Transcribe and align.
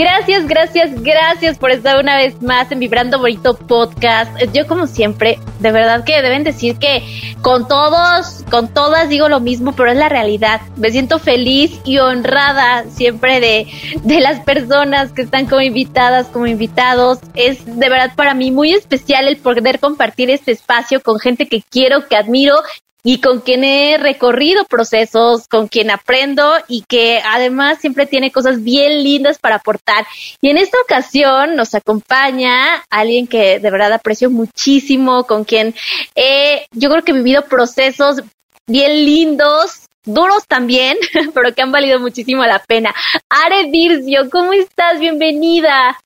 Gracias, 0.00 0.46
gracias, 0.46 1.02
gracias 1.02 1.58
por 1.58 1.70
estar 1.72 2.00
una 2.00 2.16
vez 2.16 2.40
más 2.40 2.72
en 2.72 2.78
Vibrando 2.78 3.18
Bonito 3.18 3.54
Podcast. 3.54 4.34
Yo 4.54 4.66
como 4.66 4.86
siempre, 4.86 5.38
de 5.58 5.72
verdad 5.72 6.04
que 6.04 6.22
deben 6.22 6.42
decir 6.42 6.78
que 6.78 7.02
con 7.42 7.68
todos, 7.68 8.42
con 8.50 8.72
todas 8.72 9.10
digo 9.10 9.28
lo 9.28 9.40
mismo, 9.40 9.72
pero 9.72 9.90
es 9.90 9.98
la 9.98 10.08
realidad. 10.08 10.62
Me 10.76 10.88
siento 10.88 11.18
feliz 11.18 11.78
y 11.84 11.98
honrada 11.98 12.84
siempre 12.88 13.40
de, 13.40 13.66
de 14.02 14.20
las 14.20 14.40
personas 14.40 15.12
que 15.12 15.20
están 15.20 15.44
como 15.44 15.60
invitadas, 15.60 16.28
como 16.28 16.46
invitados. 16.46 17.18
Es 17.34 17.66
de 17.66 17.90
verdad 17.90 18.14
para 18.16 18.32
mí 18.32 18.50
muy 18.50 18.72
especial 18.72 19.28
el 19.28 19.36
poder 19.36 19.80
compartir 19.80 20.30
este 20.30 20.52
espacio 20.52 21.02
con 21.02 21.18
gente 21.18 21.46
que 21.46 21.62
quiero, 21.70 22.08
que 22.08 22.16
admiro 22.16 22.54
y 23.02 23.20
con 23.20 23.40
quien 23.40 23.64
he 23.64 23.98
recorrido 23.98 24.64
procesos, 24.64 25.48
con 25.48 25.68
quien 25.68 25.90
aprendo 25.90 26.52
y 26.68 26.84
que 26.88 27.20
además 27.24 27.78
siempre 27.80 28.06
tiene 28.06 28.30
cosas 28.30 28.62
bien 28.62 29.02
lindas 29.02 29.38
para 29.38 29.56
aportar. 29.56 30.06
Y 30.40 30.50
en 30.50 30.58
esta 30.58 30.78
ocasión 30.82 31.56
nos 31.56 31.74
acompaña 31.74 32.84
alguien 32.90 33.26
que 33.26 33.58
de 33.58 33.70
verdad 33.70 33.92
aprecio 33.92 34.30
muchísimo, 34.30 35.24
con 35.24 35.44
quien 35.44 35.74
he, 36.14 36.66
yo 36.72 36.90
creo 36.90 37.02
que 37.02 37.12
he 37.12 37.14
vivido 37.14 37.44
procesos 37.46 38.22
bien 38.66 39.04
lindos, 39.04 39.86
duros 40.04 40.46
también, 40.46 40.96
pero 41.34 41.54
que 41.54 41.62
han 41.62 41.72
valido 41.72 42.00
muchísimo 42.00 42.44
la 42.44 42.58
pena. 42.60 42.94
Are 43.28 43.70
Dircio, 43.70 44.28
¿cómo 44.30 44.52
estás? 44.52 45.00
Bienvenida. 45.00 45.98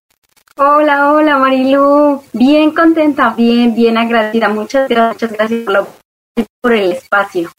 Hola, 0.56 1.12
hola 1.12 1.36
Marilu, 1.36 2.22
bien 2.32 2.70
contenta, 2.70 3.34
bien, 3.36 3.74
bien 3.74 3.98
agradecida. 3.98 4.48
Muchas 4.48 4.88
gracias, 4.88 5.32
muchas 5.32 5.36
gracias 5.36 5.64
por 5.64 5.72
la 5.72 5.80
por 6.60 6.74
el 6.74 6.92
espacio. 6.92 7.50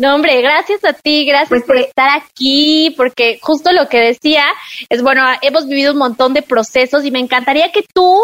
No, 0.00 0.14
hombre, 0.14 0.40
gracias 0.40 0.82
a 0.84 0.94
ti, 0.94 1.26
gracias 1.26 1.50
pues 1.50 1.64
por 1.64 1.76
estar 1.76 2.08
aquí, 2.18 2.94
porque 2.96 3.38
justo 3.42 3.70
lo 3.70 3.86
que 3.88 3.98
decía 3.98 4.44
es, 4.88 5.02
bueno, 5.02 5.22
hemos 5.42 5.68
vivido 5.68 5.92
un 5.92 5.98
montón 5.98 6.32
de 6.32 6.40
procesos 6.40 7.04
y 7.04 7.10
me 7.10 7.18
encantaría 7.18 7.70
que 7.70 7.84
tú, 7.92 8.18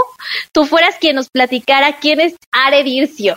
tú 0.53 0.65
fueras 0.65 0.97
quien 0.99 1.17
nos 1.17 1.29
platicara 1.29 1.99
quién 1.99 2.21
es 2.21 2.35
Are 2.51 2.83
Dircio. 2.83 3.37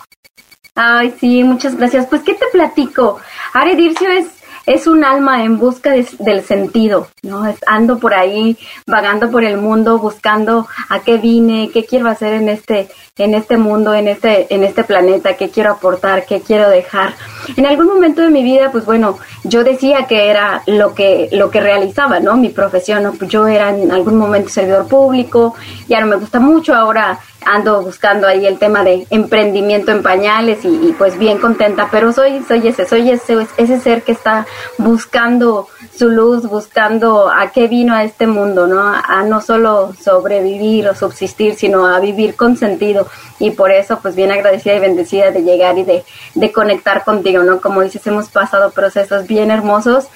Ay, 0.73 1.13
sí, 1.19 1.43
muchas 1.43 1.75
gracias. 1.75 2.05
Pues, 2.07 2.21
¿qué 2.21 2.33
te 2.33 2.45
platico? 2.53 3.19
Are 3.51 3.75
Dircio 3.75 4.09
es 4.09 4.27
es 4.69 4.85
un 4.85 5.03
alma 5.03 5.43
en 5.43 5.57
busca 5.57 5.93
del 6.19 6.43
sentido, 6.43 7.07
¿no? 7.23 7.43
ando 7.65 7.97
por 7.97 8.13
ahí, 8.13 8.55
vagando 8.85 9.31
por 9.31 9.43
el 9.43 9.57
mundo, 9.57 9.97
buscando 9.97 10.67
a 10.89 10.99
qué 10.99 11.17
vine, 11.17 11.71
qué 11.73 11.85
quiero 11.85 12.07
hacer 12.07 12.33
en 12.33 12.49
este, 12.49 12.87
en 13.23 13.35
este 13.35 13.57
mundo, 13.57 13.93
en 13.93 14.07
este, 14.07 14.53
en 14.53 14.63
este 14.63 14.83
planeta, 14.83 15.35
qué 15.35 15.49
quiero 15.49 15.71
aportar, 15.73 16.25
qué 16.25 16.41
quiero 16.41 16.69
dejar. 16.69 17.13
En 17.57 17.65
algún 17.65 17.87
momento 17.87 18.21
de 18.21 18.29
mi 18.29 18.43
vida, 18.43 18.71
pues 18.71 18.85
bueno, 18.85 19.17
yo 19.43 19.63
decía 19.63 20.05
que 20.07 20.29
era 20.29 20.63
lo 20.67 20.93
que, 20.93 21.29
lo 21.31 21.51
que 21.51 21.59
realizaba, 21.59 22.19
¿no? 22.19 22.37
Mi 22.37 22.49
profesión, 22.49 23.17
yo 23.27 23.47
era 23.47 23.69
en 23.69 23.91
algún 23.91 24.17
momento 24.17 24.49
servidor 24.49 24.87
público, 24.87 25.55
ya 25.87 25.99
no 25.99 26.07
me 26.07 26.15
gusta 26.15 26.39
mucho, 26.39 26.73
ahora 26.73 27.19
ando 27.45 27.81
buscando 27.81 28.27
ahí 28.27 28.45
el 28.45 28.57
tema 28.57 28.83
de 28.83 29.07
emprendimiento 29.09 29.91
en 29.91 30.03
pañales 30.03 30.59
y, 30.63 30.93
pues 30.97 31.17
bien 31.17 31.37
contenta, 31.37 31.87
pero 31.91 32.11
soy, 32.11 32.43
soy 32.47 32.67
ese, 32.67 32.85
soy 32.85 33.09
ese, 33.09 33.47
ese 33.57 33.79
ser 33.79 34.03
que 34.03 34.11
está 34.11 34.45
buscando 34.77 35.67
su 35.99 36.09
luz, 36.09 36.47
buscando 36.47 37.29
a 37.29 37.51
qué 37.51 37.67
vino 37.67 37.93
a 37.93 38.05
este 38.05 38.25
mundo, 38.25 38.67
¿no? 38.67 38.81
A 38.81 39.21
no 39.23 39.41
solo 39.41 39.93
sobrevivir 40.01 40.87
o 40.87 40.95
subsistir, 40.95 41.55
sino 41.55 41.85
a 41.85 41.99
vivir 41.99 42.35
con 42.35 42.55
sentido. 42.55 43.07
Y 43.37 43.51
por 43.51 43.71
eso, 43.71 43.99
pues 44.01 44.15
bien 44.15 44.31
agradecida 44.31 44.75
y 44.75 44.79
bendecida 44.79 45.31
de 45.31 45.43
llegar 45.43 45.77
y 45.77 45.83
de, 45.83 46.03
de 46.35 46.51
conectar 46.53 47.03
contigo, 47.03 47.43
¿no? 47.43 47.59
Como 47.59 47.81
dices, 47.81 48.07
hemos 48.07 48.29
pasado 48.29 48.71
procesos 48.71 49.27
bien 49.27 49.51
hermosos 49.51 50.07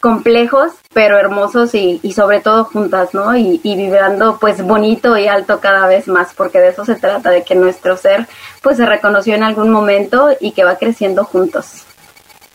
complejos, 0.00 0.72
pero 0.92 1.16
hermosos 1.16 1.74
y, 1.74 2.00
y 2.02 2.12
sobre 2.12 2.40
todo 2.40 2.64
juntas, 2.64 3.14
¿no? 3.14 3.36
Y, 3.36 3.60
y, 3.62 3.76
vibrando 3.76 4.36
pues 4.38 4.60
bonito 4.60 5.16
y 5.16 5.28
alto 5.28 5.60
cada 5.60 5.86
vez 5.86 6.08
más, 6.08 6.34
porque 6.34 6.58
de 6.58 6.70
eso 6.70 6.84
se 6.84 6.96
trata, 6.96 7.30
de 7.30 7.44
que 7.44 7.54
nuestro 7.54 7.96
ser 7.96 8.26
pues 8.62 8.76
se 8.76 8.84
reconoció 8.84 9.34
en 9.34 9.44
algún 9.44 9.70
momento 9.70 10.30
y 10.40 10.50
que 10.52 10.64
va 10.64 10.76
creciendo 10.76 11.24
juntos. 11.24 11.84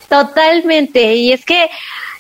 Totalmente, 0.10 1.16
y 1.16 1.34
es 1.34 1.44
que 1.44 1.70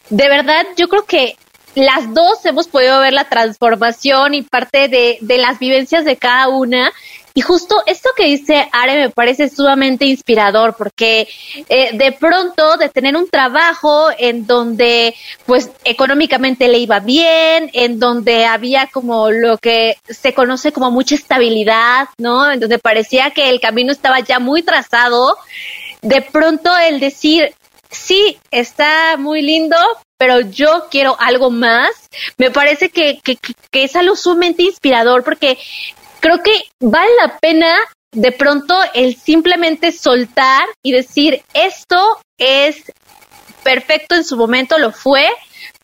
de 0.09 0.29
verdad 0.29 0.65
yo 0.75 0.87
creo 0.87 1.05
que 1.05 1.37
las 1.75 2.13
dos 2.13 2.43
hemos 2.45 2.67
podido 2.67 2.99
ver 2.99 3.13
la 3.13 3.29
transformación 3.29 4.33
y 4.33 4.41
parte 4.41 4.87
de, 4.87 5.17
de 5.21 5.37
las 5.37 5.59
vivencias 5.59 6.05
de 6.05 6.17
cada 6.17 6.47
una 6.49 6.91
y 7.37 7.41
justo 7.41 7.83
esto 7.85 8.09
que 8.17 8.25
dice 8.25 8.67
Are 8.71 8.95
me 8.97 9.11
parece 9.11 9.47
sumamente 9.47 10.07
inspirador 10.07 10.75
porque 10.75 11.27
eh, 11.69 11.95
de 11.95 12.11
pronto 12.11 12.77
de 12.77 12.89
tener 12.89 13.15
un 13.15 13.29
trabajo 13.29 14.07
en 14.17 14.47
donde 14.47 15.13
pues 15.45 15.69
económicamente 15.83 16.67
le 16.67 16.79
iba 16.79 16.99
bien, 16.99 17.69
en 17.73 17.99
donde 17.99 18.45
había 18.45 18.87
como 18.87 19.29
lo 19.29 19.59
que 19.59 19.97
se 20.09 20.33
conoce 20.33 20.71
como 20.71 20.89
mucha 20.89 21.13
estabilidad, 21.13 22.07
¿no? 22.17 22.51
En 22.51 22.59
donde 22.59 22.79
parecía 22.79 23.29
que 23.29 23.51
el 23.51 23.59
camino 23.59 23.91
estaba 23.91 24.19
ya 24.21 24.39
muy 24.39 24.63
trazado, 24.63 25.37
de 26.01 26.23
pronto 26.23 26.75
el 26.75 26.99
decir, 26.99 27.53
sí, 27.89 28.37
está 28.51 29.17
muy 29.17 29.41
lindo, 29.41 29.77
pero 30.17 30.41
yo 30.41 30.87
quiero 30.89 31.15
algo 31.19 31.49
más, 31.49 31.91
me 32.37 32.51
parece 32.51 32.89
que, 32.89 33.19
que, 33.23 33.37
que, 33.71 33.83
es 33.83 33.95
algo 33.95 34.15
sumamente 34.15 34.63
inspirador 34.63 35.23
porque 35.23 35.57
creo 36.19 36.41
que 36.43 36.63
vale 36.79 37.11
la 37.21 37.37
pena 37.37 37.77
de 38.11 38.31
pronto 38.31 38.75
el 38.93 39.15
simplemente 39.15 39.91
soltar 39.91 40.67
y 40.83 40.91
decir 40.91 41.43
esto 41.53 42.19
es 42.37 42.91
perfecto 43.63 44.15
en 44.15 44.23
su 44.23 44.37
momento, 44.37 44.77
lo 44.77 44.91
fue, 44.91 45.27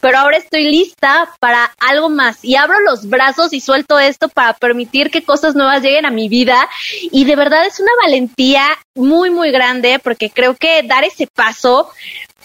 pero 0.04 0.18
ahora 0.18 0.36
estoy 0.36 0.66
lista 0.66 1.30
para 1.40 1.72
algo 1.80 2.10
más 2.10 2.44
y 2.44 2.58
abro 2.58 2.80
los 2.82 3.10
brazos 3.10 3.54
y 3.54 3.62
suelto 3.62 4.00
esto 4.00 4.28
para 4.28 4.52
permitir 4.54 5.10
que 5.10 5.24
cosas 5.24 5.56
nuevas 5.56 5.82
lleguen 5.82 6.06
a 6.06 6.12
mi 6.12 6.28
vida 6.28 6.70
y 7.10 7.24
de 7.24 7.38
verdad 7.38 7.66
es 7.66 7.80
una 7.80 7.92
valentía 8.04 8.66
muy 8.96 9.30
muy 9.30 9.50
grande 9.52 10.00
porque 10.04 10.30
creo 10.30 10.56
que 10.56 10.84
dar 10.84 11.06
ese 11.06 11.26
paso 11.26 11.90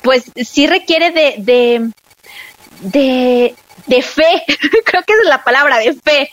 pues 0.02 0.30
sí 0.36 0.68
requiere 0.68 1.10
de 1.10 1.34
de 1.38 1.90
de, 2.80 3.54
de 3.86 4.02
fe, 4.02 4.44
creo 4.84 5.02
que 5.04 5.12
es 5.14 5.28
la 5.28 5.42
palabra 5.42 5.78
de 5.78 5.94
fe. 5.94 6.30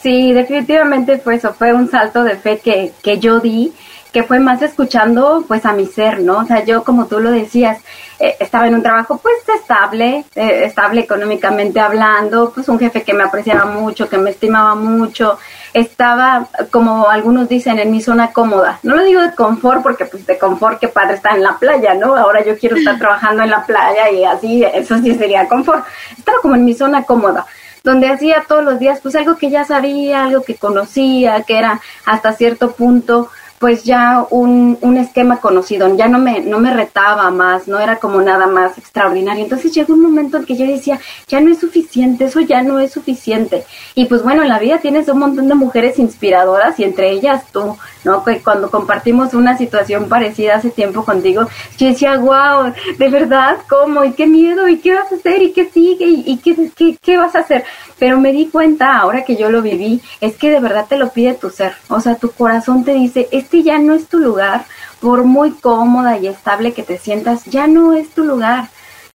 Sí, 0.00 0.32
definitivamente 0.32 1.18
fue 1.18 1.36
eso, 1.36 1.54
fue 1.54 1.72
un 1.72 1.90
salto 1.90 2.24
de 2.24 2.36
fe 2.36 2.58
que, 2.58 2.92
que 3.02 3.18
yo 3.18 3.40
di, 3.40 3.72
que 4.12 4.24
fue 4.24 4.40
más 4.40 4.60
escuchando 4.62 5.44
pues 5.46 5.64
a 5.64 5.72
mi 5.72 5.86
ser, 5.86 6.20
¿no? 6.20 6.38
O 6.38 6.44
sea, 6.44 6.64
yo 6.64 6.84
como 6.84 7.06
tú 7.06 7.20
lo 7.20 7.30
decías, 7.30 7.78
eh, 8.22 8.36
estaba 8.38 8.68
en 8.68 8.76
un 8.76 8.84
trabajo 8.84 9.18
pues 9.18 9.34
estable, 9.52 10.24
eh, 10.36 10.62
estable 10.64 11.00
económicamente 11.00 11.80
hablando, 11.80 12.52
pues 12.54 12.68
un 12.68 12.78
jefe 12.78 13.02
que 13.02 13.14
me 13.14 13.24
apreciaba 13.24 13.64
mucho, 13.64 14.08
que 14.08 14.16
me 14.16 14.30
estimaba 14.30 14.76
mucho, 14.76 15.40
estaba 15.74 16.46
como 16.70 17.08
algunos 17.08 17.48
dicen 17.48 17.80
en 17.80 17.90
mi 17.90 18.00
zona 18.00 18.32
cómoda, 18.32 18.78
no 18.84 18.94
lo 18.94 19.02
digo 19.02 19.20
de 19.20 19.34
confort 19.34 19.82
porque 19.82 20.04
pues 20.04 20.24
de 20.24 20.38
confort 20.38 20.78
que 20.78 20.86
padre 20.86 21.14
está 21.14 21.30
en 21.30 21.42
la 21.42 21.58
playa, 21.58 21.94
¿no? 21.94 22.14
Ahora 22.14 22.44
yo 22.44 22.56
quiero 22.56 22.76
estar 22.76 22.96
trabajando 23.00 23.42
en 23.42 23.50
la 23.50 23.66
playa 23.66 24.08
y 24.08 24.22
así, 24.22 24.62
eso 24.72 24.98
sí 24.98 25.16
sería 25.16 25.48
confort, 25.48 25.84
estaba 26.16 26.38
como 26.40 26.54
en 26.54 26.64
mi 26.64 26.74
zona 26.74 27.02
cómoda 27.02 27.44
donde 27.82 28.08
hacía 28.08 28.44
todos 28.46 28.62
los 28.62 28.78
días 28.78 29.00
pues 29.02 29.16
algo 29.16 29.36
que 29.36 29.50
ya 29.50 29.64
sabía, 29.64 30.26
algo 30.26 30.44
que 30.44 30.54
conocía, 30.54 31.42
que 31.42 31.58
era 31.58 31.80
hasta 32.06 32.32
cierto 32.34 32.70
punto 32.70 33.30
pues 33.62 33.84
ya 33.84 34.26
un, 34.30 34.76
un 34.80 34.96
esquema 34.96 35.40
conocido, 35.40 35.94
ya 35.96 36.08
no 36.08 36.18
me, 36.18 36.40
no 36.40 36.58
me 36.58 36.74
retaba 36.74 37.30
más, 37.30 37.68
no 37.68 37.78
era 37.78 38.00
como 38.00 38.20
nada 38.20 38.48
más 38.48 38.76
extraordinario. 38.76 39.44
Entonces 39.44 39.72
llegó 39.72 39.94
un 39.94 40.02
momento 40.02 40.36
en 40.36 40.46
que 40.46 40.56
yo 40.56 40.66
decía, 40.66 40.98
ya 41.28 41.40
no 41.40 41.52
es 41.52 41.60
suficiente, 41.60 42.24
eso 42.24 42.40
ya 42.40 42.64
no 42.64 42.80
es 42.80 42.90
suficiente. 42.90 43.64
Y 43.94 44.06
pues 44.06 44.24
bueno, 44.24 44.42
en 44.42 44.48
la 44.48 44.58
vida 44.58 44.78
tienes 44.78 45.08
un 45.08 45.20
montón 45.20 45.46
de 45.46 45.54
mujeres 45.54 46.00
inspiradoras 46.00 46.80
y 46.80 46.82
entre 46.82 47.12
ellas 47.12 47.44
tú, 47.52 47.76
¿no? 48.04 48.24
Que 48.24 48.40
cuando 48.40 48.70
compartimos 48.70 49.34
una 49.34 49.56
situación 49.56 50.08
parecida 50.08 50.56
hace 50.56 50.70
tiempo 50.70 51.04
contigo, 51.04 51.48
yo 51.78 51.86
decía, 51.88 52.18
wow, 52.18 52.72
de 52.98 53.08
verdad, 53.08 53.58
¿cómo? 53.68 54.04
¿Y 54.04 54.12
qué 54.12 54.26
miedo? 54.26 54.68
¿Y 54.68 54.78
qué 54.78 54.94
vas 54.94 55.12
a 55.12 55.16
hacer? 55.16 55.42
¿Y 55.42 55.52
qué 55.52 55.70
sigue? 55.70 56.06
¿Y, 56.06 56.36
qué, 56.38 56.70
qué, 56.76 56.96
qué 57.00 57.16
vas 57.16 57.34
a 57.34 57.40
hacer? 57.40 57.64
Pero 57.98 58.20
me 58.20 58.32
di 58.32 58.46
cuenta, 58.46 58.98
ahora 58.98 59.24
que 59.24 59.36
yo 59.36 59.50
lo 59.50 59.62
viví, 59.62 60.00
es 60.20 60.36
que 60.36 60.50
de 60.50 60.60
verdad 60.60 60.86
te 60.88 60.96
lo 60.96 61.10
pide 61.10 61.34
tu 61.34 61.50
ser. 61.50 61.74
O 61.88 62.00
sea, 62.00 62.16
tu 62.16 62.30
corazón 62.30 62.84
te 62.84 62.94
dice, 62.94 63.28
este 63.32 63.62
ya 63.62 63.78
no 63.78 63.94
es 63.94 64.06
tu 64.06 64.18
lugar, 64.18 64.64
por 65.00 65.24
muy 65.24 65.50
cómoda 65.52 66.18
y 66.18 66.28
estable 66.28 66.72
que 66.72 66.84
te 66.84 66.98
sientas, 66.98 67.44
ya 67.46 67.66
no 67.66 67.92
es 67.92 68.10
tu 68.10 68.24
lugar. 68.24 68.68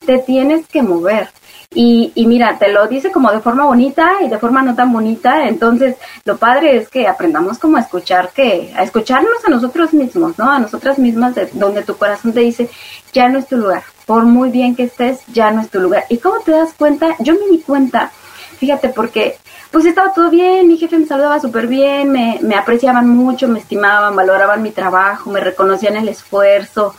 Te 0.06 0.20
tienes 0.20 0.68
que 0.68 0.84
mover. 0.84 1.30
Y, 1.74 2.14
y, 2.16 2.26
mira, 2.28 2.58
te 2.58 2.72
lo 2.72 2.88
dice 2.88 3.12
como 3.12 3.30
de 3.30 3.42
forma 3.42 3.66
bonita 3.66 4.14
y 4.22 4.30
de 4.30 4.40
forma 4.40 4.62
no 4.62 4.74
tan 4.74 4.92
bonita. 4.94 5.48
Entonces, 5.48 5.98
lo 6.24 6.38
padre 6.38 6.78
es 6.78 6.90
que 6.90 7.08
aprendamos 7.08 7.60
como 7.60 7.78
a 7.78 7.82
escuchar 7.82 8.30
que, 8.34 8.74
a 8.76 8.84
escucharnos 8.84 9.44
a 9.46 9.50
nosotros 9.50 9.94
mismos, 9.94 10.38
¿no? 10.40 10.50
A 10.50 10.60
nosotras 10.60 10.98
mismas, 10.98 11.36
de, 11.36 11.50
donde 11.54 11.84
tu 11.84 11.98
corazón 11.98 12.34
te 12.34 12.40
dice, 12.40 12.70
ya 13.12 13.28
no 13.28 13.38
es 13.38 13.48
tu 13.48 13.58
lugar. 13.58 13.84
Por 14.06 14.24
muy 14.24 14.50
bien 14.50 14.76
que 14.76 14.84
estés, 14.84 15.20
ya 15.28 15.52
no 15.52 15.62
es 15.62 15.70
tu 15.70 15.80
lugar. 15.80 16.06
¿Y 16.10 16.20
cómo 16.20 16.40
te 16.40 16.52
das 16.52 16.74
cuenta? 16.74 17.16
Yo 17.20 17.34
me 17.34 17.48
di 17.52 17.60
cuenta, 17.60 18.12
fíjate, 18.58 18.90
porque 18.90 19.38
pues 19.70 19.86
estaba 19.86 20.14
todo 20.14 20.30
bien, 20.30 20.68
mi 20.68 20.78
jefe 20.78 20.98
me 20.98 21.06
saludaba 21.06 21.42
súper 21.42 21.68
bien, 21.68 22.10
me, 22.12 22.40
me 22.42 22.56
apreciaban 22.56 23.10
mucho, 23.10 23.50
me 23.50 23.60
estimaban, 23.60 24.16
valoraban 24.16 24.64
mi 24.64 24.72
trabajo, 24.72 25.30
me 25.30 25.42
reconocían 25.42 25.98
el 25.98 26.08
esfuerzo, 26.08 26.96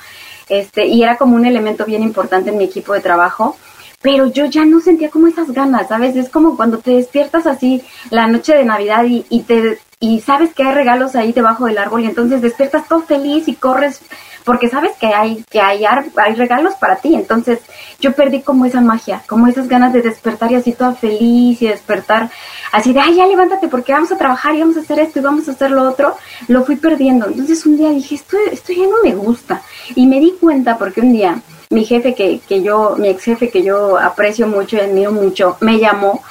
este, 0.50 0.86
y 0.86 1.02
era 1.02 1.16
como 1.16 1.34
un 1.36 1.46
elemento 1.46 1.86
bien 1.86 2.02
importante 2.02 2.50
en 2.50 2.58
mi 2.58 2.64
equipo 2.64 2.92
de 2.92 3.00
trabajo 3.00 3.56
pero 4.00 4.26
yo 4.26 4.46
ya 4.46 4.64
no 4.64 4.80
sentía 4.80 5.10
como 5.10 5.26
esas 5.26 5.50
ganas, 5.50 5.88
¿sabes? 5.88 6.16
Es 6.16 6.28
como 6.28 6.56
cuando 6.56 6.78
te 6.78 6.92
despiertas 6.92 7.46
así 7.46 7.82
la 8.10 8.26
noche 8.26 8.54
de 8.54 8.64
Navidad 8.64 9.04
y, 9.04 9.26
y 9.28 9.42
te 9.42 9.78
y 10.00 10.20
sabes 10.20 10.54
que 10.54 10.62
hay 10.62 10.74
regalos 10.74 11.16
ahí 11.16 11.32
debajo 11.32 11.66
del 11.66 11.78
árbol 11.78 12.04
y 12.04 12.06
entonces 12.06 12.40
despiertas 12.40 12.86
todo 12.86 13.02
feliz 13.02 13.48
y 13.48 13.54
corres 13.54 14.00
porque 14.44 14.68
sabes 14.68 14.92
que 14.98 15.08
hay 15.08 15.44
que 15.50 15.60
hay, 15.60 15.84
hay 15.84 16.34
regalos 16.34 16.74
para 16.76 16.96
ti. 16.96 17.14
Entonces 17.14 17.58
yo 18.00 18.12
perdí 18.12 18.40
como 18.40 18.64
esa 18.64 18.80
magia, 18.80 19.22
como 19.26 19.46
esas 19.48 19.68
ganas 19.68 19.92
de 19.92 20.00
despertar 20.00 20.52
y 20.52 20.54
así 20.54 20.72
toda 20.72 20.94
feliz 20.94 21.60
y 21.60 21.66
despertar 21.66 22.30
así 22.72 22.92
de, 22.92 23.00
ay, 23.00 23.16
ya 23.16 23.26
levántate 23.26 23.68
porque 23.68 23.92
vamos 23.92 24.12
a 24.12 24.16
trabajar 24.16 24.54
y 24.54 24.60
vamos 24.60 24.76
a 24.76 24.80
hacer 24.80 25.00
esto 25.00 25.18
y 25.18 25.22
vamos 25.22 25.48
a 25.48 25.52
hacer 25.52 25.70
lo 25.72 25.82
otro. 25.82 26.16
Lo 26.46 26.64
fui 26.64 26.76
perdiendo. 26.76 27.26
Entonces 27.26 27.66
un 27.66 27.76
día 27.76 27.90
dije, 27.90 28.14
esto, 28.14 28.36
esto 28.50 28.72
ya 28.72 28.84
no 28.84 29.02
me 29.02 29.14
gusta. 29.14 29.62
Y 29.96 30.06
me 30.06 30.20
di 30.20 30.32
cuenta 30.40 30.78
porque 30.78 31.00
un 31.00 31.12
día 31.12 31.42
mi 31.70 31.84
jefe 31.84 32.14
que, 32.14 32.40
que 32.48 32.62
yo, 32.62 32.96
mi 32.98 33.08
ex 33.08 33.24
jefe 33.24 33.50
que 33.50 33.62
yo 33.62 33.98
aprecio 33.98 34.46
mucho 34.46 34.76
y 34.76 34.80
admiro 34.80 35.12
mucho, 35.12 35.56
me 35.60 35.78
llamó 35.78 36.22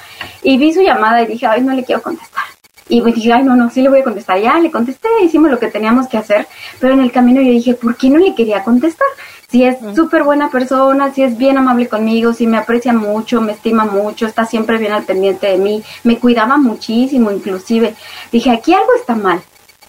y 0.42 0.58
vi 0.58 0.74
su 0.74 0.82
llamada 0.82 1.22
y 1.22 1.28
dije, 1.28 1.46
ay, 1.46 1.62
no 1.62 1.74
le 1.74 1.84
quiero 1.84 2.02
contestar. 2.02 2.44
Y 2.90 3.02
dije, 3.02 3.34
ay, 3.34 3.44
no, 3.44 3.56
no, 3.56 3.70
sí 3.70 3.82
le 3.82 3.90
voy 3.90 4.00
a 4.00 4.04
contestar. 4.04 4.40
Ya 4.40 4.58
le 4.60 4.72
contesté, 4.72 5.10
hicimos 5.22 5.52
lo 5.52 5.60
que 5.60 5.68
teníamos 5.68 6.08
que 6.08 6.18
hacer, 6.18 6.48
pero 6.80 6.94
en 6.94 7.02
el 7.02 7.12
camino 7.12 7.42
yo 7.42 7.52
dije, 7.52 7.74
¿por 7.74 7.98
qué 7.98 8.10
no 8.10 8.18
le 8.18 8.34
quería 8.34 8.64
contestar? 8.64 9.08
Si 9.50 9.64
es 9.64 9.78
súper 9.96 10.24
buena 10.24 10.50
persona, 10.50 11.14
si 11.14 11.24
es 11.24 11.38
bien 11.38 11.58
amable 11.58 11.88
conmigo, 11.88 12.34
si 12.34 12.48
me 12.48 12.58
aprecia 12.58 12.94
mucho, 12.94 13.42
me 13.42 13.54
estima 13.54 13.86
mucho, 13.86 14.26
está 14.26 14.46
siempre 14.46 14.78
bien 14.78 14.94
al 14.94 15.04
pendiente 15.04 15.48
de 15.48 15.58
mí, 15.58 15.84
me 16.04 16.18
cuidaba 16.18 16.58
muchísimo 16.58 17.32
inclusive. 17.32 17.96
Dije, 18.32 18.52
aquí 18.52 18.74
algo 18.74 18.94
está 18.96 19.16
mal. 19.16 19.42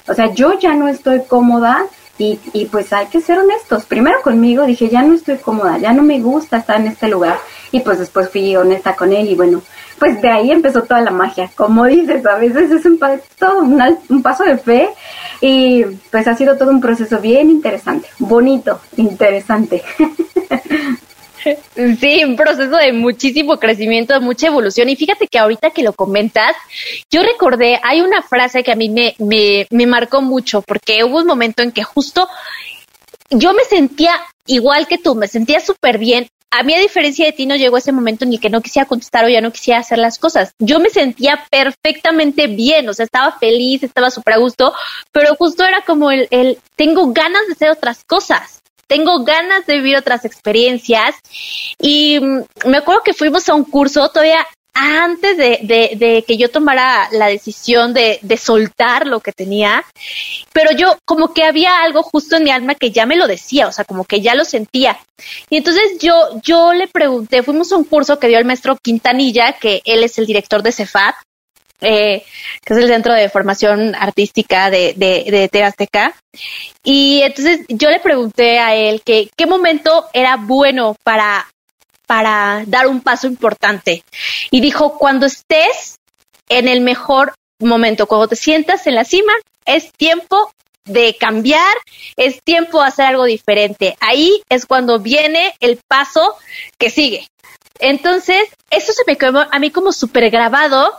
O 0.06 0.14
sea, 0.14 0.32
yo 0.32 0.58
ya 0.58 0.74
no 0.74 0.88
estoy 0.88 1.22
cómoda 1.28 1.84
y, 2.18 2.66
pues 2.66 2.92
hay 2.92 3.06
que 3.06 3.20
ser 3.20 3.38
honestos. 3.38 3.84
Primero 3.84 4.20
conmigo 4.22 4.66
dije, 4.66 4.88
ya 4.88 5.02
no 5.02 5.14
estoy 5.14 5.36
cómoda, 5.36 5.78
ya 5.78 5.92
no 5.92 6.02
me 6.02 6.20
gusta 6.20 6.58
estar 6.58 6.80
en 6.80 6.88
este 6.88 7.08
lugar. 7.08 7.38
Y 7.70 7.80
pues 7.80 7.98
después 7.98 8.28
fui 8.30 8.56
honesta 8.56 8.96
con 8.96 9.12
él 9.12 9.28
y 9.28 9.34
bueno, 9.34 9.62
pues 9.98 10.20
de 10.20 10.30
ahí 10.30 10.50
empezó 10.50 10.82
toda 10.82 11.00
la 11.00 11.10
magia. 11.10 11.50
Como 11.54 11.84
dices, 11.84 12.26
a 12.26 12.36
veces 12.36 12.70
es 12.70 12.84
un, 12.84 12.98
un, 14.08 14.22
paso 14.22 14.44
de 14.44 14.58
fe 14.58 14.90
y 15.40 15.84
pues 16.10 16.26
ha 16.26 16.34
sido 16.34 16.56
todo 16.56 16.70
un 16.70 16.80
proceso 16.80 17.20
bien 17.20 17.50
interesante, 17.50 18.08
bonito, 18.18 18.80
interesante. 18.96 19.82
Sí, 22.00 22.24
un 22.24 22.36
proceso 22.36 22.76
de 22.76 22.92
muchísimo 22.92 23.58
crecimiento, 23.58 24.14
de 24.14 24.20
mucha 24.20 24.48
evolución. 24.48 24.88
Y 24.88 24.96
fíjate 24.96 25.28
que 25.28 25.38
ahorita 25.38 25.70
que 25.70 25.82
lo 25.82 25.92
comentas, 25.92 26.56
yo 27.10 27.22
recordé, 27.22 27.80
hay 27.82 28.00
una 28.00 28.22
frase 28.22 28.62
que 28.62 28.72
a 28.72 28.76
mí 28.76 28.88
me, 28.88 29.14
me, 29.18 29.66
me 29.70 29.86
marcó 29.86 30.22
mucho, 30.22 30.62
porque 30.62 31.04
hubo 31.04 31.18
un 31.18 31.26
momento 31.26 31.62
en 31.62 31.72
que 31.72 31.82
justo 31.82 32.28
yo 33.30 33.52
me 33.52 33.64
sentía 33.64 34.14
igual 34.46 34.86
que 34.86 34.98
tú, 34.98 35.14
me 35.14 35.28
sentía 35.28 35.60
súper 35.60 35.98
bien. 35.98 36.28
A 36.50 36.62
mí, 36.62 36.74
a 36.74 36.80
diferencia 36.80 37.26
de 37.26 37.32
ti, 37.32 37.44
no 37.44 37.56
llegó 37.56 37.76
ese 37.76 37.92
momento 37.92 38.24
en 38.24 38.32
el 38.32 38.40
que 38.40 38.48
no 38.48 38.62
quisiera 38.62 38.88
contestar 38.88 39.26
o 39.26 39.28
ya 39.28 39.42
no 39.42 39.52
quisiera 39.52 39.80
hacer 39.80 39.98
las 39.98 40.18
cosas. 40.18 40.52
Yo 40.58 40.80
me 40.80 40.88
sentía 40.88 41.44
perfectamente 41.50 42.46
bien, 42.46 42.88
o 42.88 42.94
sea, 42.94 43.04
estaba 43.04 43.38
feliz, 43.38 43.82
estaba 43.82 44.10
súper 44.10 44.34
a 44.34 44.38
gusto, 44.38 44.72
pero 45.12 45.34
justo 45.34 45.62
era 45.64 45.82
como 45.82 46.10
el, 46.10 46.26
el, 46.30 46.58
tengo 46.74 47.12
ganas 47.12 47.46
de 47.48 47.52
hacer 47.52 47.70
otras 47.70 48.02
cosas 48.04 48.62
tengo 48.88 49.22
ganas 49.22 49.66
de 49.66 49.74
vivir 49.74 49.96
otras 49.96 50.24
experiencias. 50.24 51.14
Y 51.80 52.18
mm, 52.18 52.68
me 52.68 52.78
acuerdo 52.78 53.02
que 53.04 53.14
fuimos 53.14 53.48
a 53.48 53.54
un 53.54 53.64
curso 53.64 54.08
todavía 54.08 54.44
antes 54.80 55.36
de, 55.36 55.96
de, 55.98 56.24
que 56.26 56.36
yo 56.36 56.50
tomara 56.50 57.08
la 57.10 57.26
decisión 57.26 57.92
de, 57.92 58.20
de, 58.22 58.36
soltar 58.36 59.08
lo 59.08 59.18
que 59.18 59.32
tenía, 59.32 59.84
pero 60.52 60.70
yo 60.70 60.96
como 61.04 61.34
que 61.34 61.42
había 61.42 61.82
algo 61.82 62.04
justo 62.04 62.36
en 62.36 62.44
mi 62.44 62.50
alma 62.50 62.76
que 62.76 62.92
ya 62.92 63.04
me 63.04 63.16
lo 63.16 63.26
decía, 63.26 63.66
o 63.66 63.72
sea, 63.72 63.84
como 63.84 64.04
que 64.04 64.20
ya 64.20 64.36
lo 64.36 64.44
sentía. 64.44 64.96
Y 65.50 65.56
entonces 65.56 65.98
yo, 65.98 66.40
yo 66.44 66.72
le 66.74 66.86
pregunté, 66.86 67.42
fuimos 67.42 67.72
a 67.72 67.76
un 67.76 67.84
curso 67.84 68.20
que 68.20 68.28
dio 68.28 68.38
el 68.38 68.44
maestro 68.44 68.76
Quintanilla, 68.76 69.54
que 69.54 69.82
él 69.84 70.04
es 70.04 70.16
el 70.18 70.26
director 70.26 70.62
de 70.62 70.70
Cefat, 70.70 71.16
eh, 71.80 72.24
que 72.64 72.74
es 72.74 72.78
el 72.80 72.88
Centro 72.88 73.14
de 73.14 73.28
Formación 73.28 73.94
Artística 73.94 74.70
de, 74.70 74.94
de, 74.96 75.48
de 75.50 76.12
Y 76.82 77.20
entonces 77.22 77.60
yo 77.68 77.90
le 77.90 78.00
pregunté 78.00 78.58
a 78.58 78.74
él 78.74 79.02
que 79.04 79.30
qué 79.36 79.46
momento 79.46 80.06
era 80.12 80.36
bueno 80.36 80.96
para, 81.04 81.46
para 82.06 82.64
dar 82.66 82.88
un 82.88 83.00
paso 83.00 83.26
importante. 83.26 84.02
Y 84.50 84.60
dijo, 84.60 84.98
cuando 84.98 85.26
estés 85.26 85.98
en 86.48 86.68
el 86.68 86.80
mejor 86.80 87.34
momento, 87.60 88.06
cuando 88.06 88.28
te 88.28 88.36
sientas 88.36 88.86
en 88.86 88.94
la 88.94 89.04
cima, 89.04 89.32
es 89.64 89.92
tiempo 89.92 90.52
de 90.84 91.16
cambiar, 91.16 91.76
es 92.16 92.42
tiempo 92.42 92.80
de 92.80 92.88
hacer 92.88 93.06
algo 93.06 93.24
diferente. 93.24 93.96
Ahí 94.00 94.42
es 94.48 94.66
cuando 94.66 94.98
viene 94.98 95.54
el 95.60 95.78
paso 95.86 96.36
que 96.78 96.90
sigue. 96.90 97.28
Entonces, 97.80 98.48
eso 98.70 98.92
se 98.92 99.02
me 99.06 99.16
quedó 99.16 99.46
a 99.50 99.58
mí 99.58 99.70
como 99.70 99.92
súper 99.92 100.30
grabado 100.30 100.92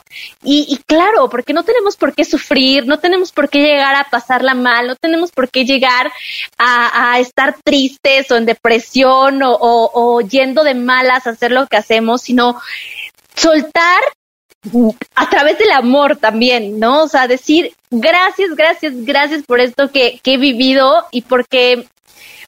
y, 0.43 0.65
y, 0.69 0.77
claro, 0.85 1.29
porque 1.29 1.53
no 1.53 1.63
tenemos 1.63 1.97
por 1.97 2.13
qué 2.15 2.25
sufrir, 2.25 2.87
no 2.87 2.99
tenemos 2.99 3.31
por 3.31 3.49
qué 3.49 3.59
llegar 3.59 3.95
a 3.95 4.09
pasarla 4.09 4.53
mal, 4.53 4.87
no 4.87 4.95
tenemos 4.95 5.31
por 5.31 5.49
qué 5.49 5.65
llegar 5.65 6.11
a, 6.57 7.19
estar 7.19 7.57
tristes 7.63 8.31
o 8.31 8.37
en 8.37 8.45
depresión 8.45 9.41
o, 9.43 10.21
yendo 10.21 10.63
de 10.63 10.73
malas 10.73 11.27
a 11.27 11.31
hacer 11.31 11.51
lo 11.51 11.67
que 11.67 11.77
hacemos, 11.77 12.21
sino 12.21 12.59
soltar 13.35 14.01
a 15.15 15.29
través 15.29 15.57
del 15.57 15.71
amor 15.71 16.17
también, 16.17 16.79
¿no? 16.79 17.03
O 17.03 17.07
sea, 17.07 17.27
decir 17.27 17.73
gracias, 17.89 18.55
gracias, 18.55 18.93
gracias 19.05 19.43
por 19.43 19.59
esto 19.59 19.91
que 19.91 20.19
he 20.23 20.37
vivido 20.37 21.07
y 21.11 21.21
porque 21.21 21.87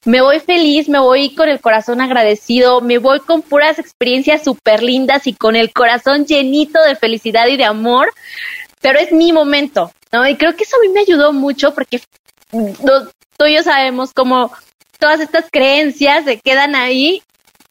me 0.04 0.20
voy 0.20 0.40
feliz, 0.40 0.88
me 0.88 0.98
voy 0.98 1.34
con 1.34 1.48
el 1.48 1.60
corazón 1.60 2.00
agradecido, 2.00 2.80
me 2.80 2.98
voy 2.98 3.20
con 3.20 3.42
puras 3.42 3.78
experiencias 3.78 4.42
súper 4.42 4.82
lindas 4.82 5.26
y 5.26 5.32
con 5.32 5.54
el 5.54 5.72
corazón 5.72 6.26
llenito 6.26 6.82
de 6.82 6.96
felicidad 6.96 7.46
y 7.46 7.56
de 7.56 7.64
amor, 7.64 8.12
pero 8.80 8.98
es 8.98 9.12
mi 9.12 9.32
momento, 9.32 9.92
¿no? 10.10 10.26
Y 10.26 10.36
creo 10.36 10.56
que 10.56 10.64
eso 10.64 10.76
a 10.76 10.80
mí 10.80 10.88
me 10.92 11.00
ayudó 11.00 11.32
mucho 11.32 11.72
porque 11.72 12.00
tú 12.50 13.46
y 13.46 13.54
yo 13.54 13.62
sabemos 13.62 14.12
cómo 14.12 14.52
todas 14.98 15.20
estas 15.20 15.46
creencias 15.50 16.24
se 16.24 16.38
quedan 16.40 16.74
ahí 16.74 17.22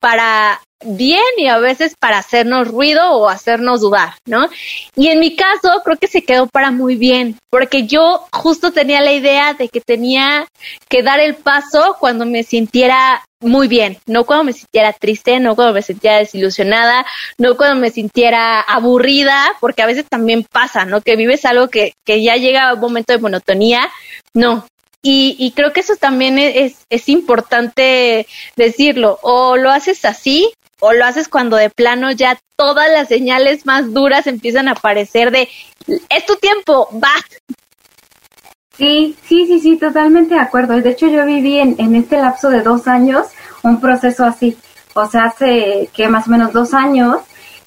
para 0.02 0.60
bien 0.84 1.22
y 1.38 1.48
a 1.48 1.60
veces 1.60 1.96
para 1.98 2.18
hacernos 2.18 2.68
ruido 2.68 3.12
o 3.12 3.30
hacernos 3.30 3.82
dudar, 3.82 4.16
¿no? 4.26 4.50
Y 4.96 5.10
en 5.10 5.20
mi 5.20 5.36
caso 5.36 5.70
creo 5.86 5.98
que 5.98 6.08
se 6.08 6.24
quedó 6.24 6.48
para 6.48 6.72
muy 6.72 6.96
bien, 6.96 7.38
porque 7.50 7.86
yo 7.86 8.26
justo 8.34 8.72
tenía 8.72 9.00
la 9.02 9.14
idea 9.14 9.54
de 9.54 9.70
que 9.70 9.80
tenía 9.80 10.48
que 10.90 11.04
dar 11.04 11.20
el 11.20 11.36
paso 11.36 11.98
cuando 12.00 12.26
me 12.26 12.44
sintiera 12.44 13.24
muy 13.40 13.68
bien, 13.68 13.98
no 14.08 14.26
cuando 14.26 14.46
me 14.46 14.54
sintiera 14.54 14.92
triste, 14.94 15.40
no 15.40 15.56
cuando 15.56 15.74
me 15.74 15.82
sintiera 15.82 16.18
desilusionada, 16.18 17.06
no 17.38 17.56
cuando 17.56 17.80
me 17.80 17.92
sintiera 17.92 18.62
aburrida, 18.62 19.54
porque 19.60 19.84
a 19.84 19.88
veces 19.88 20.06
también 20.10 20.46
pasa, 20.52 20.86
¿no? 20.86 21.02
Que 21.02 21.16
vives 21.16 21.46
algo 21.46 21.68
que, 21.70 21.94
que 22.06 22.24
ya 22.24 22.36
llega 22.36 22.74
un 22.74 22.80
momento 22.80 23.14
de 23.14 23.20
monotonía, 23.20 23.90
no, 24.34 24.66
y, 25.02 25.36
y, 25.40 25.52
creo 25.52 25.74
que 25.74 25.80
eso 25.80 25.96
también 25.96 26.38
es, 26.38 26.86
es, 26.90 27.10
importante 27.10 28.28
decirlo. 28.56 29.18
O 29.24 29.58
lo 29.58 29.72
haces 29.72 30.06
así 30.06 30.52
o 30.80 30.94
lo 30.94 31.06
haces 31.06 31.28
cuando 31.28 31.58
de 31.58 31.72
plano 31.72 32.12
ya 32.12 32.40
todas 32.56 32.88
las 32.92 33.08
señales 33.08 33.66
más 33.66 33.94
duras 33.94 34.28
empiezan 34.28 34.68
a 34.68 34.74
aparecer 34.74 35.32
de 35.32 35.50
es 35.88 36.26
tu 36.26 36.36
tiempo, 36.36 36.88
va. 36.94 37.14
Sí, 38.78 39.16
sí, 39.28 39.48
sí, 39.48 39.60
sí, 39.60 39.78
totalmente 39.78 40.36
de 40.36 40.42
acuerdo. 40.42 40.80
De 40.80 40.90
hecho, 40.90 41.08
yo 41.08 41.26
viví 41.26 41.58
en, 41.58 41.76
en 41.80 41.96
este 41.96 42.18
lapso 42.18 42.50
de 42.50 42.62
dos 42.62 42.88
años 42.88 43.28
un 43.64 43.82
proceso 43.82 44.24
así. 44.24 44.56
O 44.94 45.08
sea, 45.08 45.26
hace 45.26 45.90
que 45.94 46.08
más 46.08 46.28
o 46.28 46.32
menos 46.32 46.54
dos 46.54 46.74
años 46.74 47.18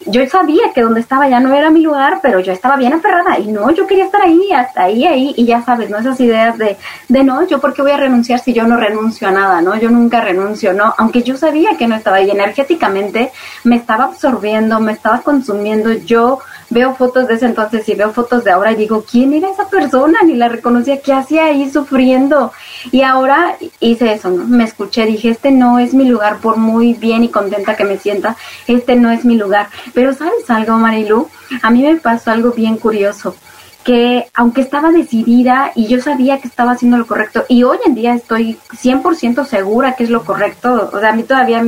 yo 0.06 0.26
sabía 0.28 0.72
que 0.74 0.82
donde 0.82 1.00
estaba 1.00 1.28
ya 1.28 1.40
no 1.40 1.54
era 1.54 1.70
mi 1.70 1.82
lugar, 1.82 2.20
pero 2.22 2.40
yo 2.40 2.52
estaba 2.52 2.76
bien 2.76 2.92
aferrada 2.92 3.38
y 3.38 3.48
no, 3.48 3.70
yo 3.70 3.86
quería 3.86 4.04
estar 4.04 4.22
ahí, 4.22 4.52
hasta 4.52 4.84
ahí, 4.84 5.04
ahí, 5.04 5.34
y 5.36 5.44
ya 5.46 5.62
sabes, 5.62 5.90
¿no? 5.90 5.98
Esas 5.98 6.20
ideas 6.20 6.58
de, 6.58 6.76
de 7.08 7.24
no, 7.24 7.46
yo 7.46 7.60
por 7.60 7.72
qué 7.72 7.82
voy 7.82 7.92
a 7.92 7.96
renunciar 7.96 8.38
si 8.40 8.52
yo 8.52 8.66
no 8.66 8.76
renuncio 8.76 9.28
a 9.28 9.30
nada, 9.30 9.60
¿no? 9.60 9.76
Yo 9.76 9.90
nunca 9.90 10.20
renuncio, 10.20 10.72
¿no? 10.72 10.94
Aunque 10.98 11.22
yo 11.22 11.36
sabía 11.36 11.76
que 11.76 11.86
no 11.86 11.96
estaba 11.96 12.18
ahí 12.18 12.30
energéticamente, 12.30 13.32
me 13.64 13.76
estaba 13.76 14.04
absorbiendo, 14.04 14.80
me 14.80 14.92
estaba 14.92 15.20
consumiendo, 15.20 15.92
yo 15.92 16.40
veo 16.74 16.94
fotos 16.96 17.28
de 17.28 17.34
ese 17.34 17.46
entonces 17.46 17.88
y 17.88 17.94
veo 17.94 18.12
fotos 18.12 18.42
de 18.42 18.50
ahora 18.50 18.72
y 18.72 18.76
digo, 18.76 19.04
¿quién 19.08 19.32
era 19.32 19.48
esa 19.48 19.68
persona? 19.68 20.18
Ni 20.24 20.34
la 20.34 20.48
reconocía, 20.48 21.00
¿qué 21.00 21.12
hacía 21.12 21.46
ahí 21.46 21.70
sufriendo? 21.70 22.52
Y 22.90 23.02
ahora 23.02 23.56
hice 23.78 24.12
eso, 24.12 24.28
¿no? 24.28 24.44
Me 24.44 24.64
escuché, 24.64 25.06
dije, 25.06 25.30
este 25.30 25.52
no 25.52 25.78
es 25.78 25.94
mi 25.94 26.04
lugar, 26.04 26.38
por 26.38 26.56
muy 26.56 26.94
bien 26.94 27.22
y 27.22 27.28
contenta 27.28 27.76
que 27.76 27.84
me 27.84 27.96
sienta, 27.96 28.36
este 28.66 28.96
no 28.96 29.10
es 29.10 29.24
mi 29.24 29.36
lugar. 29.36 29.68
Pero 29.94 30.12
¿sabes 30.12 30.50
algo, 30.50 30.76
Marilu? 30.76 31.28
A 31.62 31.70
mí 31.70 31.82
me 31.82 31.94
pasó 31.96 32.32
algo 32.32 32.50
bien 32.50 32.76
curioso 32.76 33.36
que 33.84 34.26
aunque 34.32 34.62
estaba 34.62 34.90
decidida 34.90 35.70
y 35.74 35.86
yo 35.86 36.00
sabía 36.00 36.40
que 36.40 36.48
estaba 36.48 36.72
haciendo 36.72 36.96
lo 36.96 37.06
correcto 37.06 37.44
y 37.48 37.64
hoy 37.64 37.76
en 37.84 37.94
día 37.94 38.14
estoy 38.14 38.58
100% 38.82 39.44
segura 39.44 39.94
que 39.94 40.04
es 40.04 40.10
lo 40.10 40.24
correcto, 40.24 40.90
o 40.90 40.98
sea, 40.98 41.10
a 41.10 41.12
mí 41.14 41.22
todavía 41.22 41.62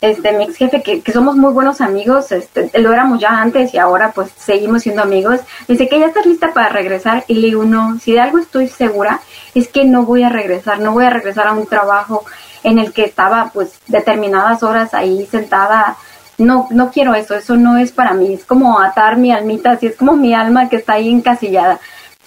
este, 0.00 0.32
mi 0.32 0.44
ex 0.44 0.56
jefe, 0.56 0.82
que, 0.82 1.00
que, 1.00 1.12
somos 1.12 1.36
muy 1.36 1.52
buenos 1.52 1.80
amigos, 1.80 2.30
este, 2.30 2.70
lo 2.78 2.92
éramos 2.92 3.18
ya 3.18 3.40
antes 3.40 3.74
y 3.74 3.78
ahora 3.78 4.12
pues 4.12 4.30
seguimos 4.36 4.82
siendo 4.82 5.02
amigos, 5.02 5.40
dice 5.66 5.88
que 5.88 5.98
ya 5.98 6.06
estás 6.06 6.26
lista 6.26 6.52
para 6.52 6.68
regresar 6.68 7.24
y 7.26 7.34
le 7.34 7.48
digo, 7.48 7.64
no, 7.64 7.98
si 7.98 8.12
de 8.12 8.20
algo 8.20 8.38
estoy 8.38 8.68
segura 8.68 9.20
es 9.54 9.68
que 9.68 9.84
no 9.84 10.04
voy 10.04 10.22
a 10.22 10.28
regresar, 10.28 10.78
no 10.80 10.92
voy 10.92 11.04
a 11.04 11.10
regresar 11.10 11.48
a 11.48 11.52
un 11.52 11.66
trabajo 11.66 12.24
en 12.62 12.78
el 12.78 12.92
que 12.92 13.04
estaba 13.04 13.50
pues 13.52 13.72
determinadas 13.88 14.62
horas 14.62 14.94
ahí 14.94 15.26
sentada, 15.26 15.96
no, 16.38 16.68
no 16.70 16.90
quiero 16.92 17.14
eso, 17.14 17.34
eso 17.34 17.56
no 17.56 17.76
es 17.76 17.90
para 17.90 18.14
mí, 18.14 18.34
es 18.34 18.44
como 18.44 18.80
atar 18.80 19.16
mi 19.16 19.32
almita, 19.32 19.72
así 19.72 19.86
es 19.86 19.96
como 19.96 20.14
mi 20.14 20.32
alma 20.32 20.68
que 20.68 20.76
está 20.76 20.94
ahí 20.94 21.10
encasillada, 21.10 21.80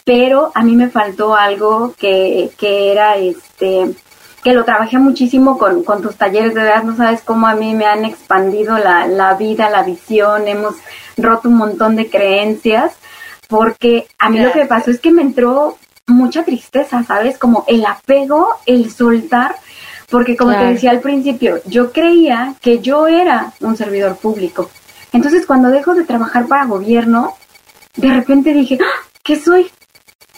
pero 0.04 0.52
a 0.56 0.64
mí 0.64 0.76
me 0.76 0.90
faltó 0.90 1.36
algo 1.36 1.94
que, 1.98 2.52
que 2.58 2.92
era 2.92 3.16
este 3.16 3.96
que 4.44 4.54
lo 4.54 4.66
trabajé 4.66 4.98
muchísimo 4.98 5.58
con, 5.58 5.84
con 5.84 6.02
tus 6.02 6.16
talleres, 6.16 6.54
de 6.54 6.64
verdad 6.64 6.84
no 6.84 6.96
sabes 6.96 7.22
cómo 7.22 7.48
a 7.48 7.56
mí 7.56 7.76
me 7.76 7.86
han 7.86 8.06
expandido 8.06 8.78
la, 8.78 9.06
la 9.08 9.36
vida, 9.36 9.70
la 9.70 9.84
visión, 9.84 10.48
hemos 10.48 10.76
roto 11.18 11.50
un 11.50 11.56
montón 11.56 11.96
de 11.96 12.10
creencias, 12.10 12.94
porque 13.48 14.08
a 14.18 14.30
mí 14.30 14.40
lo 14.40 14.52
que 14.52 14.60
me 14.60 14.66
pasó 14.66 14.92
es 14.92 15.00
que 15.00 15.12
me 15.12 15.22
entró 15.22 15.78
mucha 16.08 16.44
tristeza, 16.44 17.04
¿sabes? 17.04 17.38
Como 17.38 17.66
el 17.68 17.86
apego, 17.86 18.50
el 18.66 18.92
soltar, 18.92 19.56
porque 20.10 20.36
como 20.36 20.52
te 20.52 20.66
decía 20.66 20.92
al 20.92 21.00
principio, 21.00 21.62
yo 21.66 21.92
creía 21.92 22.56
que 22.62 22.80
yo 22.80 23.08
era 23.08 23.54
un 23.60 23.78
servidor 23.78 24.18
público. 24.18 24.70
Entonces 25.14 25.46
cuando 25.46 25.70
dejo 25.70 25.94
de 25.94 26.04
trabajar 26.04 26.48
para 26.48 26.66
gobierno, 26.66 27.36
de 27.96 28.10
repente 28.10 28.54
dije, 28.54 28.80
¡Ah! 28.82 29.08
¿qué 29.24 29.40
soy? 29.40 29.70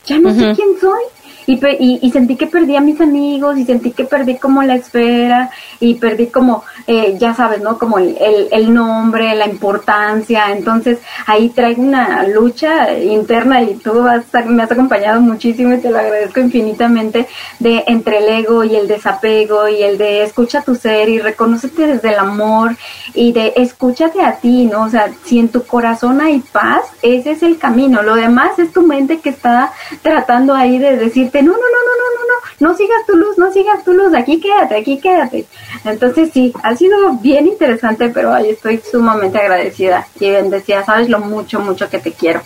Ya 0.05 0.19
no 0.19 0.33
sé 0.33 0.53
quién 0.55 0.79
soy 0.81 1.03
y, 1.45 1.99
y, 2.01 2.11
sentí 2.11 2.35
que 2.35 2.47
perdí 2.47 2.75
a 2.75 2.81
mis 2.81 2.99
amigos 3.01 3.57
y 3.57 3.65
sentí 3.65 3.91
que 3.91 4.05
perdí 4.05 4.37
como 4.37 4.63
la 4.63 4.75
esfera 4.75 5.49
y 5.79 5.95
perdí 5.95 6.27
como, 6.27 6.63
eh, 6.87 7.15
ya 7.19 7.33
sabes, 7.33 7.61
¿no? 7.61 7.77
Como 7.77 7.97
el, 7.97 8.17
el, 8.51 8.73
nombre, 8.73 9.35
la 9.35 9.47
importancia. 9.47 10.51
Entonces 10.51 10.99
ahí 11.25 11.49
traigo 11.49 11.81
una 11.81 12.27
lucha 12.27 12.93
interna 12.97 13.61
y 13.61 13.75
tú 13.75 14.05
me 14.45 14.63
has 14.63 14.71
acompañado 14.71 15.21
muchísimo 15.21 15.73
y 15.73 15.79
te 15.79 15.89
lo 15.89 15.99
agradezco 15.99 16.39
infinitamente 16.39 17.27
de 17.59 17.83
entre 17.87 18.19
el 18.19 18.29
ego 18.29 18.63
y 18.63 18.75
el 18.75 18.87
desapego 18.87 19.67
y 19.67 19.83
el 19.83 19.97
de 19.97 20.23
escucha 20.23 20.61
tu 20.61 20.75
ser 20.75 21.09
y 21.09 21.19
reconocete 21.19 21.87
desde 21.87 22.09
el 22.09 22.19
amor 22.19 22.75
y 23.13 23.33
de 23.33 23.53
escúchate 23.57 24.21
a 24.21 24.37
ti, 24.37 24.65
¿no? 24.65 24.83
O 24.83 24.89
sea, 24.89 25.11
si 25.25 25.39
en 25.39 25.49
tu 25.49 25.63
corazón 25.63 26.21
hay 26.21 26.39
paz, 26.39 26.83
ese 27.01 27.31
es 27.31 27.43
el 27.43 27.57
camino. 27.57 28.01
Lo 28.01 28.15
demás 28.15 28.57
es 28.59 28.71
tu 28.71 28.81
mente 28.81 29.19
que 29.19 29.29
está 29.29 29.71
tratando 30.01 30.53
ahí 30.53 30.77
de 30.77 30.97
decir 30.97 31.31
no, 31.41 31.51
no, 31.51 31.57
no, 31.57 31.61
no, 31.61 31.93
no, 31.97 32.07
no, 32.15 32.27
no, 32.27 32.69
no 32.69 32.77
sigas 32.77 33.05
tu 33.05 33.15
luz, 33.15 33.37
no 33.37 33.51
sigas 33.51 33.83
tu 33.83 33.93
luz, 33.93 34.13
aquí 34.13 34.39
quédate, 34.39 34.75
aquí 34.75 34.99
quédate. 34.99 35.45
Entonces 35.85 36.29
sí, 36.33 36.53
ha 36.63 36.75
sido 36.75 37.13
bien 37.13 37.47
interesante, 37.47 38.09
pero 38.09 38.35
estoy 38.37 38.79
sumamente 38.79 39.39
agradecida 39.39 40.07
y 40.19 40.29
bendecida, 40.29 40.85
sabes 40.85 41.09
lo 41.09 41.19
mucho, 41.19 41.59
mucho 41.59 41.89
que 41.89 41.99
te 41.99 42.11
quiero. 42.11 42.41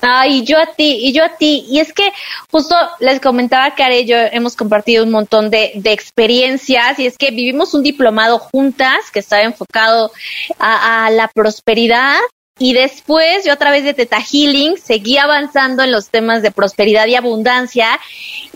Ay, 0.00 0.44
yo 0.44 0.58
a 0.58 0.66
ti, 0.66 0.98
y 1.02 1.12
yo 1.12 1.24
a 1.24 1.36
ti. 1.36 1.64
Y 1.68 1.80
es 1.80 1.92
que 1.92 2.12
justo 2.50 2.74
les 3.00 3.20
comentaba 3.20 3.74
que 3.74 4.00
y 4.00 4.06
yo 4.06 4.16
hemos 4.16 4.54
compartido 4.54 5.04
un 5.04 5.10
montón 5.10 5.50
de, 5.50 5.72
de, 5.74 5.92
experiencias 5.92 6.98
y 6.98 7.06
es 7.06 7.16
que 7.16 7.30
vivimos 7.30 7.74
un 7.74 7.82
diplomado 7.82 8.38
juntas 8.38 9.10
que 9.12 9.18
estaba 9.18 9.42
enfocado 9.42 10.12
a 10.58 11.10
la 11.10 11.28
prosperidad 11.28 12.18
y 12.58 12.72
después 12.72 13.44
yo 13.44 13.52
a 13.52 13.56
través 13.56 13.84
de 13.84 13.94
Teta 13.94 14.20
Healing 14.20 14.76
seguí 14.78 15.16
avanzando 15.16 15.84
en 15.84 15.92
los 15.92 16.08
temas 16.08 16.42
de 16.42 16.50
prosperidad 16.50 17.06
y 17.06 17.14
abundancia. 17.14 18.00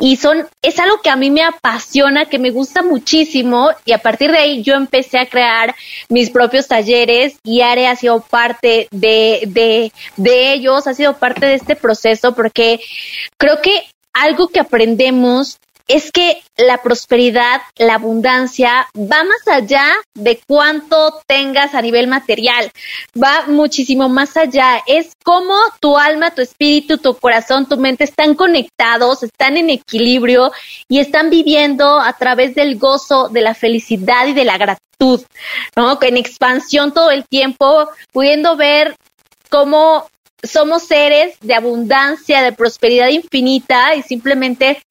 Y 0.00 0.16
son, 0.16 0.48
es 0.60 0.78
algo 0.80 1.00
que 1.00 1.10
a 1.10 1.16
mí 1.16 1.30
me 1.30 1.44
apasiona, 1.44 2.26
que 2.26 2.40
me 2.40 2.50
gusta 2.50 2.82
muchísimo. 2.82 3.70
Y 3.84 3.92
a 3.92 3.98
partir 3.98 4.32
de 4.32 4.38
ahí 4.38 4.62
yo 4.62 4.74
empecé 4.74 5.18
a 5.18 5.26
crear 5.26 5.74
mis 6.08 6.30
propios 6.30 6.66
talleres 6.66 7.36
y 7.44 7.60
Are 7.60 7.86
ha 7.86 7.96
sido 7.96 8.20
parte 8.20 8.88
de, 8.90 9.44
de, 9.46 9.92
de 10.16 10.52
ellos, 10.52 10.86
ha 10.88 10.94
sido 10.94 11.16
parte 11.18 11.46
de 11.46 11.54
este 11.54 11.76
proceso 11.76 12.34
porque 12.34 12.80
creo 13.38 13.60
que 13.62 13.84
algo 14.12 14.48
que 14.48 14.60
aprendemos 14.60 15.58
es 15.88 16.12
que 16.12 16.42
la 16.56 16.82
prosperidad, 16.82 17.60
la 17.76 17.94
abundancia 17.94 18.88
va 18.96 19.24
más 19.24 19.46
allá 19.46 19.86
de 20.14 20.40
cuánto 20.46 21.22
tengas 21.26 21.74
a 21.74 21.82
nivel 21.82 22.06
material, 22.06 22.70
va 23.20 23.44
muchísimo 23.46 24.08
más 24.08 24.36
allá. 24.36 24.82
Es 24.86 25.12
como 25.24 25.54
tu 25.80 25.98
alma, 25.98 26.30
tu 26.30 26.42
espíritu, 26.42 26.98
tu 26.98 27.14
corazón, 27.14 27.68
tu 27.68 27.76
mente 27.76 28.04
están 28.04 28.34
conectados, 28.34 29.22
están 29.22 29.56
en 29.56 29.70
equilibrio 29.70 30.52
y 30.88 31.00
están 31.00 31.30
viviendo 31.30 32.00
a 32.00 32.12
través 32.14 32.54
del 32.54 32.78
gozo, 32.78 33.28
de 33.28 33.40
la 33.40 33.54
felicidad 33.54 34.26
y 34.26 34.32
de 34.32 34.44
la 34.44 34.58
gratitud, 34.58 35.22
¿no? 35.76 35.98
En 36.00 36.16
expansión 36.16 36.92
todo 36.92 37.10
el 37.10 37.26
tiempo, 37.26 37.88
pudiendo 38.12 38.56
ver 38.56 38.96
cómo 39.48 40.08
somos 40.42 40.82
seres 40.82 41.38
de 41.40 41.54
abundancia, 41.54 42.42
de 42.42 42.52
prosperidad 42.52 43.08
infinita 43.08 43.94
y 43.94 44.02
simplemente 44.02 44.82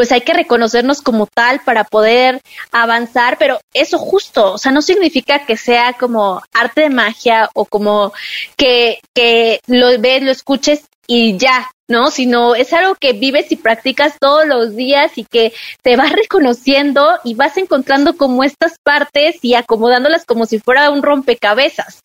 pues 0.00 0.12
hay 0.12 0.22
que 0.22 0.32
reconocernos 0.32 1.02
como 1.02 1.26
tal 1.26 1.60
para 1.60 1.84
poder 1.84 2.40
avanzar, 2.72 3.36
pero 3.38 3.60
eso 3.74 3.98
justo, 3.98 4.54
o 4.54 4.56
sea, 4.56 4.72
no 4.72 4.80
significa 4.80 5.44
que 5.44 5.58
sea 5.58 5.92
como 5.92 6.42
arte 6.54 6.80
de 6.80 6.88
magia 6.88 7.50
o 7.52 7.66
como 7.66 8.10
que, 8.56 9.00
que 9.14 9.60
lo 9.66 9.88
ves, 10.00 10.22
lo 10.22 10.30
escuches 10.30 10.86
y 11.06 11.36
ya, 11.36 11.70
¿no? 11.86 12.10
Sino 12.10 12.54
es 12.54 12.72
algo 12.72 12.94
que 12.94 13.12
vives 13.12 13.52
y 13.52 13.56
practicas 13.56 14.14
todos 14.18 14.46
los 14.46 14.74
días 14.74 15.18
y 15.18 15.24
que 15.26 15.52
te 15.82 15.96
vas 15.98 16.12
reconociendo 16.16 17.06
y 17.22 17.34
vas 17.34 17.58
encontrando 17.58 18.16
como 18.16 18.42
estas 18.42 18.78
partes 18.82 19.36
y 19.42 19.52
acomodándolas 19.52 20.24
como 20.24 20.46
si 20.46 20.60
fuera 20.60 20.88
un 20.88 21.02
rompecabezas. 21.02 22.00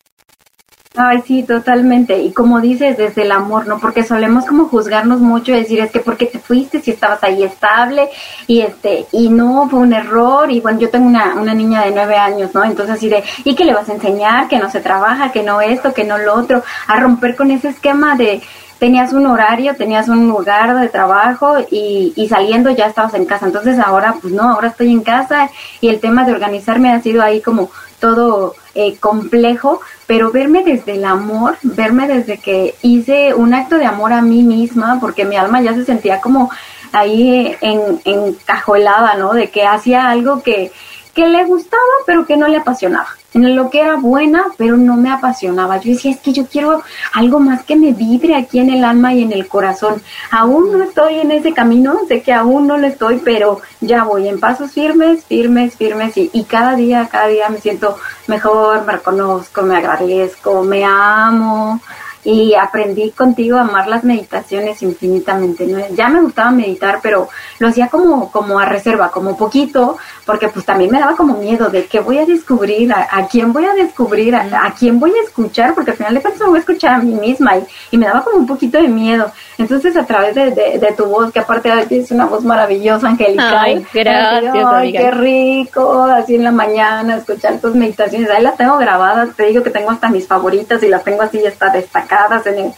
Ay, 0.98 1.22
sí, 1.26 1.42
totalmente. 1.42 2.18
Y 2.18 2.32
como 2.32 2.58
dices, 2.58 2.96
desde 2.96 3.22
el 3.22 3.32
amor, 3.32 3.66
¿no? 3.66 3.78
Porque 3.78 4.02
solemos 4.02 4.46
como 4.46 4.64
juzgarnos 4.66 5.20
mucho 5.20 5.52
y 5.52 5.56
decir, 5.56 5.80
es 5.80 5.90
que 5.90 6.00
porque 6.00 6.24
te 6.24 6.38
fuiste 6.38 6.80
si 6.80 6.92
estabas 6.92 7.22
ahí 7.22 7.42
estable 7.42 8.08
y 8.46 8.62
este, 8.62 9.04
y 9.12 9.28
no, 9.28 9.68
fue 9.68 9.80
un 9.80 9.92
error. 9.92 10.50
Y 10.50 10.60
bueno, 10.60 10.78
yo 10.78 10.88
tengo 10.88 11.06
una, 11.06 11.34
una 11.34 11.52
niña 11.52 11.84
de 11.84 11.90
nueve 11.90 12.16
años, 12.16 12.54
¿no? 12.54 12.64
Entonces 12.64 12.96
así 12.96 13.10
de, 13.10 13.22
¿y 13.44 13.54
qué 13.54 13.66
le 13.66 13.74
vas 13.74 13.90
a 13.90 13.92
enseñar? 13.92 14.48
Que 14.48 14.58
no 14.58 14.70
se 14.70 14.80
trabaja, 14.80 15.32
que 15.32 15.42
no 15.42 15.60
esto, 15.60 15.92
que 15.92 16.04
no 16.04 16.16
lo 16.16 16.34
otro. 16.34 16.62
A 16.86 16.98
romper 16.98 17.36
con 17.36 17.50
ese 17.50 17.68
esquema 17.68 18.16
de, 18.16 18.40
tenías 18.78 19.12
un 19.12 19.26
horario, 19.26 19.76
tenías 19.76 20.08
un 20.08 20.26
lugar 20.28 20.80
de 20.80 20.88
trabajo 20.88 21.58
y, 21.70 22.14
y, 22.16 22.28
saliendo 22.28 22.70
ya 22.70 22.86
estabas 22.86 23.12
en 23.12 23.26
casa. 23.26 23.44
Entonces 23.44 23.78
ahora, 23.78 24.14
pues 24.20 24.32
no, 24.32 24.50
ahora 24.50 24.68
estoy 24.68 24.92
en 24.92 25.02
casa 25.02 25.50
y 25.82 25.88
el 25.88 26.00
tema 26.00 26.24
de 26.24 26.32
organizarme 26.32 26.90
ha 26.90 27.02
sido 27.02 27.22
ahí 27.22 27.42
como 27.42 27.70
todo 28.06 28.54
eh, 28.76 28.96
complejo, 28.98 29.80
pero 30.06 30.30
verme 30.30 30.62
desde 30.62 30.92
el 30.92 31.04
amor, 31.04 31.56
verme 31.62 32.06
desde 32.06 32.38
que 32.38 32.76
hice 32.82 33.34
un 33.34 33.52
acto 33.52 33.78
de 33.78 33.84
amor 33.84 34.12
a 34.12 34.22
mí 34.22 34.44
misma, 34.44 34.98
porque 35.00 35.24
mi 35.24 35.34
alma 35.34 35.60
ya 35.60 35.74
se 35.74 35.84
sentía 35.84 36.20
como 36.20 36.48
ahí 36.92 37.56
en, 37.60 38.00
encajuelada, 38.04 39.16
¿no? 39.16 39.32
De 39.32 39.50
que 39.50 39.66
hacía 39.66 40.08
algo 40.08 40.44
que, 40.44 40.70
que 41.16 41.26
le 41.26 41.44
gustaba, 41.46 41.82
pero 42.04 42.26
que 42.26 42.36
no 42.36 42.46
le 42.46 42.58
apasionaba 42.58 43.08
en 43.32 43.56
lo 43.56 43.70
que 43.70 43.80
era 43.80 43.96
buena, 43.96 44.44
pero 44.56 44.76
no 44.76 44.96
me 44.96 45.10
apasionaba. 45.10 45.78
Yo 45.78 45.92
decía, 45.92 46.10
es 46.10 46.20
que 46.20 46.32
yo 46.32 46.46
quiero 46.46 46.82
algo 47.12 47.40
más 47.40 47.64
que 47.64 47.76
me 47.76 47.92
vibre 47.92 48.34
aquí 48.34 48.58
en 48.58 48.70
el 48.70 48.84
alma 48.84 49.14
y 49.14 49.22
en 49.22 49.32
el 49.32 49.48
corazón. 49.48 50.02
Aún 50.30 50.72
no 50.72 50.84
estoy 50.84 51.20
en 51.20 51.30
ese 51.30 51.52
camino, 51.52 51.98
sé 52.08 52.22
que 52.22 52.32
aún 52.32 52.66
no 52.66 52.78
lo 52.78 52.86
estoy, 52.86 53.20
pero 53.24 53.60
ya 53.80 54.04
voy 54.04 54.28
en 54.28 54.40
pasos 54.40 54.72
firmes, 54.72 55.24
firmes, 55.24 55.74
firmes 55.76 56.16
y, 56.16 56.30
y 56.32 56.44
cada 56.44 56.74
día, 56.76 57.08
cada 57.10 57.28
día 57.28 57.48
me 57.48 57.60
siento 57.60 57.96
mejor, 58.26 58.84
me 58.84 58.92
reconozco, 58.92 59.62
me 59.62 59.76
agradezco, 59.76 60.62
me 60.62 60.84
amo 60.84 61.80
y 62.26 62.54
aprendí 62.54 63.12
contigo 63.12 63.56
a 63.56 63.60
amar 63.60 63.86
las 63.86 64.02
meditaciones 64.02 64.82
infinitamente. 64.82 65.64
Ya 65.94 66.08
me 66.08 66.20
gustaba 66.20 66.50
meditar, 66.50 66.98
pero 67.00 67.28
lo 67.60 67.68
hacía 67.68 67.86
como, 67.86 68.32
como 68.32 68.58
a 68.58 68.64
reserva, 68.64 69.12
como 69.12 69.36
poquito, 69.36 69.96
porque 70.26 70.48
pues 70.48 70.66
también 70.66 70.90
me 70.90 70.98
daba 70.98 71.14
como 71.14 71.38
miedo 71.38 71.68
de 71.68 71.86
qué 71.86 72.00
voy 72.00 72.18
a 72.18 72.26
descubrir, 72.26 72.92
a, 72.92 73.28
quién 73.30 73.52
voy 73.52 73.64
a 73.64 73.74
descubrir, 73.74 74.34
a, 74.34 74.74
quién 74.76 74.98
voy 74.98 75.12
a 75.12 75.22
escuchar, 75.22 75.72
porque 75.72 75.92
al 75.92 75.96
final 75.96 76.14
de 76.14 76.20
cuentas 76.20 76.42
me 76.42 76.48
voy 76.48 76.56
a 76.56 76.60
escuchar 76.60 76.94
a 76.94 76.98
mí 76.98 77.14
misma 77.14 77.56
y, 77.58 77.64
y 77.92 77.96
me 77.96 78.06
daba 78.06 78.24
como 78.24 78.38
un 78.38 78.46
poquito 78.46 78.82
de 78.82 78.88
miedo. 78.88 79.30
Entonces 79.56 79.96
a 79.96 80.04
través 80.04 80.34
de, 80.34 80.50
de, 80.50 80.94
tu 80.96 81.06
voz, 81.06 81.32
que 81.32 81.38
aparte 81.38 81.70
es 81.90 82.10
una 82.10 82.26
voz 82.26 82.42
maravillosa, 82.42 83.08
angelical. 83.08 83.56
Ay, 83.56 83.86
gracias. 83.94 84.66
Ay, 84.66 84.92
qué 84.92 85.10
rico, 85.12 86.02
así 86.02 86.34
en 86.34 86.42
la 86.42 86.52
mañana, 86.52 87.18
escuchar 87.18 87.60
tus 87.60 87.76
meditaciones. 87.76 88.28
Ahí 88.28 88.42
las 88.42 88.56
tengo 88.56 88.76
grabadas, 88.78 89.28
te 89.36 89.46
digo 89.46 89.62
que 89.62 89.70
tengo 89.70 89.92
hasta 89.92 90.08
mis 90.08 90.26
favoritas 90.26 90.82
y 90.82 90.88
las 90.88 91.04
tengo 91.04 91.22
así 91.22 91.40
ya 91.40 91.50
está 91.50 91.70
destacadas 91.70 92.44
en 92.48 92.58
el, 92.58 92.72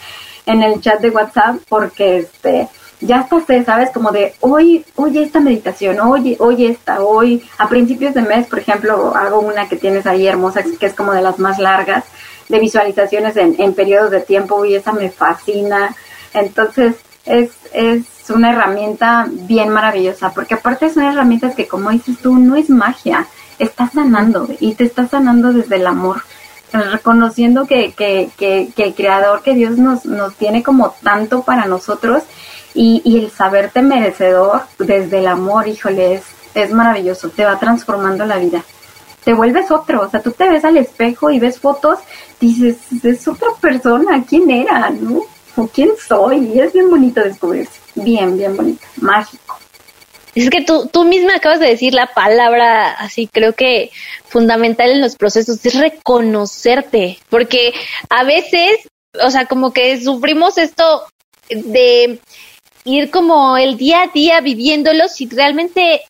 en 0.45 0.63
el 0.63 0.83
chat 0.83 1.01
de 1.01 1.09
WhatsApp 1.09 1.57
porque 1.67 2.19
este 2.19 2.69
ya 3.01 3.21
hasta 3.21 3.41
sé, 3.41 3.65
¿sabes? 3.65 3.91
Como 3.91 4.11
de 4.11 4.35
hoy, 4.41 4.85
hoy 4.97 5.19
esta 5.19 5.41
meditación, 5.41 6.01
hoy, 6.01 6.37
hoy 6.41 6.67
esta, 6.67 7.01
hoy, 7.01 7.43
a 7.59 7.69
principios 7.69 8.15
de 8.15 8.23
mes, 8.23 8.47
por 8.47 8.59
ejemplo, 8.59 9.15
hago 9.15 9.41
una 9.41 9.69
que 9.69 9.77
tienes 9.77 10.07
ahí 10.07 10.27
hermosa, 10.27 10.63
que 10.63 10.87
es 10.87 10.95
como 10.95 11.13
de 11.13 11.23
las 11.23 11.39
más 11.39 11.59
largas, 11.59 12.05
de 12.49 12.59
visualizaciones 12.59 13.37
en, 13.37 13.55
en 13.59 13.75
periodos 13.75 14.11
de 14.11 14.21
tiempo, 14.21 14.65
y 14.65 14.75
esa 14.75 14.93
me 14.93 15.11
fascina. 15.11 15.95
Entonces, 16.35 16.97
es, 17.25 17.51
es 17.73 18.05
una 18.31 18.53
herramienta 18.53 19.27
bien 19.31 19.69
maravillosa, 19.69 20.33
porque 20.33 20.55
aparte 20.55 20.91
son 20.91 21.05
herramientas 21.05 21.55
que, 21.55 21.69
como 21.69 21.91
dices 21.91 22.19
tú, 22.19 22.37
no 22.37 22.57
es 22.57 22.69
magia, 22.69 23.27
estás 23.59 23.93
sanando 23.93 24.49
y 24.61 24.75
te 24.75 24.85
estás 24.85 25.11
sanando 25.11 25.53
desde 25.53 25.77
el 25.77 25.87
amor 25.87 26.23
reconociendo 26.73 27.67
que, 27.67 27.93
que, 27.93 28.31
que, 28.37 28.71
que, 28.77 28.85
el 28.85 28.95
creador, 28.95 29.43
que 29.43 29.55
Dios 29.55 29.79
nos, 29.79 30.05
nos 30.05 30.35
tiene 30.35 30.63
como 30.63 30.95
tanto 31.03 31.43
para 31.43 31.67
nosotros 31.67 32.23
y, 32.79 33.03
y 33.05 33.19
el 33.19 33.31
saberte 33.33 33.83
merecedor 33.83 34.63
desde 34.79 35.19
el 35.19 35.27
amor, 35.27 35.67
híjole, 35.67 36.23
es, 36.55 36.71
maravilloso, 36.71 37.29
te 37.29 37.45
va 37.45 37.59
transformando 37.59 38.25
la 38.25 38.37
vida. 38.37 38.63
Te 39.25 39.35
vuelves 39.35 39.69
otro, 39.73 40.03
o 40.03 40.09
sea, 40.09 40.23
tú 40.23 40.31
te 40.31 40.49
ves 40.49 40.65
al 40.65 40.77
espejo 40.77 41.29
y 41.29 41.41
ves 41.41 41.59
fotos, 41.59 41.99
dices, 42.39 42.77
es 43.03 43.27
otra 43.27 43.49
persona, 43.61 44.25
¿quién 44.25 44.49
era? 44.49 44.91
¿No? 44.91 45.23
¿O 45.57 45.67
quién 45.67 45.91
soy? 46.07 46.53
Y 46.55 46.61
es 46.61 46.73
bien 46.73 46.89
bonito 46.89 47.21
descubrirse, 47.21 47.81
bien, 47.97 48.39
bien 48.39 48.57
bonito, 48.57 48.87
mágico. 49.01 49.59
Es 50.37 50.49
que 50.49 50.63
tú, 50.63 50.89
tú 50.93 51.05
misma 51.05 51.35
acabas 51.35 51.59
de 51.59 51.67
decir 51.67 51.95
la 51.95 52.07
palabra 52.07 52.93
así, 52.93 53.27
creo 53.27 53.55
que 53.55 53.91
fundamental 54.29 54.93
en 54.93 55.01
los 55.01 55.17
procesos, 55.17 55.67
es 55.67 55.75
reconocerte, 55.75 57.19
porque 57.29 57.75
a 58.09 58.23
veces, 58.23 58.89
o 59.21 59.33
sea, 59.33 59.47
como 59.47 59.73
que 59.73 60.01
sufrimos 60.01 60.59
esto 60.59 61.09
de 61.51 62.21
ir 62.89 63.11
como 63.11 63.57
el 63.57 63.77
día 63.77 64.03
a 64.03 64.07
día 64.09 64.41
viviéndolo 64.41 65.09
si 65.09 65.29
realmente 65.29 66.03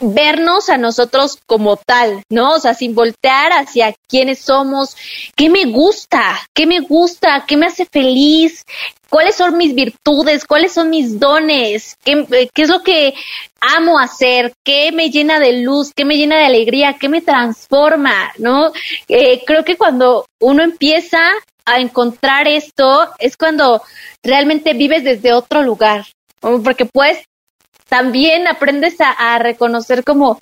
vernos 0.00 0.68
a 0.68 0.76
nosotros 0.76 1.38
como 1.46 1.76
tal, 1.76 2.22
¿no? 2.28 2.54
O 2.54 2.58
sea, 2.58 2.74
sin 2.74 2.94
voltear 2.94 3.52
hacia 3.52 3.94
quiénes 4.08 4.40
somos, 4.40 4.96
qué 5.34 5.48
me 5.48 5.64
gusta, 5.64 6.38
qué 6.54 6.66
me 6.66 6.80
gusta, 6.80 7.44
qué 7.46 7.56
me 7.56 7.66
hace 7.66 7.86
feliz, 7.86 8.64
cuáles 9.08 9.36
son 9.36 9.56
mis 9.56 9.74
virtudes, 9.74 10.44
cuáles 10.44 10.72
son 10.72 10.90
mis 10.90 11.18
dones, 11.18 11.96
qué, 12.04 12.26
eh, 12.30 12.50
es 12.54 12.68
lo 12.68 12.82
que 12.82 13.14
amo 13.60 13.98
hacer, 13.98 14.52
qué 14.62 14.92
me 14.92 15.10
llena 15.10 15.38
de 15.38 15.62
luz, 15.62 15.92
qué 15.94 16.04
me 16.04 16.16
llena 16.16 16.38
de 16.38 16.46
alegría, 16.46 16.96
qué 17.00 17.08
me 17.08 17.22
transforma, 17.22 18.32
¿no? 18.38 18.72
Eh, 19.08 19.42
creo 19.46 19.64
que 19.64 19.76
cuando 19.76 20.26
uno 20.40 20.62
empieza 20.62 21.20
a 21.64 21.80
encontrar 21.80 22.46
esto 22.46 23.10
es 23.18 23.36
cuando 23.36 23.82
realmente 24.22 24.72
vives 24.72 25.02
desde 25.02 25.32
otro 25.32 25.62
lugar, 25.62 26.06
porque 26.40 26.86
puedes 26.86 27.24
también 27.88 28.48
aprendes 28.48 28.96
a, 29.00 29.38
reconocer 29.38 30.04
como 30.04 30.40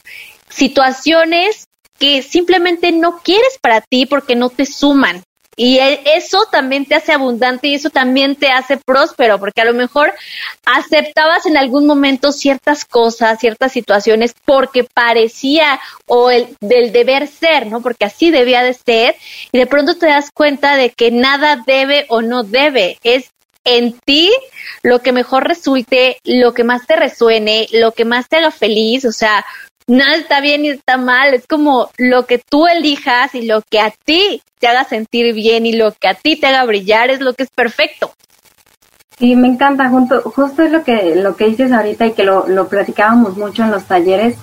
situaciones 0.48 1.66
que 1.98 2.22
simplemente 2.22 2.92
no 2.92 3.20
quieres 3.22 3.58
para 3.60 3.80
ti 3.80 4.06
porque 4.06 4.34
no 4.34 4.48
te 4.50 4.66
suman. 4.66 5.22
Y 5.56 5.78
e, 5.78 6.00
eso 6.16 6.48
también 6.50 6.84
te 6.84 6.96
hace 6.96 7.12
abundante 7.12 7.68
y 7.68 7.74
eso 7.74 7.90
también 7.90 8.34
te 8.34 8.48
hace 8.48 8.76
próspero, 8.76 9.38
porque 9.38 9.60
a 9.60 9.64
lo 9.64 9.72
mejor 9.72 10.12
aceptabas 10.64 11.46
en 11.46 11.56
algún 11.56 11.86
momento 11.86 12.32
ciertas 12.32 12.84
cosas, 12.84 13.38
ciertas 13.38 13.70
situaciones, 13.70 14.34
porque 14.44 14.82
parecía 14.82 15.80
o 16.06 16.32
el 16.32 16.56
del 16.60 16.90
deber 16.92 17.28
ser, 17.28 17.68
¿no? 17.68 17.82
Porque 17.82 18.06
así 18.06 18.32
debía 18.32 18.64
de 18.64 18.74
ser, 18.74 19.14
y 19.52 19.58
de 19.58 19.66
pronto 19.66 19.96
te 19.96 20.06
das 20.06 20.32
cuenta 20.32 20.74
de 20.74 20.90
que 20.90 21.12
nada 21.12 21.62
debe 21.64 22.06
o 22.08 22.20
no 22.20 22.42
debe, 22.42 22.98
es 23.04 23.30
en 23.64 23.98
ti 24.04 24.30
lo 24.82 25.00
que 25.00 25.12
mejor 25.12 25.46
resulte, 25.48 26.18
lo 26.24 26.54
que 26.54 26.64
más 26.64 26.86
te 26.86 26.96
resuene, 26.96 27.66
lo 27.72 27.92
que 27.92 28.04
más 28.04 28.28
te 28.28 28.36
haga 28.36 28.50
feliz, 28.50 29.04
o 29.04 29.12
sea, 29.12 29.44
nada 29.86 30.16
está 30.16 30.40
bien 30.40 30.62
ni 30.62 30.68
está 30.70 30.96
mal, 30.96 31.34
es 31.34 31.46
como 31.46 31.90
lo 31.96 32.26
que 32.26 32.38
tú 32.38 32.66
elijas 32.66 33.34
y 33.34 33.42
lo 33.42 33.62
que 33.62 33.80
a 33.80 33.92
ti 34.04 34.42
te 34.58 34.68
haga 34.68 34.84
sentir 34.84 35.34
bien 35.34 35.66
y 35.66 35.72
lo 35.72 35.92
que 35.92 36.08
a 36.08 36.14
ti 36.14 36.36
te 36.36 36.46
haga 36.46 36.64
brillar 36.64 37.10
es 37.10 37.20
lo 37.20 37.34
que 37.34 37.44
es 37.44 37.50
perfecto. 37.50 38.12
Sí, 39.18 39.36
me 39.36 39.46
encanta, 39.46 39.88
junto, 39.88 40.22
justo 40.22 40.62
es 40.62 40.72
lo 40.72 40.82
que, 40.82 41.14
lo 41.14 41.36
que 41.36 41.46
dices 41.46 41.70
ahorita 41.70 42.06
y 42.06 42.12
que 42.12 42.24
lo, 42.24 42.48
lo 42.48 42.68
platicábamos 42.68 43.36
mucho 43.36 43.62
en 43.62 43.70
los 43.70 43.84
talleres, 43.84 44.36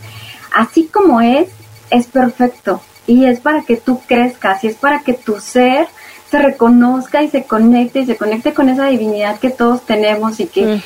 así 0.54 0.86
como 0.88 1.22
es, 1.22 1.50
es 1.90 2.08
perfecto 2.08 2.82
y 3.06 3.26
es 3.26 3.42
para 3.42 3.64
que 3.64 3.78
tú 3.78 4.02
crezcas 4.08 4.64
y 4.64 4.68
es 4.68 4.76
para 4.76 5.02
que 5.02 5.14
tu 5.14 5.40
ser 5.40 5.88
se 6.32 6.40
reconozca 6.40 7.22
y 7.22 7.30
se 7.30 7.44
conecte 7.44 8.00
y 8.00 8.06
se 8.06 8.16
conecte 8.16 8.54
con 8.54 8.70
esa 8.70 8.88
divinidad 8.88 9.38
que 9.40 9.50
todos 9.50 9.86
tenemos 9.86 10.40
y 10.40 10.48
que 10.48 10.80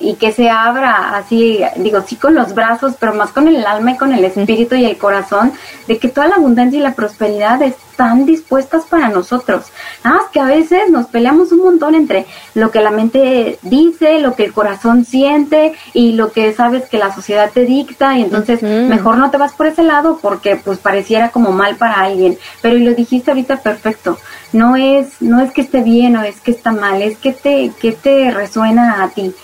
y 0.00 0.14
que 0.14 0.32
se 0.32 0.50
abra 0.50 1.16
así, 1.16 1.60
digo, 1.76 2.02
sí 2.06 2.16
con 2.16 2.34
los 2.34 2.54
brazos, 2.54 2.94
pero 2.98 3.14
más 3.14 3.30
con 3.30 3.48
el 3.48 3.64
alma 3.66 3.92
y 3.92 3.96
con 3.96 4.12
el 4.12 4.24
espíritu 4.24 4.74
y 4.74 4.84
el 4.84 4.98
corazón, 4.98 5.52
de 5.86 5.98
que 5.98 6.08
toda 6.08 6.28
la 6.28 6.36
abundancia 6.36 6.78
y 6.78 6.82
la 6.82 6.94
prosperidad 6.94 7.62
están 7.62 8.26
dispuestas 8.26 8.84
para 8.84 9.08
nosotros. 9.08 9.66
Nada 10.04 10.18
más 10.18 10.26
que 10.30 10.40
a 10.40 10.44
veces 10.44 10.90
nos 10.90 11.06
peleamos 11.06 11.50
un 11.50 11.58
montón 11.58 11.94
entre 11.94 12.26
lo 12.54 12.70
que 12.70 12.80
la 12.80 12.90
mente 12.90 13.58
dice, 13.62 14.20
lo 14.20 14.36
que 14.36 14.44
el 14.44 14.52
corazón 14.52 15.04
siente 15.04 15.74
y 15.94 16.12
lo 16.12 16.30
que 16.30 16.52
sabes 16.52 16.88
que 16.88 16.98
la 16.98 17.12
sociedad 17.12 17.50
te 17.52 17.64
dicta 17.64 18.16
y 18.16 18.22
entonces 18.22 18.62
mejor 18.62 19.18
no 19.18 19.30
te 19.30 19.38
vas 19.38 19.52
por 19.52 19.66
ese 19.66 19.82
lado 19.82 20.18
porque 20.22 20.56
pues 20.56 20.78
pareciera 20.78 21.30
como 21.30 21.50
mal 21.50 21.76
para 21.76 22.00
alguien. 22.02 22.38
Pero 22.62 22.76
y 22.76 22.84
lo 22.84 22.94
dijiste 22.94 23.30
ahorita 23.30 23.62
perfecto, 23.62 24.18
no 24.52 24.76
es, 24.76 25.20
no 25.20 25.40
es 25.40 25.52
que 25.52 25.62
esté 25.62 25.82
bien 25.82 26.16
o 26.16 26.22
es 26.22 26.40
que 26.40 26.52
está 26.52 26.72
mal, 26.72 27.02
es 27.02 27.18
que 27.18 27.32
te, 27.32 27.72
que 27.80 27.92
te 27.92 28.30
resuena 28.30 29.02
a 29.02 29.08
ti. 29.08 29.34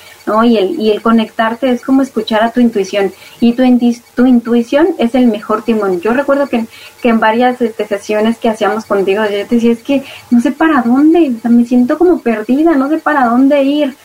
Y 0.45 0.57
el, 0.57 0.81
y 0.81 0.91
el 0.91 1.03
conectarte 1.03 1.71
es 1.71 1.83
como 1.83 2.03
escuchar 2.03 2.43
a 2.43 2.51
tu 2.51 2.61
intuición. 2.61 3.13
Y 3.41 3.53
tu, 3.53 3.63
tu 4.15 4.27
intuición 4.27 4.89
es 4.99 5.15
el 5.15 5.27
mejor 5.27 5.63
timón. 5.63 6.01
Yo 6.01 6.15
recuerdo 6.15 6.49
que, 6.49 6.67
que 7.03 7.11
en 7.11 7.21
varias 7.21 7.61
este, 7.61 7.87
sesiones 7.87 8.39
que 8.39 8.49
hacíamos 8.49 8.87
contigo, 8.87 9.23
yo 9.25 9.47
te 9.47 9.57
decía, 9.57 9.73
es 9.73 9.83
que 9.83 10.03
no 10.31 10.41
sé 10.41 10.53
para 10.53 10.83
dónde, 10.83 11.33
me 11.45 11.65
siento 11.67 11.99
como 11.99 12.21
perdida, 12.21 12.75
no 12.75 12.89
sé 12.89 12.99
para 12.99 13.27
dónde 13.27 13.63
ir. 13.63 13.97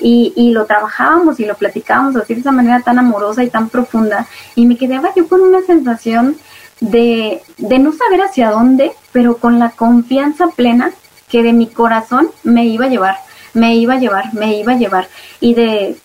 Y, 0.00 0.32
y 0.36 0.52
lo 0.52 0.64
trabajábamos 0.64 1.40
y 1.40 1.44
lo 1.44 1.56
platicábamos 1.56 2.14
así 2.14 2.34
de 2.34 2.40
esa 2.40 2.52
manera 2.52 2.80
tan 2.80 2.98
amorosa 2.98 3.42
y 3.42 3.50
tan 3.50 3.68
profunda. 3.68 4.26
Y 4.54 4.66
me 4.66 4.76
quedaba 4.76 5.12
yo 5.14 5.28
con 5.28 5.40
una 5.40 5.62
sensación 5.62 6.36
de, 6.80 7.42
de 7.56 7.78
no 7.78 7.92
saber 7.92 8.22
hacia 8.22 8.50
dónde, 8.50 8.92
pero 9.12 9.38
con 9.38 9.58
la 9.58 9.70
confianza 9.70 10.48
plena 10.48 10.92
que 11.28 11.42
de 11.42 11.52
mi 11.52 11.66
corazón 11.66 12.30
me 12.42 12.66
iba 12.66 12.86
a 12.86 12.88
llevar, 12.88 13.16
me 13.54 13.76
iba 13.76 13.94
a 13.94 13.98
llevar, 13.98 14.32
me 14.34 14.56
iba 14.56 14.72
a 14.72 14.76
llevar. 14.76 15.08
Y 15.40 15.54
de 15.54 15.96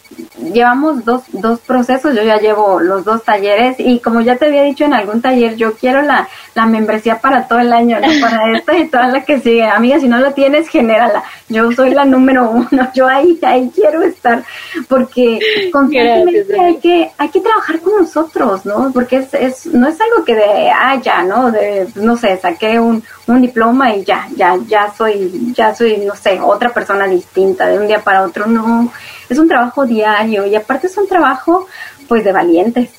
llevamos 0.54 1.06
dos, 1.06 1.24
dos 1.32 1.60
procesos, 1.60 2.16
yo 2.16 2.24
ya 2.24 2.38
llevo 2.38 2.80
los 2.80 3.04
dos 3.06 3.24
talleres 3.24 3.76
y 3.80 4.00
como 4.00 4.22
ya 4.22 4.36
te 4.36 4.46
había 4.46 4.64
dicho 4.64 4.86
en 4.86 4.94
algún 4.94 5.22
taller, 5.22 5.56
yo 5.56 5.74
quiero 5.74 6.02
la, 6.02 6.28
la 6.56 6.66
membresía 6.66 7.20
para 7.20 7.48
todo 7.48 7.60
el 7.60 7.74
año, 7.74 8.00
¿no? 8.00 8.08
para 8.22 8.52
esta 8.56 8.78
y 8.78 8.88
toda 8.88 9.08
la 9.08 9.24
que 9.24 9.40
sigue. 9.40 9.64
Amiga, 9.64 10.00
si 10.00 10.08
no 10.08 10.20
la 10.20 10.32
tienes, 10.34 10.68
genérala. 10.68 11.24
Yo 11.50 11.72
soy 11.72 11.92
la 11.92 12.06
número 12.06 12.50
uno, 12.50 12.90
yo 12.94 13.08
ahí, 13.08 13.40
ahí 13.44 13.72
quiero 13.74 14.02
estar, 14.04 14.44
porque 14.88 15.40
constantemente 15.72 16.60
hay 16.60 16.78
que, 16.78 17.12
hay 17.18 17.30
que 17.30 17.42
trabajar 17.42 17.80
con 17.80 17.94
nosotros, 18.02 18.66
¿no? 18.66 18.92
Porque 18.94 19.18
es, 19.18 19.34
es, 19.34 19.66
no 19.68 19.88
es 19.88 20.00
algo 20.00 20.24
que 20.26 20.36
de, 20.36 20.70
ah, 20.70 21.00
ya, 21.02 21.24
¿no? 21.24 21.52
De, 21.52 21.88
no 21.96 22.18
sé, 22.18 22.38
saqué 22.38 22.80
un, 22.80 23.04
un 23.28 23.42
diploma 23.42 23.96
y 23.96 24.04
ya, 24.04 24.28
ya, 24.36 24.58
ya 24.68 24.94
soy, 24.96 25.54
ya 25.56 25.74
soy, 25.74 25.98
no 25.98 26.16
sé, 26.16 26.40
otra 26.42 26.70
persona 26.70 27.06
distinta 27.08 27.68
de 27.68 27.80
un 27.80 27.88
día 27.88 28.00
para 28.00 28.24
otro, 28.24 28.48
no 28.48 28.92
es 29.30 29.38
un 29.38 29.48
trabajo 29.48 29.86
diario 29.86 30.46
y 30.46 30.56
aparte 30.56 30.88
es 30.88 30.98
un 30.98 31.08
trabajo 31.08 31.68
pues 32.08 32.24
de 32.24 32.32
valientes, 32.32 32.90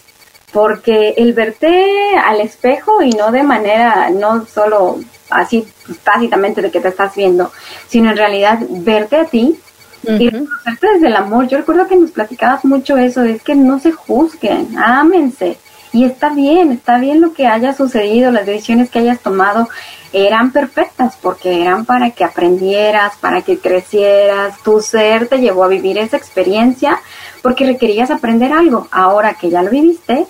porque 0.53 1.15
el 1.17 1.33
verte 1.33 2.17
al 2.17 2.41
espejo 2.41 3.03
y 3.03 3.11
no 3.11 3.33
de 3.33 3.43
manera, 3.43 4.11
no 4.11 4.47
solo 4.47 5.01
así 5.31 5.67
tácitamente 6.03 6.63
de 6.63 6.71
que 6.71 6.81
te 6.81 6.89
estás 6.89 7.15
viendo, 7.15 7.53
sino 7.89 8.11
en 8.11 8.17
realidad 8.17 8.61
verte 8.69 9.17
a 9.17 9.25
ti 9.25 9.59
y 10.03 10.29
reconocerte 10.29 10.87
desde 10.95 11.07
el 11.07 11.17
amor. 11.17 11.49
Yo 11.49 11.59
recuerdo 11.59 11.87
que 11.87 11.97
nos 11.97 12.11
platicabas 12.11 12.65
mucho 12.65 12.97
eso, 12.97 13.23
es 13.23 13.43
que 13.43 13.55
no 13.55 13.79
se 13.79 13.93
juzguen, 13.93 14.79
ámense 14.79 15.59
y 15.95 16.05
está 16.05 16.31
bien, 16.31 16.73
está 16.73 16.99
bien 16.99 17.21
lo 17.21 17.33
que 17.33 17.47
haya 17.47 17.73
sucedido, 17.73 18.33
las 18.33 18.47
decisiones 18.47 18.91
que 18.91 18.99
hayas 18.99 19.21
tomado 19.21 19.69
eran 20.13 20.51
perfectas 20.51 21.17
porque 21.23 21.63
eran 21.63 21.85
para 21.85 22.11
que 22.11 22.25
aprendieras, 22.25 23.17
para 23.21 23.43
que 23.43 23.59
crecieras, 23.59 24.61
tu 24.65 24.81
ser 24.81 25.29
te 25.29 25.39
llevó 25.39 25.63
a 25.63 25.69
vivir 25.69 25.97
esa 25.99 26.17
experiencia 26.17 27.01
porque 27.43 27.65
requerías 27.65 28.11
aprender 28.11 28.53
algo. 28.53 28.89
Ahora 28.91 29.35
que 29.35 29.51
ya 29.51 29.63
lo 29.63 29.71
viviste, 29.71 30.27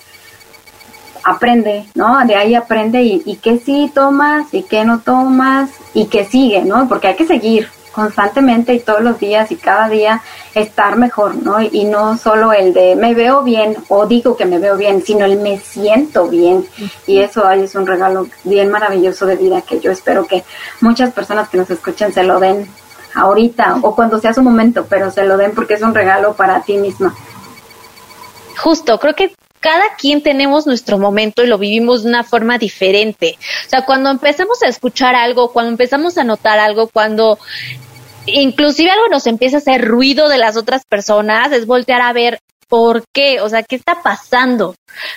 aprende, 1.25 1.87
¿no? 1.95 2.23
De 2.27 2.37
ahí 2.37 2.55
aprende 2.55 3.03
y, 3.03 3.23
y 3.25 3.37
qué 3.37 3.59
sí 3.59 3.91
tomas 3.95 4.53
y 4.53 4.65
qué 4.65 4.85
no 4.85 5.01
tomas 5.01 5.71
y 5.95 6.07
qué 6.07 6.27
sigue, 6.27 6.61
¿no? 6.63 6.87
Porque 6.89 7.09
hay 7.09 7.17
que 7.17 7.27
seguir, 7.27 7.71
constantemente 7.95 8.75
y 8.75 8.81
todos 8.81 9.01
los 9.01 9.19
días 9.19 9.51
y 9.53 9.57
cada 9.57 9.89
día 9.89 10.23
estar 10.55 10.97
mejor, 10.97 11.37
¿no? 11.37 11.63
Y 11.63 11.85
no 11.85 12.19
solo 12.19 12.53
el 12.53 12.75
de 12.75 12.97
me 12.97 13.15
veo 13.15 13.43
bien 13.43 13.77
o 13.89 14.07
digo 14.07 14.37
que 14.37 14.45
me 14.45 14.59
veo 14.59 14.77
bien, 14.77 15.03
sino 15.03 15.25
el 15.25 15.39
me 15.39 15.59
siento 15.59 16.29
bien. 16.29 16.67
Y 17.07 17.21
eso 17.21 17.47
ahí 17.47 17.63
es 17.63 17.75
un 17.75 17.87
regalo 17.87 18.27
bien 18.43 18.71
maravilloso 18.71 19.27
de 19.27 19.37
vida 19.37 19.63
que 19.63 19.81
yo 19.81 19.91
espero 19.91 20.27
que 20.27 20.45
muchas 20.81 21.13
personas 21.13 21.49
que 21.49 21.59
nos 21.59 21.71
escuchen 21.71 22.13
se 22.13 22.25
lo 22.25 22.41
den 22.41 22.69
ahorita 23.15 23.79
o 23.83 23.95
cuando 23.95 24.21
sea 24.21 24.35
su 24.35 24.43
momento, 24.43 24.87
pero 24.89 25.11
se 25.11 25.25
lo 25.25 25.37
den 25.37 25.53
porque 25.55 25.75
es 25.75 25.83
un 25.83 25.95
regalo 25.95 26.35
para 26.35 26.61
ti 26.63 26.77
misma. 26.77 27.15
Justo, 28.57 28.99
creo 28.99 29.15
que 29.15 29.35
cada 29.65 29.97
quien 29.97 30.23
tenemos 30.23 30.67
nuestro 30.67 30.99
momento 30.99 31.43
y 31.43 31.47
lo 31.47 31.57
vivimos 31.57 32.03
de 32.03 32.11
una 32.11 32.23
forma 32.23 32.59
diferente. 32.59 33.39
O 33.67 33.71
sea, 33.71 33.87
cuando 33.87 34.11
empezamos 34.11 34.63
a 34.63 34.69
escuchar 34.69 35.15
algo, 35.15 35.53
cuando 35.53 35.71
empezamos 35.71 36.19
a 36.19 36.25
notar 36.25 36.59
algo, 36.59 36.89
cuando 36.89 37.39
inclusive 38.27 38.91
algo 38.91 39.09
nos 39.09 39.27
empieza 39.27 39.57
a 39.57 39.61
hacer 39.61 39.85
ruido 39.87 40.29
de 40.29 40.39
las 40.39 40.57
otras 40.57 40.85
personas, 40.89 41.53
es 41.53 41.67
voltear 41.67 42.01
a 42.01 42.13
ver 42.13 42.41
por 42.69 43.05
qué, 43.13 43.41
o 43.41 43.49
sea, 43.49 43.63
qué 43.63 43.77
está 43.77 44.03
pasando, 44.03 44.75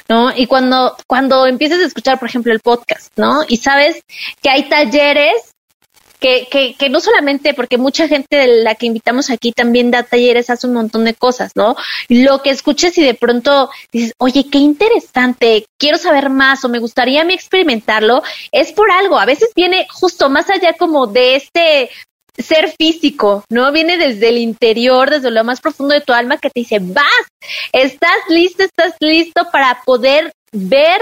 ¿no? 0.07 0.31
Y 0.35 0.47
cuando, 0.47 0.95
cuando 1.07 1.47
empiezas 1.47 1.79
a 1.79 1.85
escuchar, 1.85 2.19
por 2.19 2.29
ejemplo, 2.29 2.51
el 2.53 2.59
podcast, 2.59 3.11
¿no? 3.15 3.39
Y 3.47 3.57
sabes 3.57 4.01
que 4.41 4.49
hay 4.49 4.69
talleres 4.69 5.53
que, 6.19 6.47
que, 6.49 6.75
que 6.75 6.89
no 6.89 6.99
solamente, 6.99 7.53
porque 7.53 7.77
mucha 7.77 8.07
gente 8.07 8.37
de 8.37 8.63
la 8.63 8.75
que 8.75 8.87
invitamos 8.87 9.29
aquí 9.29 9.51
también 9.51 9.91
da 9.91 10.03
talleres, 10.03 10.49
hace 10.49 10.67
un 10.67 10.73
montón 10.73 11.05
de 11.05 11.13
cosas, 11.13 11.51
¿no? 11.55 11.75
Lo 12.09 12.41
que 12.41 12.49
escuches 12.49 12.97
y 12.97 13.03
de 13.03 13.13
pronto 13.13 13.69
dices, 13.91 14.13
oye, 14.17 14.49
qué 14.49 14.57
interesante, 14.57 15.65
quiero 15.79 15.97
saber 15.97 16.29
más 16.29 16.65
o 16.65 16.69
me 16.69 16.79
gustaría 16.79 17.21
a 17.21 17.25
mí 17.25 17.33
experimentarlo, 17.33 18.23
es 18.51 18.71
por 18.71 18.91
algo. 18.91 19.19
A 19.19 19.25
veces 19.25 19.49
viene 19.55 19.87
justo 19.91 20.29
más 20.29 20.49
allá 20.49 20.73
como 20.73 21.07
de 21.07 21.35
este 21.35 21.89
ser 22.37 22.73
físico, 22.77 23.43
¿no? 23.49 23.71
Viene 23.71 23.97
desde 23.97 24.29
el 24.29 24.37
interior, 24.37 25.09
desde 25.09 25.31
lo 25.31 25.43
más 25.43 25.59
profundo 25.61 25.95
de 25.95 26.01
tu 26.01 26.13
alma 26.13 26.37
que 26.37 26.49
te 26.49 26.59
dice, 26.59 26.79
vas, 26.79 27.05
estás 27.73 28.17
listo, 28.29 28.63
estás 28.63 28.95
listo 28.99 29.49
para 29.51 29.81
poder 29.85 30.31
ver 30.51 31.01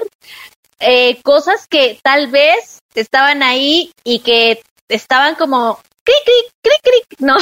eh, 0.79 1.21
cosas 1.23 1.67
que 1.67 1.99
tal 2.03 2.27
vez 2.27 2.79
estaban 2.95 3.43
ahí 3.43 3.91
y 4.03 4.19
que 4.19 4.61
estaban 4.87 5.35
como 5.35 5.79
cric, 6.05 6.23
cric, 6.23 6.51
cric, 6.61 6.81
cric, 6.83 7.19
¿no? 7.19 7.35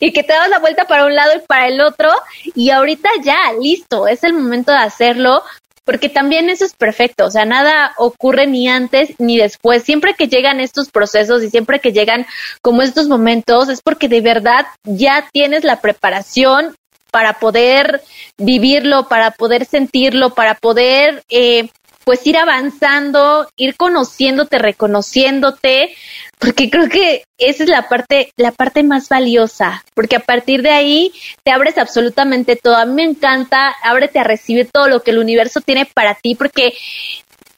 Y 0.00 0.12
que 0.12 0.22
te 0.22 0.32
das 0.32 0.48
la 0.48 0.58
vuelta 0.58 0.86
para 0.86 1.06
un 1.06 1.14
lado 1.14 1.32
y 1.36 1.46
para 1.46 1.68
el 1.68 1.80
otro 1.80 2.10
y 2.54 2.70
ahorita 2.70 3.08
ya, 3.22 3.52
listo, 3.60 4.06
es 4.06 4.22
el 4.24 4.34
momento 4.34 4.72
de 4.72 4.78
hacerlo 4.78 5.42
porque 5.84 6.08
también 6.08 6.48
eso 6.48 6.64
es 6.64 6.74
perfecto, 6.74 7.26
o 7.26 7.30
sea, 7.30 7.44
nada 7.44 7.92
ocurre 7.98 8.46
ni 8.46 8.68
antes 8.68 9.14
ni 9.18 9.36
después. 9.36 9.82
Siempre 9.82 10.14
que 10.14 10.28
llegan 10.28 10.60
estos 10.60 10.90
procesos 10.90 11.42
y 11.42 11.50
siempre 11.50 11.80
que 11.80 11.92
llegan 11.92 12.26
como 12.60 12.82
estos 12.82 13.08
momentos 13.08 13.68
es 13.68 13.82
porque 13.82 14.08
de 14.08 14.20
verdad 14.20 14.66
ya 14.84 15.28
tienes 15.32 15.64
la 15.64 15.80
preparación 15.80 16.74
para 17.10 17.34
poder 17.34 18.02
vivirlo, 18.38 19.06
para 19.08 19.32
poder 19.32 19.66
sentirlo, 19.66 20.30
para 20.30 20.54
poder 20.54 21.22
eh, 21.28 21.68
pues 22.04 22.26
ir 22.26 22.36
avanzando, 22.36 23.48
ir 23.56 23.76
conociéndote, 23.76 24.58
reconociéndote, 24.58 25.94
porque 26.38 26.70
creo 26.70 26.88
que 26.88 27.24
esa 27.38 27.64
es 27.64 27.68
la 27.68 27.88
parte, 27.88 28.32
la 28.36 28.52
parte 28.52 28.82
más 28.82 29.08
valiosa, 29.08 29.84
porque 29.94 30.16
a 30.16 30.20
partir 30.20 30.62
de 30.62 30.70
ahí 30.70 31.12
te 31.44 31.52
abres 31.52 31.78
absolutamente 31.78 32.56
todo. 32.56 32.76
A 32.76 32.84
mí 32.84 32.94
me 32.94 33.04
encanta, 33.04 33.74
ábrete 33.82 34.18
a 34.18 34.24
recibir 34.24 34.68
todo 34.72 34.88
lo 34.88 35.02
que 35.02 35.12
el 35.12 35.18
universo 35.18 35.60
tiene 35.60 35.86
para 35.86 36.14
ti, 36.14 36.34
porque 36.34 36.74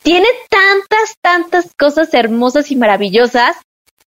tiene 0.03 0.29
tantas, 0.51 1.17
tantas 1.21 1.75
cosas 1.79 2.13
hermosas 2.13 2.71
y 2.71 2.77
maravillosas 2.77 3.57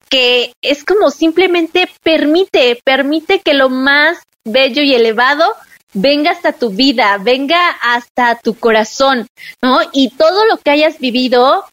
que 0.09 0.53
es 0.61 0.85
como 0.85 1.09
simplemente 1.09 1.89
permite, 2.03 2.79
permite 2.83 3.41
que 3.41 3.53
lo 3.53 3.69
más 3.69 4.19
bello 4.45 4.81
y 4.81 4.95
elevado 4.95 5.53
venga 5.93 6.31
hasta 6.31 6.53
tu 6.53 6.69
vida, 6.69 7.17
venga 7.19 7.69
hasta 7.81 8.35
tu 8.35 8.55
corazón, 8.57 9.27
¿no? 9.61 9.79
Y 9.93 10.09
todo 10.11 10.45
lo 10.45 10.57
que 10.57 10.71
hayas 10.71 10.99
vivido 10.99 11.65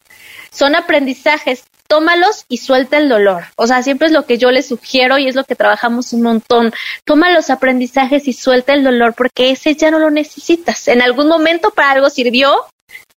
son 0.50 0.74
aprendizajes. 0.74 1.64
Tómalos 1.87 2.46
y 2.48 2.57
suelta 2.57 2.96
el 2.96 3.11
dolor. 3.11 3.44
O 3.57 3.66
sea, 3.66 3.83
siempre 3.83 4.07
es 4.07 4.12
lo 4.12 4.24
que 4.24 4.38
yo 4.38 4.50
les 4.50 4.68
sugiero 4.68 5.18
y 5.18 5.29
es 5.29 5.35
lo 5.35 5.44
que 5.44 5.55
trabajamos 5.55 6.14
un 6.14 6.22
montón. 6.22 6.72
Toma 7.05 7.31
los 7.31 7.50
aprendizajes 7.50 8.27
y 8.27 8.33
suelta 8.33 8.72
el 8.72 8.83
dolor 8.83 9.12
porque 9.14 9.50
ese 9.50 9.74
ya 9.74 9.90
no 9.90 9.98
lo 9.98 10.11
necesitas. 10.11 10.88
En 10.88 11.03
algún 11.03 11.29
momento 11.29 11.70
para 11.72 11.90
algo 11.90 12.09
sirvió, 12.09 12.55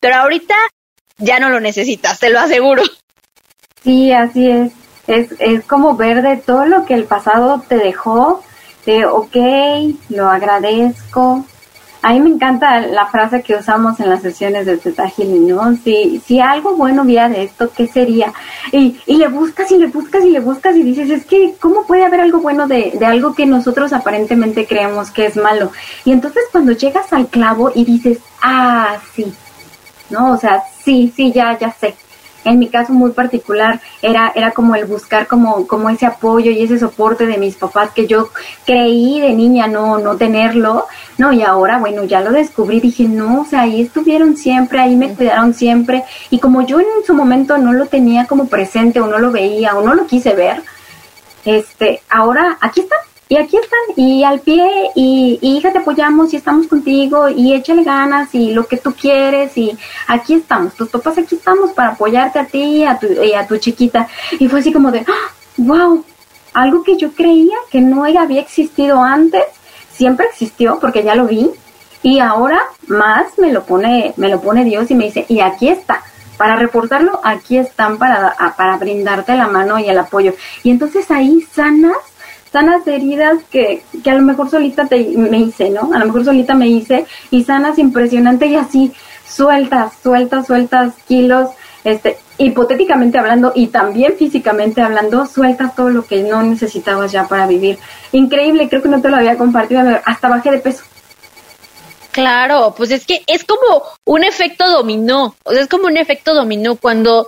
pero 0.01 0.17
ahorita 0.17 0.55
ya 1.19 1.39
no 1.41 1.51
lo 1.51 1.61
necesitas, 1.61 2.19
te 2.19 2.31
lo 2.31 2.41
aseguro. 2.41 2.83
Sí, 3.83 4.13
así 4.13 4.51
es. 4.51 4.73
Es, 5.07 5.29
es 5.39 5.63
como 5.67 5.97
ver 5.97 6.23
de 6.23 6.39
todo 6.39 6.65
lo 6.65 6.87
que 6.87 6.95
el 6.95 7.05
pasado 7.05 7.63
te 7.69 7.77
dejó, 7.77 8.43
de 8.87 9.07
ok, 9.07 9.37
lo 10.11 10.29
agradezco. 10.29 11.45
A 12.03 12.13
mí 12.13 12.21
me 12.21 12.29
encanta 12.29 12.81
la 12.81 13.07
frase 13.07 13.43
que 13.43 13.57
usamos 13.57 13.99
en 13.99 14.11
las 14.11 14.21
sesiones 14.21 14.67
de 14.67 14.77
Teta 14.77 15.11
¿no? 15.17 15.75
Si, 15.77 16.21
si 16.27 16.39
algo 16.39 16.77
bueno 16.77 17.01
hubiera 17.01 17.31
de 17.31 17.45
esto, 17.45 17.71
¿qué 17.75 17.87
sería? 17.87 18.31
Y, 18.73 19.01
y 19.07 19.17
le 19.17 19.29
buscas 19.29 19.71
y 19.71 19.79
le 19.79 19.87
buscas 19.87 20.23
y 20.23 20.29
le 20.29 20.41
buscas 20.41 20.77
y 20.77 20.83
dices, 20.83 21.09
es 21.09 21.25
que, 21.25 21.55
¿cómo 21.59 21.87
puede 21.87 22.05
haber 22.05 22.21
algo 22.21 22.41
bueno 22.41 22.69
de, 22.69 22.93
de 22.99 23.07
algo 23.07 23.35
que 23.35 23.47
nosotros 23.47 23.95
aparentemente 23.95 24.67
creemos 24.67 25.11
que 25.11 25.25
es 25.25 25.37
malo? 25.37 25.73
Y 26.05 26.13
entonces 26.13 26.43
cuando 26.53 26.73
llegas 26.73 27.11
al 27.15 27.29
clavo 27.29 27.73
y 27.75 27.87
dices, 27.87 28.19
ah, 28.43 28.99
sí, 29.15 29.33
¿no? 30.11 30.33
O 30.33 30.37
sea, 30.37 30.63
sí, 30.85 31.11
sí, 31.17 31.33
ya, 31.33 31.59
ya 31.59 31.73
sé 31.73 31.95
en 32.45 32.59
mi 32.59 32.69
caso 32.69 32.93
muy 32.93 33.13
particular 33.13 33.81
era, 34.03 34.33
era 34.35 34.53
como 34.53 34.75
el 34.75 34.85
buscar 34.85 35.27
como, 35.27 35.67
como 35.67 35.91
ese 35.91 36.07
apoyo 36.07 36.51
y 36.51 36.63
ese 36.63 36.79
soporte 36.79 37.27
de 37.27 37.39
mis 37.39 37.57
papás 37.57 37.91
que 37.93 38.07
yo 38.07 38.31
creí 38.65 39.21
de 39.21 39.33
niña 39.33 39.67
no, 39.67 39.99
no 39.99 40.17
tenerlo, 40.17 40.87
no, 41.19 41.33
y 41.33 41.43
ahora 41.43 41.79
bueno, 41.79 42.05
ya 42.05 42.21
lo 42.21 42.33
descubrí, 42.33 42.81
dije, 42.81 43.05
no, 43.05 43.43
o 43.43 43.45
sea, 43.45 43.63
ahí 43.63 43.83
estuvieron 43.83 44.37
siempre, 44.37 44.81
ahí 44.81 44.97
me 44.97 45.15
cuidaron 45.15 45.55
siempre, 45.55 46.05
y 46.31 46.39
como 46.39 46.63
yo 46.63 46.81
en 46.81 46.87
su 47.07 47.15
momento 47.15 47.59
no 47.59 47.73
lo 47.73 47.87
tenía 47.87 48.27
como 48.27 48.49
presente 48.49 49.01
o 49.01 49.07
no 49.07 49.19
lo 49.19 49.31
veía 49.31 49.77
o 49.77 49.83
no 49.83 49.95
lo 49.95 50.07
quise 50.07 50.35
ver, 50.35 50.63
este, 51.45 52.03
ahora 52.09 52.57
aquí 52.61 52.81
está, 52.81 52.97
y 53.29 53.37
aquí 53.37 53.57
están, 53.57 53.81
y 53.97 54.23
al 54.23 54.41
pie, 54.41 54.91
y, 54.95 55.39
hija, 55.41 55.73
te 55.73 55.79
apoyamos 55.79 56.33
y 56.33 56.37
estamos 56.37 56.67
contigo, 56.67 57.29
y 57.29 57.55
échale 57.55 57.83
ganas, 57.83 58.35
y 58.35 58.53
lo 58.53 58.67
que 58.67 58.77
tú 58.77 58.93
quieres, 58.93 59.57
y 59.57 59.77
aquí 60.09 60.35
estamos, 60.35 60.75
tus 60.75 60.91
papás 60.91 61.17
aquí 61.19 61.37
estamos 61.37 61.73
para 61.73 61.91
apoyarte 61.91 62.39
a 62.39 62.47
ti 62.47 62.85
a 62.85 62.99
tu, 62.99 63.07
y 63.07 63.33
a 63.33 63.47
tu 63.47 63.57
chiquita. 63.57 64.09
Y 64.39 64.49
fue 64.49 64.61
así 64.61 64.73
como 64.73 64.91
de, 64.91 65.07
wow, 65.57 66.05
¡Ah! 66.07 66.61
algo 66.63 66.83
que 66.85 66.97
yo 66.97 67.13
creía 67.13 67.57
que 67.71 67.81
no 67.81 68.05
había 68.05 68.41
existido 68.41 69.03
antes, 69.03 69.45
siempre 69.93 70.27
existió 70.27 70.79
porque 70.79 71.03
ya 71.03 71.15
lo 71.15 71.27
vi, 71.27 71.51
y 72.03 72.19
ahora 72.19 72.61
más 72.87 73.39
me 73.39 73.51
lo 73.51 73.65
pone, 73.65 74.13
me 74.19 74.29
lo 74.29 74.43
pone 74.43 74.65
Dios 74.65 74.91
y 74.91 74.95
me 74.95 75.07
dice, 75.07 75.25
y 75.29 75.41
aquí 75.41 75.69
está. 75.69 76.03
Para 76.37 76.57
reportarlo, 76.57 77.21
aquí 77.23 77.57
están 77.57 77.97
para, 77.97 78.37
para 78.57 78.77
brindarte 78.77 79.35
la 79.37 79.47
mano 79.47 79.79
y 79.79 79.89
el 79.89 79.99
apoyo. 79.99 80.35
Y 80.65 80.71
entonces 80.71 81.11
ahí 81.11 81.41
sanas 81.53 81.97
sanas 82.55 82.87
heridas 82.87 83.43
que, 83.51 83.83
que 84.05 84.11
a 84.11 84.15
lo 84.15 84.23
mejor 84.23 84.49
solita 84.49 84.87
te, 84.87 85.03
me 85.17 85.41
hice, 85.41 85.71
¿no? 85.71 85.91
A 85.93 85.99
lo 85.99 86.07
mejor 86.07 86.25
solita 86.25 86.55
me 86.55 86.69
hice 86.69 87.05
y 87.33 87.43
sanas 87.43 87.81
impresionante 87.81 88.47
y 88.47 88.55
así 88.55 88.93
sueltas, 89.29 89.95
sueltas, 90.01 90.47
sueltas 90.47 90.95
kilos, 91.09 91.51
este, 91.83 92.17
hipotéticamente 92.39 93.19
hablando 93.19 93.51
y 93.57 93.67
también 93.67 94.15
físicamente 94.17 94.83
hablando, 94.83 95.27
sueltas 95.27 95.75
todo 95.75 95.91
lo 95.91 96.07
que 96.07 96.23
no 96.23 96.45
necesitabas 96.45 97.11
ya 97.11 97.27
para 97.27 97.49
vivir. 97.49 97.77
Increíble, 98.13 98.69
creo 98.69 98.83
que 98.83 98.89
no 98.89 99.03
te 99.03 99.09
lo 99.09 99.17
había 99.17 99.37
compartido, 99.37 99.83
hasta 100.05 100.29
bajé 100.29 100.53
de 100.53 100.59
peso. 100.59 100.85
Claro, 102.13 102.73
pues 102.77 102.93
es 102.93 103.05
que 103.05 103.25
es 103.27 103.43
como 103.43 103.83
un 104.05 104.23
efecto 104.23 104.71
dominó, 104.71 105.35
o 105.43 105.53
sea, 105.53 105.63
es 105.63 105.67
como 105.67 105.87
un 105.87 105.97
efecto 105.97 106.33
dominó 106.35 106.77
cuando 106.77 107.27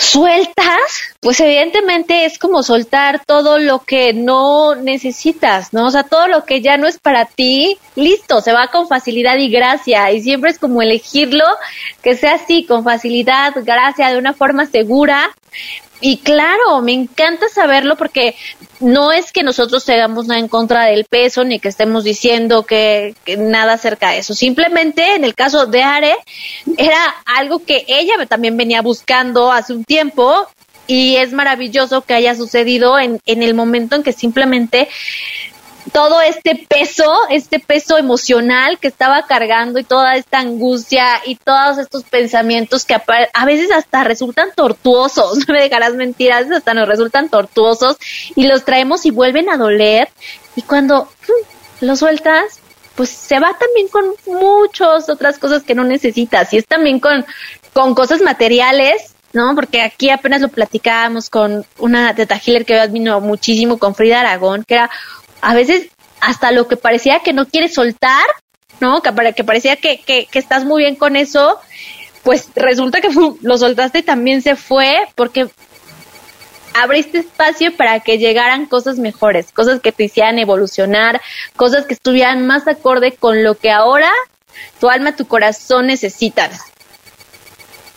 sueltas, 0.00 1.14
pues 1.20 1.40
evidentemente 1.40 2.24
es 2.24 2.38
como 2.38 2.62
soltar 2.62 3.22
todo 3.26 3.58
lo 3.58 3.80
que 3.80 4.12
no 4.14 4.74
necesitas, 4.74 5.72
¿no? 5.72 5.86
O 5.86 5.90
sea, 5.90 6.04
todo 6.04 6.26
lo 6.26 6.44
que 6.44 6.62
ya 6.62 6.76
no 6.76 6.86
es 6.86 6.98
para 6.98 7.26
ti, 7.26 7.76
listo, 7.96 8.40
se 8.40 8.52
va 8.52 8.68
con 8.68 8.88
facilidad 8.88 9.36
y 9.36 9.50
gracia. 9.50 10.10
Y 10.12 10.22
siempre 10.22 10.50
es 10.50 10.58
como 10.58 10.80
elegirlo, 10.80 11.44
que 12.02 12.16
sea 12.16 12.34
así, 12.34 12.64
con 12.64 12.82
facilidad, 12.82 13.52
gracia, 13.62 14.10
de 14.10 14.18
una 14.18 14.32
forma 14.32 14.66
segura. 14.66 15.30
Y 16.00 16.18
claro, 16.18 16.80
me 16.80 16.92
encanta 16.92 17.48
saberlo 17.48 17.96
porque 17.96 18.34
no 18.80 19.12
es 19.12 19.32
que 19.32 19.42
nosotros 19.42 19.84
tengamos 19.84 20.26
nada 20.26 20.40
en 20.40 20.48
contra 20.48 20.86
del 20.86 21.04
peso 21.04 21.44
ni 21.44 21.58
que 21.58 21.68
estemos 21.68 22.04
diciendo 22.04 22.64
que, 22.64 23.14
nada 23.38 23.74
acerca 23.74 24.10
de 24.10 24.18
eso. 24.18 24.34
Simplemente 24.34 25.14
en 25.14 25.24
el 25.24 25.34
caso 25.34 25.66
de 25.66 25.82
Are 25.82 26.16
era 26.78 27.02
algo 27.26 27.64
que 27.64 27.84
ella 27.86 28.14
también 28.26 28.56
venía 28.56 28.80
buscando 28.80 29.52
hace 29.52 29.74
un 29.74 29.84
tiempo 29.84 30.46
y 30.86 31.16
es 31.16 31.32
maravilloso 31.32 32.00
que 32.02 32.14
haya 32.14 32.34
sucedido 32.34 32.98
en, 32.98 33.20
en 33.26 33.42
el 33.42 33.54
momento 33.54 33.94
en 33.94 34.02
que 34.02 34.12
simplemente 34.12 34.88
todo 35.92 36.20
este 36.20 36.66
peso, 36.68 37.12
este 37.30 37.58
peso 37.58 37.98
emocional 37.98 38.78
que 38.78 38.88
estaba 38.88 39.26
cargando 39.26 39.78
y 39.78 39.84
toda 39.84 40.14
esta 40.16 40.38
angustia 40.38 41.06
y 41.24 41.36
todos 41.36 41.78
estos 41.78 42.04
pensamientos 42.04 42.84
que 42.84 42.94
a 42.94 43.44
veces 43.44 43.70
hasta 43.72 44.04
resultan 44.04 44.50
tortuosos, 44.54 45.38
no 45.48 45.54
me 45.54 45.62
dejarás 45.62 45.94
mentir, 45.94 46.32
a 46.32 46.40
veces 46.40 46.56
hasta 46.56 46.74
nos 46.74 46.88
resultan 46.88 47.28
tortuosos 47.28 47.96
y 48.36 48.46
los 48.46 48.64
traemos 48.64 49.06
y 49.06 49.10
vuelven 49.10 49.48
a 49.50 49.56
doler 49.56 50.08
y 50.56 50.62
cuando 50.62 51.08
¡pum! 51.26 51.36
lo 51.80 51.96
sueltas, 51.96 52.60
pues 52.94 53.08
se 53.08 53.40
va 53.40 53.56
también 53.58 53.88
con 53.88 54.04
muchas 54.26 55.08
otras 55.08 55.38
cosas 55.38 55.62
que 55.62 55.74
no 55.74 55.84
necesitas 55.84 56.52
y 56.52 56.58
es 56.58 56.66
también 56.66 57.00
con, 57.00 57.24
con 57.72 57.94
cosas 57.94 58.20
materiales 58.20 59.14
¿no? 59.32 59.54
Porque 59.54 59.82
aquí 59.82 60.10
apenas 60.10 60.40
lo 60.40 60.48
platicábamos 60.48 61.30
con 61.30 61.64
una 61.78 62.14
teta 62.14 62.40
healer 62.44 62.64
que 62.64 62.86
vino 62.88 63.20
muchísimo 63.20 63.78
con 63.78 63.94
Frida 63.94 64.20
Aragón, 64.20 64.64
que 64.64 64.74
era 64.74 64.90
a 65.40 65.54
veces 65.54 65.88
hasta 66.20 66.52
lo 66.52 66.68
que 66.68 66.76
parecía 66.76 67.20
que 67.20 67.32
no 67.32 67.46
quieres 67.46 67.74
soltar, 67.74 68.24
¿no? 68.80 69.02
Que, 69.02 69.32
que 69.34 69.44
parecía 69.44 69.76
que, 69.76 70.00
que, 70.00 70.28
estás 70.32 70.64
muy 70.64 70.82
bien 70.82 70.96
con 70.96 71.16
eso, 71.16 71.58
pues 72.22 72.48
resulta 72.54 73.00
que 73.00 73.08
lo 73.42 73.58
soltaste 73.58 74.00
y 74.00 74.02
también 74.02 74.42
se 74.42 74.56
fue 74.56 74.96
porque 75.14 75.48
abriste 76.74 77.18
espacio 77.18 77.76
para 77.76 78.00
que 78.00 78.18
llegaran 78.18 78.66
cosas 78.66 78.98
mejores, 78.98 79.52
cosas 79.52 79.80
que 79.80 79.92
te 79.92 80.04
hicieran 80.04 80.38
evolucionar, 80.38 81.20
cosas 81.56 81.86
que 81.86 81.94
estuvieran 81.94 82.46
más 82.46 82.68
acorde 82.68 83.12
con 83.12 83.42
lo 83.42 83.56
que 83.56 83.70
ahora 83.70 84.10
tu 84.78 84.88
alma, 84.88 85.16
tu 85.16 85.26
corazón 85.26 85.86
necesitan. 85.86 86.50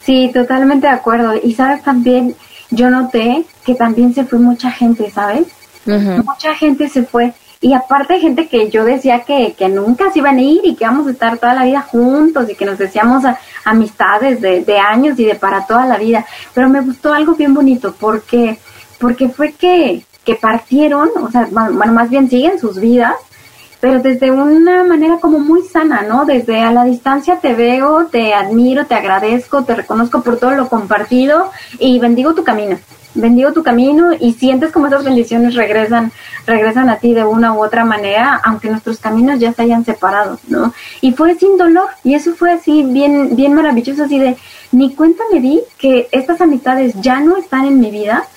Sí, 0.05 0.31
totalmente 0.33 0.87
de 0.87 0.93
acuerdo. 0.93 1.33
Y 1.41 1.53
sabes 1.53 1.83
también, 1.83 2.35
yo 2.71 2.89
noté 2.89 3.45
que 3.65 3.75
también 3.75 4.13
se 4.13 4.25
fue 4.25 4.39
mucha 4.39 4.69
gente, 4.71 5.09
¿sabes? 5.09 5.47
Mucha 5.85 6.55
gente 6.55 6.89
se 6.89 7.03
fue. 7.03 7.33
Y 7.63 7.73
aparte 7.73 8.19
gente 8.19 8.49
que 8.49 8.69
yo 8.69 8.83
decía 8.83 9.21
que, 9.21 9.53
que 9.53 9.69
nunca 9.69 10.11
se 10.11 10.19
iban 10.19 10.37
a 10.37 10.41
ir 10.41 10.59
y 10.65 10.75
que 10.75 10.83
vamos 10.83 11.07
a 11.07 11.11
estar 11.11 11.37
toda 11.37 11.53
la 11.53 11.63
vida 11.63 11.81
juntos 11.81 12.49
y 12.49 12.55
que 12.55 12.65
nos 12.65 12.77
decíamos 12.77 13.23
amistades 13.63 14.41
de, 14.41 14.65
de 14.65 14.79
años 14.79 15.17
y 15.17 15.23
de 15.23 15.35
para 15.35 15.65
toda 15.65 15.85
la 15.85 15.97
vida. 15.97 16.25
Pero 16.53 16.67
me 16.67 16.81
gustó 16.81 17.13
algo 17.13 17.35
bien 17.35 17.53
bonito 17.53 17.95
porque, 17.97 18.59
porque 18.99 19.29
fue 19.29 19.53
que, 19.53 20.03
que 20.25 20.35
partieron, 20.35 21.09
o 21.21 21.31
sea, 21.31 21.47
bueno, 21.49 21.93
más 21.93 22.09
bien 22.09 22.29
siguen 22.29 22.59
sus 22.59 22.79
vidas, 22.81 23.15
pero 23.79 23.99
desde 23.99 24.29
una 24.29 24.83
manera 24.83 25.19
como 25.21 25.39
muy 25.39 25.61
sana, 25.63 26.01
¿no? 26.01 26.25
Desde 26.25 26.59
a 26.59 26.71
la 26.71 26.83
distancia 26.83 27.39
te 27.39 27.53
veo, 27.53 28.07
te 28.07 28.33
admiro, 28.33 28.85
te 28.85 28.95
agradezco, 28.95 29.63
te 29.63 29.75
reconozco 29.75 30.21
por 30.21 30.37
todo 30.37 30.51
lo 30.51 30.67
compartido 30.67 31.49
y 31.79 31.97
bendigo 31.99 32.33
tu 32.33 32.43
camino 32.43 32.77
bendigo 33.15 33.53
tu 33.53 33.63
camino 33.63 34.11
y 34.19 34.33
sientes 34.33 34.71
como 34.71 34.87
esas 34.87 35.03
bendiciones 35.03 35.55
regresan, 35.55 36.11
regresan 36.45 36.89
a 36.89 36.97
ti 36.97 37.13
de 37.13 37.23
una 37.23 37.53
u 37.53 37.63
otra 37.63 37.85
manera, 37.85 38.41
aunque 38.43 38.69
nuestros 38.69 38.99
caminos 38.99 39.39
ya 39.39 39.53
se 39.53 39.63
hayan 39.63 39.85
separado, 39.85 40.39
¿no? 40.47 40.73
Y 41.01 41.11
fue 41.13 41.35
sin 41.35 41.57
dolor, 41.57 41.87
y 42.03 42.15
eso 42.15 42.33
fue 42.35 42.51
así 42.51 42.83
bien, 42.83 43.35
bien 43.35 43.53
maravilloso, 43.53 44.03
así 44.03 44.19
de, 44.19 44.37
ni 44.71 44.93
cuenta 44.93 45.23
me 45.31 45.39
di 45.39 45.61
que 45.77 46.07
estas 46.11 46.41
amistades 46.41 46.93
ya 47.01 47.19
no 47.19 47.37
están 47.37 47.65
en 47.65 47.79
mi 47.79 47.91
vida, 47.91 48.27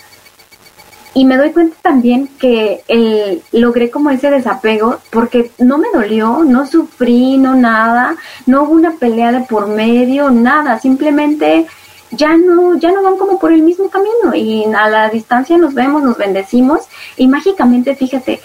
y 1.16 1.24
me 1.24 1.38
doy 1.38 1.50
cuenta 1.50 1.76
también 1.80 2.28
que 2.38 2.82
el, 2.88 3.42
logré 3.50 3.90
como 3.90 4.10
ese 4.10 4.30
desapego 4.30 4.98
porque 5.08 5.50
no 5.56 5.78
me 5.78 5.88
dolió, 5.90 6.44
no 6.44 6.66
sufrí, 6.66 7.38
no 7.38 7.54
nada, 7.54 8.16
no 8.44 8.64
hubo 8.64 8.72
una 8.72 8.90
pelea 8.96 9.32
de 9.32 9.40
por 9.40 9.66
medio, 9.66 10.30
nada, 10.30 10.78
simplemente 10.78 11.66
ya 12.10 12.36
no, 12.36 12.76
ya 12.76 12.92
no 12.92 13.02
van 13.02 13.16
como 13.16 13.38
por 13.38 13.52
el 13.52 13.62
mismo 13.62 13.90
camino 13.90 14.34
y 14.34 14.64
a 14.64 14.88
la 14.88 15.08
distancia 15.08 15.58
nos 15.58 15.74
vemos, 15.74 16.02
nos 16.02 16.16
bendecimos 16.16 16.82
y 17.16 17.26
mágicamente, 17.28 17.94
fíjate, 17.94 18.40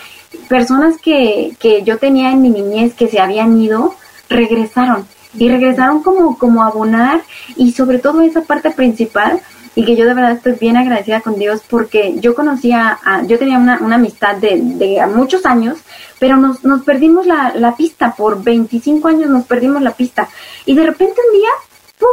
personas 0.47 0.97
que, 0.97 1.56
que 1.60 1.84
yo 1.84 1.97
tenía 1.97 2.32
en 2.32 2.41
mi 2.41 2.50
niñez 2.50 2.93
que 2.93 3.08
se 3.08 3.19
habían 3.19 3.58
ido, 3.62 3.95
regresaron 4.30 5.06
y 5.34 5.50
regresaron 5.50 6.04
como, 6.04 6.38
como 6.38 6.63
a 6.63 6.67
abonar 6.67 7.21
y 7.56 7.71
sobre 7.71 8.00
todo 8.00 8.21
esa 8.21 8.41
parte 8.41 8.71
principal 8.71 9.41
y 9.74 9.86
que 9.86 9.95
yo 9.95 10.06
de 10.06 10.13
verdad 10.13 10.34
estoy 10.34 10.54
bien 10.54 10.76
agradecida 10.76 11.21
con 11.21 11.39
Dios 11.39 11.62
porque 11.69 12.15
yo 12.19 12.36
conocía, 12.36 13.00
a, 13.04 13.24
yo 13.24 13.39
tenía 13.39 13.58
una, 13.58 13.80
una 13.80 13.95
amistad 13.95 14.36
de, 14.36 14.60
de 14.62 15.06
muchos 15.08 15.45
años, 15.45 15.78
pero 16.19 16.36
nos, 16.36 16.63
nos 16.63 16.84
perdimos 16.84 17.26
la, 17.26 17.54
la 17.56 17.76
pista, 17.76 18.13
por 18.15 18.43
25 18.43 19.08
años 19.08 19.30
nos 19.30 19.45
perdimos 19.45 19.82
la 19.82 19.91
pista 19.91 20.28
y 20.65 20.76
de 20.76 20.84
repente 20.84 21.15
un 21.30 21.38
día, 21.38 21.50
¡pum! 21.97 22.10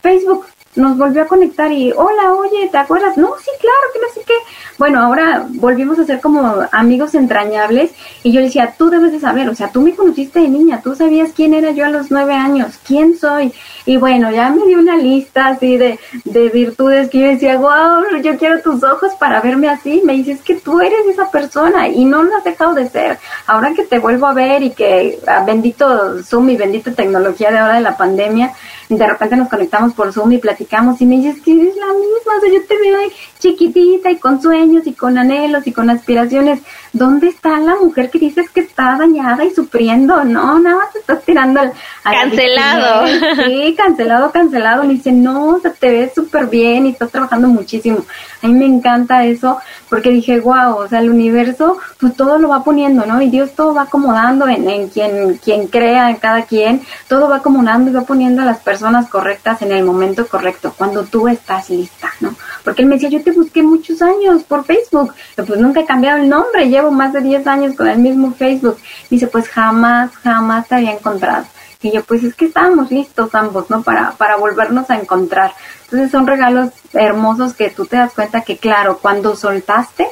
Facebook, 0.00 0.46
nos 0.76 0.96
volvió 0.96 1.22
a 1.22 1.26
conectar 1.26 1.72
y, 1.72 1.90
hola, 1.92 2.32
oye, 2.34 2.68
¿te 2.70 2.78
acuerdas? 2.78 3.16
No, 3.16 3.34
sí, 3.38 3.50
claro, 3.60 3.92
que 3.92 4.00
no 4.00 4.06
sé 4.14 4.20
qué. 4.24 4.34
Bueno, 4.78 5.00
ahora 5.00 5.46
volvimos 5.48 5.98
a 5.98 6.04
ser 6.04 6.20
como 6.20 6.64
amigos 6.70 7.14
entrañables 7.14 7.90
y 8.22 8.32
yo 8.32 8.40
le 8.40 8.46
decía, 8.46 8.74
tú 8.78 8.88
debes 8.88 9.10
de 9.10 9.18
saber, 9.20 9.48
o 9.48 9.54
sea, 9.54 9.68
tú 9.72 9.80
me 9.80 9.94
conociste 9.94 10.40
de 10.40 10.48
niña, 10.48 10.80
tú 10.82 10.94
sabías 10.94 11.32
quién 11.34 11.54
era 11.54 11.72
yo 11.72 11.84
a 11.84 11.90
los 11.90 12.10
nueve 12.10 12.34
años, 12.34 12.78
quién 12.86 13.18
soy. 13.18 13.52
Y 13.84 13.96
bueno, 13.96 14.30
ya 14.30 14.50
me 14.50 14.64
dio 14.66 14.78
una 14.78 14.96
lista 14.96 15.48
así 15.48 15.76
de, 15.76 15.98
de 16.24 16.48
virtudes 16.50 17.10
que 17.10 17.18
yo 17.18 17.26
decía, 17.26 17.56
wow, 17.56 18.20
yo 18.22 18.38
quiero 18.38 18.62
tus 18.62 18.82
ojos 18.84 19.12
para 19.18 19.40
verme 19.40 19.68
así. 19.68 20.02
Me 20.04 20.12
dices 20.12 20.40
que 20.40 20.54
tú 20.54 20.80
eres 20.80 21.06
esa 21.08 21.30
persona 21.30 21.88
y 21.88 22.04
no 22.04 22.22
lo 22.22 22.36
has 22.36 22.44
dejado 22.44 22.74
de 22.74 22.88
ser. 22.88 23.18
Ahora 23.46 23.74
que 23.74 23.82
te 23.82 23.98
vuelvo 23.98 24.26
a 24.26 24.34
ver 24.34 24.62
y 24.62 24.70
que 24.70 25.18
ah, 25.26 25.42
bendito 25.44 26.22
Zoom 26.22 26.50
y 26.50 26.56
bendita 26.56 26.92
tecnología 26.92 27.50
de 27.50 27.58
ahora 27.58 27.74
de 27.74 27.80
la 27.80 27.96
pandemia, 27.96 28.52
de 28.96 29.06
repente 29.06 29.36
nos 29.36 29.48
conectamos 29.48 29.92
por 29.94 30.12
Zoom 30.12 30.32
y 30.32 30.38
platicamos 30.38 31.00
y 31.00 31.06
me 31.06 31.16
dices 31.16 31.40
que 31.42 31.52
eres 31.52 31.76
la 31.76 31.86
misma, 31.86 32.36
o 32.36 32.40
sea, 32.40 32.52
yo 32.52 32.66
te 32.66 32.76
veo 32.76 32.98
chiquitita 33.38 34.10
y 34.10 34.16
con 34.16 34.42
sueños 34.42 34.86
y 34.86 34.92
con 34.92 35.16
anhelos 35.16 35.66
y 35.66 35.72
con 35.72 35.90
aspiraciones. 35.90 36.60
¿Dónde 36.92 37.28
está 37.28 37.58
la 37.60 37.76
mujer 37.76 38.10
que 38.10 38.18
dices 38.18 38.50
que 38.50 38.60
está 38.60 38.96
dañada 38.98 39.44
y 39.44 39.54
sufriendo? 39.54 40.24
No, 40.24 40.58
nada 40.58 40.76
más 40.76 40.92
te 40.92 40.98
estás 40.98 41.22
tirando 41.22 41.60
al... 41.60 41.72
cancelado. 42.02 43.06
Sí, 43.44 43.74
cancelado, 43.76 44.30
cancelado. 44.32 44.84
Me 44.84 44.94
dice, 44.94 45.12
no, 45.12 45.48
o 45.50 45.60
sea, 45.60 45.72
te 45.72 45.90
ves 45.90 46.12
súper 46.14 46.46
bien 46.46 46.86
y 46.86 46.90
estás 46.90 47.10
trabajando 47.10 47.48
muchísimo. 47.48 48.04
A 48.42 48.46
mí 48.46 48.54
me 48.54 48.66
encanta 48.66 49.24
eso 49.24 49.58
porque 49.88 50.10
dije, 50.10 50.40
wow, 50.40 50.76
o 50.76 50.88
sea, 50.88 51.00
el 51.00 51.10
universo, 51.10 51.78
pues 51.98 52.16
todo 52.16 52.38
lo 52.38 52.48
va 52.48 52.64
poniendo, 52.64 53.04
¿no? 53.06 53.20
Y 53.20 53.28
Dios 53.28 53.52
todo 53.54 53.74
va 53.74 53.82
acomodando 53.82 54.48
en, 54.48 54.68
en 54.68 54.88
quien, 54.88 55.36
quien 55.38 55.66
crea, 55.68 56.10
en 56.10 56.16
cada 56.16 56.42
quien, 56.42 56.82
todo 57.08 57.28
va 57.28 57.36
acomodando 57.36 57.90
y 57.90 57.94
va 57.94 58.02
poniendo 58.02 58.42
a 58.42 58.44
las 58.46 58.58
personas 58.58 59.08
correctas 59.08 59.62
en 59.62 59.72
el 59.72 59.84
momento 59.84 60.26
correcto, 60.26 60.74
cuando 60.76 61.04
tú 61.04 61.28
estás 61.28 61.70
lista, 61.70 62.10
¿no? 62.20 62.34
Porque 62.64 62.82
él 62.82 62.88
me 62.88 62.96
decía, 62.96 63.08
yo 63.08 63.22
te 63.22 63.32
busqué 63.32 63.62
muchos 63.62 64.02
años 64.02 64.42
por 64.44 64.64
Facebook, 64.64 65.14
pero 65.34 65.48
pues 65.48 65.60
nunca 65.60 65.80
he 65.80 65.86
cambiado 65.86 66.18
el 66.18 66.28
nombre, 66.28 66.70
más 66.90 67.12
de 67.12 67.20
10 67.20 67.46
años 67.46 67.76
con 67.76 67.88
el 67.88 67.98
mismo 67.98 68.32
Facebook. 68.32 68.78
Dice, 69.10 69.26
pues 69.26 69.48
jamás, 69.48 70.16
jamás 70.16 70.68
te 70.68 70.76
había 70.76 70.92
encontrado. 70.92 71.44
Y 71.82 71.92
yo, 71.92 72.04
pues 72.04 72.22
es 72.24 72.34
que 72.34 72.46
estábamos 72.46 72.90
listos 72.90 73.34
ambos, 73.34 73.70
¿no? 73.70 73.82
Para, 73.82 74.12
para 74.12 74.36
volvernos 74.36 74.90
a 74.90 74.98
encontrar. 74.98 75.52
Entonces 75.84 76.10
son 76.10 76.26
regalos 76.26 76.70
hermosos 76.92 77.54
que 77.54 77.70
tú 77.70 77.86
te 77.86 77.96
das 77.96 78.12
cuenta 78.12 78.42
que, 78.42 78.58
claro, 78.58 78.98
cuando 78.98 79.34
soltaste, 79.34 80.06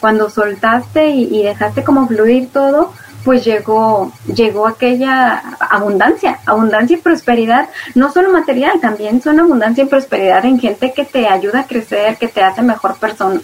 cuando 0.00 0.30
soltaste 0.30 1.08
y, 1.08 1.42
dejaste 1.42 1.84
como 1.84 2.06
fluir 2.06 2.50
todo, 2.52 2.92
pues 3.24 3.44
llegó, 3.44 4.12
llegó 4.26 4.66
aquella 4.66 5.42
abundancia, 5.58 6.38
abundancia 6.46 6.96
y 6.96 7.00
prosperidad, 7.00 7.68
no 7.94 8.12
solo 8.12 8.30
material, 8.30 8.78
también 8.80 9.22
son 9.22 9.40
abundancia 9.40 9.84
y 9.84 9.88
prosperidad 9.88 10.44
en 10.44 10.60
gente 10.60 10.92
que 10.92 11.04
te 11.04 11.26
ayuda 11.26 11.60
a 11.60 11.66
crecer, 11.66 12.18
que 12.18 12.28
te 12.28 12.42
hace 12.42 12.62
mejor 12.62 12.96
persona. 12.96 13.40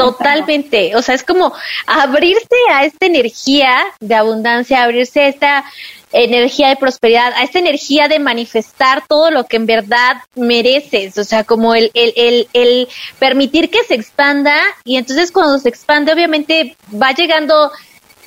Totalmente, 0.00 0.96
o 0.96 1.02
sea, 1.02 1.14
es 1.14 1.24
como 1.24 1.52
abrirse 1.86 2.56
a 2.72 2.84
esta 2.84 3.06
energía 3.06 3.84
de 4.00 4.14
abundancia, 4.14 4.82
abrirse 4.82 5.20
a 5.20 5.28
esta 5.28 5.64
energía 6.12 6.68
de 6.68 6.76
prosperidad, 6.76 7.32
a 7.34 7.42
esta 7.42 7.58
energía 7.58 8.08
de 8.08 8.18
manifestar 8.18 9.04
todo 9.06 9.30
lo 9.30 9.44
que 9.44 9.56
en 9.56 9.66
verdad 9.66 10.16
mereces, 10.34 11.16
o 11.18 11.24
sea, 11.24 11.44
como 11.44 11.74
el, 11.74 11.90
el, 11.94 12.12
el, 12.16 12.48
el 12.52 12.88
permitir 13.18 13.70
que 13.70 13.84
se 13.84 13.94
expanda. 13.94 14.56
Y 14.84 14.96
entonces 14.96 15.30
cuando 15.30 15.58
se 15.58 15.68
expande 15.68 16.12
obviamente 16.12 16.76
va 16.92 17.12
llegando 17.12 17.70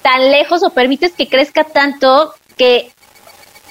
tan 0.02 0.32
lejos 0.32 0.64
o 0.64 0.70
permites 0.70 1.14
que 1.14 1.28
crezca 1.28 1.64
tanto 1.64 2.34
que 2.58 2.92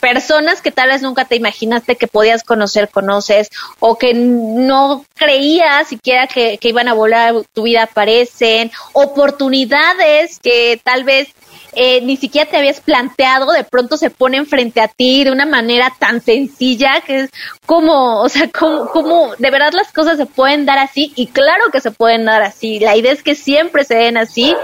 personas 0.03 0.61
que 0.61 0.73
tal 0.73 0.89
vez 0.89 1.01
nunca 1.01 1.27
te 1.27 1.37
imaginaste 1.37 1.95
que 1.95 2.09
podías 2.09 2.43
conocer, 2.43 2.89
conoces, 2.89 3.51
o 3.79 3.97
que 3.97 4.15
no 4.15 5.05
creías 5.15 5.87
siquiera 5.87 6.27
que, 6.27 6.59
que 6.59 6.71
iban 6.71 6.89
a 6.89 6.93
volar 6.93 7.35
tu 7.55 7.63
vida 7.63 7.85
aparecen, 7.85 8.73
oportunidades 8.95 10.41
que 10.41 10.81
tal 10.83 11.05
vez 11.05 11.29
eh, 11.75 12.01
ni 12.03 12.17
siquiera 12.17 12.51
te 12.51 12.57
habías 12.57 12.81
planteado, 12.81 13.53
de 13.53 13.63
pronto 13.63 13.97
se 13.97 14.11
ponen 14.11 14.47
frente 14.47 14.81
a 14.81 14.89
ti 14.89 15.23
de 15.23 15.31
una 15.31 15.47
manera 15.47 15.95
tan 15.99 16.21
sencilla 16.21 17.01
que 17.07 17.21
es 17.21 17.31
como, 17.65 18.21
o 18.21 18.29
sea, 18.29 18.51
como, 18.51 18.89
como 18.89 19.37
de 19.37 19.51
verdad 19.51 19.73
las 19.73 19.93
cosas 19.93 20.17
se 20.17 20.27
pueden 20.27 20.67
dar 20.67 20.79
así 20.79 21.13
y 21.15 21.29
claro 21.29 21.71
que 21.73 21.81
se 21.81 21.93
pueden 21.93 22.25
dar 22.25 22.43
así. 22.43 22.81
La 22.81 22.97
idea 22.97 23.13
es 23.13 23.23
que 23.23 23.37
siempre 23.37 23.85
se 23.85 23.95
den 23.95 24.17
así 24.17 24.55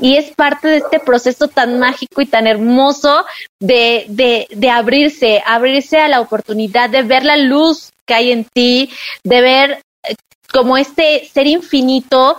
y 0.00 0.16
es 0.16 0.34
parte 0.34 0.68
de 0.68 0.76
este 0.78 1.00
proceso 1.00 1.48
tan 1.48 1.78
mágico 1.78 2.22
y 2.22 2.26
tan 2.26 2.46
hermoso 2.46 3.24
de, 3.60 4.06
de, 4.08 4.48
de 4.50 4.70
abrirse, 4.70 5.42
abrirse 5.44 5.98
a 5.98 6.08
la 6.08 6.20
oportunidad 6.20 6.90
de 6.90 7.02
ver 7.02 7.24
la 7.24 7.36
luz 7.36 7.90
que 8.06 8.14
hay 8.14 8.32
en 8.32 8.44
ti, 8.44 8.90
de 9.22 9.40
ver 9.40 9.82
eh, 10.02 10.14
como 10.52 10.76
este 10.76 11.28
ser 11.32 11.46
infinito 11.46 12.38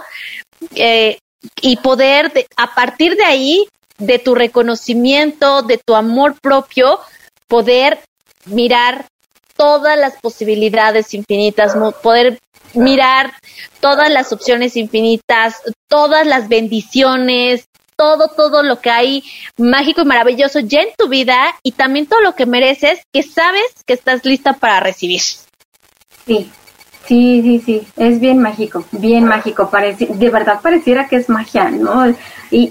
eh, 0.76 1.20
y 1.62 1.78
poder 1.78 2.32
a 2.58 2.74
partir 2.74 3.16
de 3.16 3.24
ahí 3.24 3.68
de 3.98 4.20
tu 4.20 4.36
reconocimiento, 4.36 5.62
de 5.62 5.78
tu 5.78 5.96
amor 5.96 6.36
propio, 6.42 7.00
poder 7.48 8.00
mirar 8.46 9.06
todas 9.56 9.98
las 9.98 10.20
posibilidades 10.20 11.14
infinitas, 11.14 11.76
poder 12.02 12.40
mirar 12.74 13.34
todas 13.80 14.10
las 14.10 14.32
opciones 14.32 14.78
infinitas, 14.78 15.56
todas 15.88 16.26
las 16.26 16.48
bendiciones, 16.48 17.68
todo, 17.96 18.30
todo 18.30 18.64
lo 18.64 18.82
que 18.82 18.90
hay 18.90 19.24
mágico 19.58 20.02
y 20.02 20.06
maravilloso 20.06 20.60
ya 20.60 20.82
en 20.82 20.90
tu 20.98 21.08
vida 21.08 21.38
y 21.64 21.74
también 21.74 22.08
todo 22.08 22.22
lo 22.22 22.34
que 22.34 22.46
mereces 22.46 23.00
que 23.14 23.22
sabes 23.22 23.64
que 23.86 23.94
estás 23.94 24.26
lista 24.26 24.54
para 24.54 24.80
recibir. 24.80 25.22
Sí, 25.22 26.52
sí, 27.06 27.42
sí, 27.44 27.62
sí, 27.64 27.88
es 27.98 28.20
bien 28.20 28.40
mágico, 28.40 28.86
bien 28.92 29.26
mágico, 29.26 29.70
parece, 29.70 30.08
de 30.08 30.30
verdad 30.30 30.62
pareciera 30.62 31.08
que 31.08 31.18
es 31.18 31.30
magia, 31.30 31.70
¿no? 31.70 32.16
Y, 32.52 32.68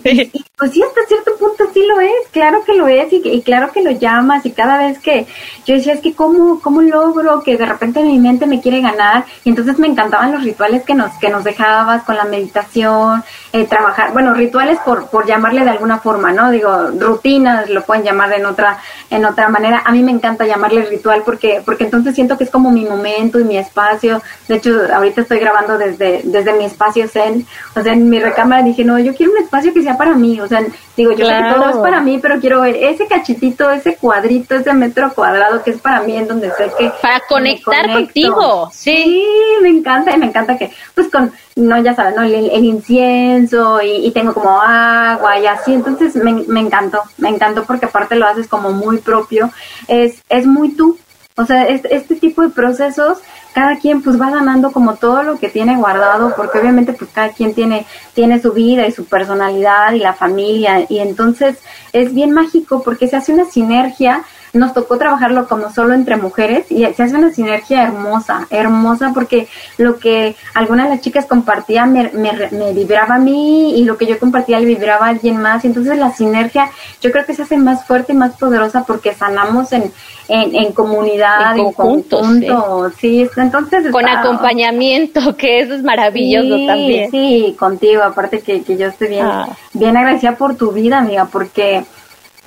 pues 0.56 0.72
sí, 0.72 0.82
hasta 0.82 1.00
cierto 1.08 1.36
punto 1.38 1.64
sí 1.72 1.82
lo 1.86 2.00
es, 2.00 2.28
claro 2.32 2.62
que 2.64 2.74
lo 2.74 2.86
es 2.86 3.10
y, 3.12 3.40
claro 3.40 3.72
que 3.72 3.82
lo 3.82 3.90
llamas 3.92 4.44
y 4.44 4.50
cada 4.50 4.76
vez 4.76 4.98
que 4.98 5.26
yo 5.64 5.74
decía, 5.74 5.94
es 5.94 6.00
que 6.00 6.12
cómo, 6.12 6.60
cómo 6.60 6.82
logro 6.82 7.42
que 7.42 7.56
de 7.56 7.64
repente 7.64 8.02
mi 8.02 8.18
mente 8.18 8.46
me 8.46 8.60
quiere 8.60 8.82
ganar 8.82 9.24
y 9.42 9.48
entonces 9.48 9.78
me 9.78 9.86
encantaban 9.86 10.32
los 10.32 10.44
rituales 10.44 10.82
que 10.84 10.92
nos, 10.92 11.12
que 11.18 11.30
nos 11.30 11.44
dejabas 11.44 12.02
con 12.04 12.16
la 12.16 12.24
meditación, 12.24 13.24
eh, 13.54 13.64
trabajar, 13.64 14.12
bueno, 14.12 14.34
rituales 14.34 14.78
por, 14.84 15.08
por 15.08 15.26
llamarle 15.26 15.64
de 15.64 15.70
alguna 15.70 15.98
forma, 15.98 16.30
¿no? 16.30 16.50
Digo, 16.50 16.90
rutinas, 16.98 17.70
lo 17.70 17.82
pueden 17.82 18.04
llamar 18.04 18.32
en 18.34 18.44
otra, 18.44 18.78
en 19.08 19.24
otra 19.24 19.48
manera. 19.48 19.82
A 19.86 19.92
mí 19.92 20.02
me 20.02 20.12
encanta 20.12 20.46
llamarle 20.46 20.82
ritual 20.82 21.22
porque, 21.24 21.62
porque 21.64 21.84
entonces 21.84 22.14
siento 22.14 22.36
que 22.36 22.44
es 22.44 22.50
como 22.50 22.70
mi 22.70 22.84
momento 22.84 23.40
y 23.40 23.44
mi 23.44 23.56
espacio. 23.56 24.20
De 24.46 24.56
hecho, 24.56 24.78
ahorita 24.92 25.22
estoy 25.22 25.38
grabando 25.38 25.78
desde, 25.78 26.20
desde 26.24 26.52
mi 26.52 26.66
espacio 26.66 27.08
Zen, 27.08 27.46
o 27.74 27.82
sea, 27.82 27.94
en 27.94 28.10
mi 28.10 28.20
recámara 28.20 28.62
dije, 28.62 28.84
no, 28.84 28.98
yo 28.98 29.14
quiero 29.14 29.32
un 29.32 29.38
espacio 29.38 29.69
que 29.72 29.83
sea 29.83 29.96
para 29.96 30.14
mí, 30.14 30.40
o 30.40 30.48
sea, 30.48 30.64
digo, 30.96 31.12
yo 31.12 31.26
sé 31.26 31.33
que 31.33 31.54
todo 31.54 31.70
es 31.70 31.76
para 31.76 32.00
mí, 32.00 32.18
pero 32.20 32.40
quiero 32.40 32.61
ver 32.62 32.76
ese 32.76 33.06
cachitito, 33.06 33.70
ese 33.70 33.96
cuadrito, 33.96 34.54
ese 34.54 34.72
metro 34.72 35.12
cuadrado 35.14 35.62
que 35.62 35.70
es 35.70 35.80
para 35.80 36.02
mí, 36.02 36.16
en 36.16 36.28
donde 36.28 36.50
sé 36.52 36.70
que... 36.78 36.92
Para 37.02 37.20
conectar 37.28 37.92
contigo, 37.92 38.70
sí. 38.72 39.26
me 39.62 39.68
encanta, 39.68 40.14
y 40.14 40.18
me 40.18 40.26
encanta 40.26 40.56
que, 40.56 40.70
pues 40.94 41.09
con, 41.11 41.33
no, 41.56 41.80
ya 41.83 41.94
sabes, 41.94 42.14
¿no? 42.14 42.22
El, 42.22 42.64
incienso 42.64 43.80
y, 43.83 44.11
tengo 44.12 44.35
como 44.35 44.61
agua 44.61 45.38
y 45.38 45.46
así, 45.46 45.72
entonces 45.72 46.16
me, 46.16 46.33
me 46.33 46.61
encantó, 46.61 47.02
me 47.18 47.28
encantó 47.28 47.64
porque 47.64 47.87
aparte 47.87 48.16
lo 48.16 48.26
haces 48.26 48.48
como 48.48 48.72
muy 48.72 48.98
propio, 48.98 49.50
es, 49.88 50.22
es 50.28 50.46
muy 50.46 50.70
tú, 50.70 50.98
o 51.40 51.46
sea, 51.46 51.64
este 51.66 52.16
tipo 52.16 52.42
de 52.42 52.50
procesos 52.50 53.18
cada 53.55 53.79
quien 53.79 54.03
pues 54.03 54.20
va 54.20 54.31
ganando 54.31 54.70
como 54.70 54.94
todo 54.94 55.22
lo 55.22 55.38
que 55.38 55.48
tiene 55.48 55.76
guardado, 55.76 56.35
porque 56.37 56.59
obviamente 56.59 56.92
pues 56.92 57.11
cada 57.12 57.31
quien 57.31 57.55
tiene, 57.55 57.87
tiene 58.14 58.40
su 58.40 58.53
vida 58.53 58.87
y 58.87 58.92
su 58.92 59.07
personalidad 59.07 59.92
y 59.92 59.98
la 59.98 60.12
familia, 60.12 60.87
y 60.88 60.98
entonces 60.98 61.59
es 61.92 62.14
bien 62.14 62.31
mágico 62.33 62.83
porque 62.83 63.09
se 63.09 63.16
hace 63.16 63.33
una 63.33 63.46
sinergia 63.46 64.22
nos 64.52 64.74
tocó 64.74 64.98
trabajarlo 64.98 65.46
como 65.48 65.70
solo 65.70 65.94
entre 65.94 66.16
mujeres 66.16 66.70
y 66.70 66.84
se 66.84 67.02
hace 67.02 67.16
una 67.16 67.32
sinergia 67.32 67.84
hermosa, 67.84 68.46
hermosa 68.50 69.12
porque 69.14 69.48
lo 69.78 69.98
que 69.98 70.34
algunas 70.54 70.88
de 70.88 70.96
las 70.96 71.00
chicas 71.02 71.26
compartían 71.26 71.92
me, 71.92 72.10
me, 72.12 72.72
vibraba 72.72 73.16
a 73.16 73.18
mí 73.18 73.78
y 73.78 73.84
lo 73.84 73.96
que 73.96 74.06
yo 74.06 74.18
compartía 74.18 74.58
le 74.58 74.66
vibraba 74.66 75.06
a 75.06 75.10
alguien 75.10 75.36
más. 75.36 75.64
Entonces 75.64 75.96
la 75.98 76.12
sinergia 76.12 76.70
yo 77.00 77.10
creo 77.12 77.24
que 77.24 77.34
se 77.34 77.42
hace 77.42 77.56
más 77.56 77.84
fuerte 77.84 78.12
y 78.12 78.16
más 78.16 78.36
poderosa 78.36 78.84
porque 78.84 79.14
sanamos 79.14 79.72
en, 79.72 79.92
en, 80.28 80.72
comunidad, 80.72 81.56
en, 81.56 81.72
conjunto. 81.72 82.90
Sí. 82.98 83.28
entonces... 83.36 83.90
Con 83.90 84.08
acompañamiento, 84.08 85.36
que 85.36 85.60
eso 85.60 85.74
es 85.74 85.82
maravilloso 85.82 86.66
también. 86.66 87.10
Sí, 87.10 87.56
contigo, 87.58 88.02
aparte 88.02 88.40
que, 88.40 88.62
que 88.62 88.76
yo 88.76 88.88
estoy 88.88 89.08
bien, 89.08 89.26
ah. 89.26 89.48
bien 89.72 89.96
agradecida 89.96 90.36
por 90.36 90.56
tu 90.56 90.72
vida, 90.72 90.98
amiga, 90.98 91.26
porque 91.30 91.84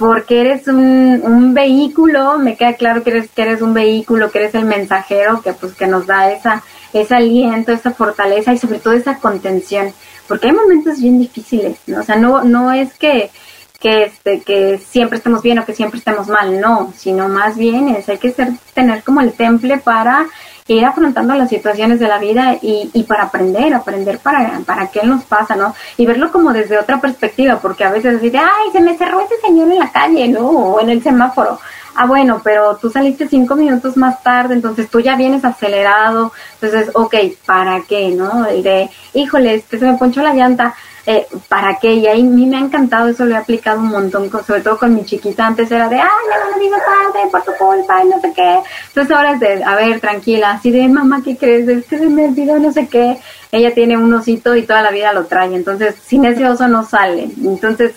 porque 0.04 0.42
eres 0.42 0.68
un, 0.68 1.22
un, 1.24 1.54
vehículo, 1.54 2.38
me 2.38 2.58
queda 2.58 2.74
claro 2.74 3.04
que 3.04 3.12
eres, 3.12 3.32
que 3.32 3.42
eres 3.42 3.62
un 3.62 3.74
vehículo, 3.74 4.32
que 4.32 4.40
eres 4.40 4.54
el 4.54 4.66
mensajero, 4.66 5.42
que 5.42 5.54
pues 5.54 5.76
que 5.76 5.88
nos 5.88 6.06
da 6.06 6.30
esa, 6.30 6.62
ese 6.92 7.16
aliento, 7.16 7.72
esa 7.72 7.92
fortaleza 7.92 8.52
y 8.52 8.58
sobre 8.58 8.80
todo 8.80 8.92
esa 8.92 9.20
contención, 9.20 9.94
porque 10.28 10.48
hay 10.48 10.54
momentos 10.54 11.00
bien 11.00 11.20
difíciles, 11.20 11.78
¿no? 11.88 12.02
O 12.02 12.04
sea, 12.04 12.18
no, 12.18 12.44
no 12.44 12.74
es 12.74 12.94
que, 12.96 13.32
que 13.80 14.04
este, 14.04 14.42
que 14.42 14.78
siempre 14.78 15.20
estemos 15.20 15.42
bien 15.42 15.60
o 15.60 15.66
que 15.66 15.74
siempre 15.74 16.00
estemos 16.00 16.28
mal, 16.28 16.60
no, 16.60 16.92
sino 16.98 17.30
más 17.30 17.56
bien 17.56 17.88
es 17.88 18.10
hay 18.10 18.18
que 18.18 18.32
ser, 18.32 18.50
tener 18.74 19.04
como 19.04 19.22
el 19.22 19.32
temple 19.32 19.78
para 19.78 20.26
ir 20.68 20.86
afrontando 20.86 21.36
las 21.36 21.50
situaciones 21.50 22.00
de 22.00 22.08
la 22.08 22.20
vida 22.20 22.58
y, 22.62 22.90
y 22.94 23.04
para 23.04 23.24
aprender, 23.24 23.74
aprender 23.74 24.20
para, 24.20 24.60
para 24.66 24.88
qué 24.88 25.04
nos 25.04 25.24
pasa, 25.26 25.56
¿no? 25.56 25.76
Y 25.98 26.06
verlo 26.06 26.32
como 26.32 26.54
desde 26.54 26.78
otra 26.78 27.02
perspectiva, 27.02 27.60
porque 27.60 27.84
a 27.84 27.92
veces 27.92 28.22
dice, 28.22 28.38
ay, 28.38 28.72
se 28.72 28.82
me 28.82 28.98
cerró 28.98 29.20
ese 29.22 29.40
señor 29.42 29.72
en 29.72 29.80
la 29.80 29.92
calle, 29.92 30.28
¿no? 30.28 30.48
O 30.48 30.80
en 30.80 30.90
el 30.90 31.04
semáforo. 31.04 31.60
Ah, 31.96 32.08
bueno, 32.08 32.42
pero 32.44 32.76
tú 32.78 32.90
saliste 32.90 33.28
cinco 33.28 33.56
minutos 33.56 33.98
más 33.98 34.24
tarde, 34.24 34.56
entonces 34.56 34.90
tú 34.90 35.00
ya 35.00 35.16
vienes 35.16 35.46
acelerado, 35.46 36.32
entonces, 36.60 36.90
ok, 36.96 37.16
¿para 37.46 37.82
qué, 37.88 38.10
no? 38.10 38.48
El 38.48 38.64
de, 38.64 38.90
híjole, 39.14 39.56
este 39.56 39.78
se 39.78 39.86
me 39.86 39.98
ponchó 39.98 40.24
la 40.24 40.34
llanta, 40.34 40.74
eh, 41.06 41.28
¿para 41.50 41.80
qué? 41.80 41.94
Y 41.94 42.08
ahí 42.08 42.22
a 42.22 42.24
mí 42.24 42.46
me 42.46 42.58
ha 42.58 42.62
encantado, 42.62 43.10
eso 43.10 43.26
lo 43.26 43.36
he 43.36 43.38
aplicado 43.38 43.80
un 43.80 43.90
montón, 43.90 44.32
sobre 44.46 44.62
todo 44.62 44.78
con 44.78 44.96
mi 44.96 45.04
chiquita, 45.04 45.46
antes 45.46 45.70
era 45.70 45.90
de, 45.90 45.98
ay, 45.98 46.08
no 46.08 46.52
lo 46.52 46.60
digo 46.64 46.76
tarde 46.78 47.30
por 47.30 47.44
tu 47.44 47.52
culpa 47.54 48.04
y 48.04 48.08
no 48.08 48.22
sé 48.22 48.32
qué. 48.34 48.60
Entonces 48.88 49.16
ahora 49.16 49.34
es 49.34 49.40
de, 49.40 49.64
a 49.64 49.76
ver, 49.76 50.00
tranquila, 50.00 50.52
así 50.52 50.72
de, 50.72 50.88
mamá, 50.88 51.22
¿qué 51.24 51.36
crees? 51.36 51.68
Es 51.68 51.86
que 51.86 51.98
se 51.98 52.08
me 52.08 52.26
olvidó 52.26 52.58
no 52.58 52.72
sé 52.72 52.88
qué. 52.88 53.18
Ella 53.52 53.74
tiene 53.74 53.98
un 53.98 54.14
osito 54.14 54.56
y 54.56 54.64
toda 54.64 54.82
la 54.82 54.92
vida 54.92 55.14
lo 55.14 55.26
trae, 55.26 55.54
entonces 55.54 55.96
sin 56.06 56.26
ese 56.26 56.48
oso 56.48 56.68
no 56.68 56.86
sale. 56.86 57.30
Entonces, 57.44 57.94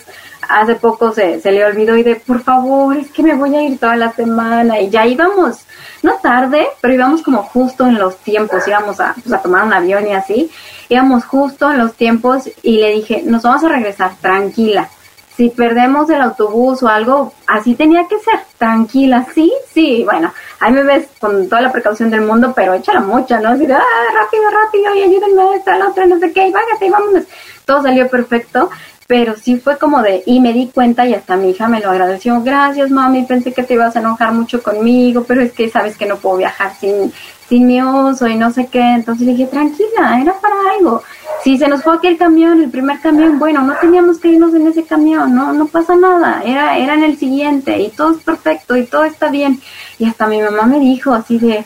hace 0.49 0.75
poco 0.75 1.13
se, 1.13 1.39
se 1.39 1.51
le 1.51 1.65
olvidó 1.65 1.95
y 1.95 2.03
de, 2.03 2.15
por 2.15 2.41
favor, 2.41 2.95
es 2.97 3.09
que 3.11 3.23
me 3.23 3.35
voy 3.35 3.55
a 3.55 3.61
ir 3.61 3.79
toda 3.79 3.95
la 3.95 4.11
semana 4.11 4.79
y 4.81 4.89
ya 4.89 5.05
íbamos, 5.05 5.59
no 6.07 6.15
tarde, 6.21 6.67
pero 6.81 6.93
íbamos 6.93 7.21
como 7.21 7.43
justo 7.43 7.85
en 7.85 7.99
los 7.99 8.17
tiempos, 8.17 8.67
íbamos 8.67 8.99
a, 8.99 9.13
pues, 9.13 9.31
a 9.33 9.41
tomar 9.41 9.65
un 9.65 9.73
avión 9.73 10.07
y 10.07 10.13
así 10.13 10.49
íbamos 10.89 11.25
justo 11.25 11.71
en 11.71 11.77
los 11.77 11.93
tiempos 11.93 12.49
y 12.63 12.77
le 12.77 12.91
dije, 12.91 13.21
nos 13.25 13.43
vamos 13.43 13.63
a 13.63 13.69
regresar, 13.69 14.11
tranquila. 14.21 14.89
Si 15.35 15.49
perdemos 15.49 16.09
el 16.09 16.19
autobús 16.21 16.81
o 16.81 16.87
algo, 16.87 17.31
así 17.45 17.75
tenía 17.75 18.07
que 18.07 18.17
ser, 18.17 18.39
tranquila, 18.57 19.27
sí, 19.35 19.53
sí, 19.71 20.03
bueno, 20.03 20.33
ahí 20.59 20.71
me 20.71 20.81
ves 20.81 21.09
con 21.19 21.47
toda 21.47 21.61
la 21.61 21.71
precaución 21.71 22.09
del 22.09 22.21
mundo, 22.21 22.53
pero 22.55 22.73
échala 22.73 23.01
mucha, 23.01 23.39
¿no? 23.39 23.49
Así 23.49 23.65
ah, 23.65 23.83
rápido, 24.13 24.43
rápido, 24.49 24.95
y 24.95 25.03
ayúdenme 25.03 25.41
a 25.43 25.55
esta, 25.55 25.77
la 25.77 25.89
otra, 25.89 26.07
no 26.07 26.17
sé 26.17 26.31
qué, 26.33 26.47
y 26.47 26.89
vámonos. 26.89 27.25
Todo 27.65 27.83
salió 27.83 28.07
perfecto, 28.07 28.71
pero 29.07 29.35
sí 29.37 29.57
fue 29.57 29.77
como 29.77 30.01
de, 30.01 30.21
y 30.25 30.41
me 30.41 30.51
di 30.51 30.67
cuenta 30.67 31.07
y 31.07 31.13
hasta 31.13 31.37
mi 31.37 31.51
hija 31.51 31.69
me 31.69 31.79
lo 31.79 31.89
agradeció, 31.89 32.43
gracias 32.43 32.91
mami, 32.91 33.23
pensé 33.23 33.53
que 33.53 33.63
te 33.63 33.75
ibas 33.75 33.95
a 33.95 33.99
enojar 33.99 34.33
mucho 34.33 34.61
conmigo, 34.61 35.23
pero 35.25 35.41
es 35.41 35.53
que 35.53 35.69
sabes 35.69 35.97
que 35.97 36.05
no 36.05 36.17
puedo 36.17 36.35
viajar 36.37 36.73
sin, 36.77 37.13
sin 37.47 37.65
mi 37.65 37.81
oso 37.81 38.27
y 38.27 38.35
no 38.35 38.51
sé 38.51 38.67
qué. 38.67 38.81
Entonces 38.81 39.25
le 39.25 39.31
dije, 39.31 39.45
tranquila, 39.45 40.19
era 40.21 40.33
para 40.39 40.55
algo. 40.77 41.03
Si 41.41 41.57
se 41.57 41.69
nos 41.69 41.83
fue 41.83 41.95
aquel 41.95 42.17
camión, 42.17 42.61
el 42.61 42.69
primer 42.69 42.99
camión, 42.99 43.39
bueno, 43.39 43.61
no 43.61 43.75
teníamos 43.79 44.19
que 44.19 44.27
irnos 44.29 44.53
en 44.53 44.67
ese 44.67 44.83
camión, 44.83 45.33
no, 45.33 45.53
no 45.53 45.67
pasa 45.67 45.95
nada, 45.95 46.41
era, 46.43 46.77
era 46.77 46.95
en 46.95 47.03
el 47.03 47.17
siguiente 47.17 47.79
y 47.79 47.89
todo 47.89 48.11
es 48.11 48.23
perfecto 48.23 48.75
y 48.75 48.85
todo 48.85 49.05
está 49.05 49.29
bien. 49.29 49.61
Y 49.99 50.05
hasta 50.05 50.27
mi 50.27 50.41
mamá 50.41 50.63
me 50.63 50.81
dijo 50.81 51.13
así 51.13 51.37
de, 51.37 51.63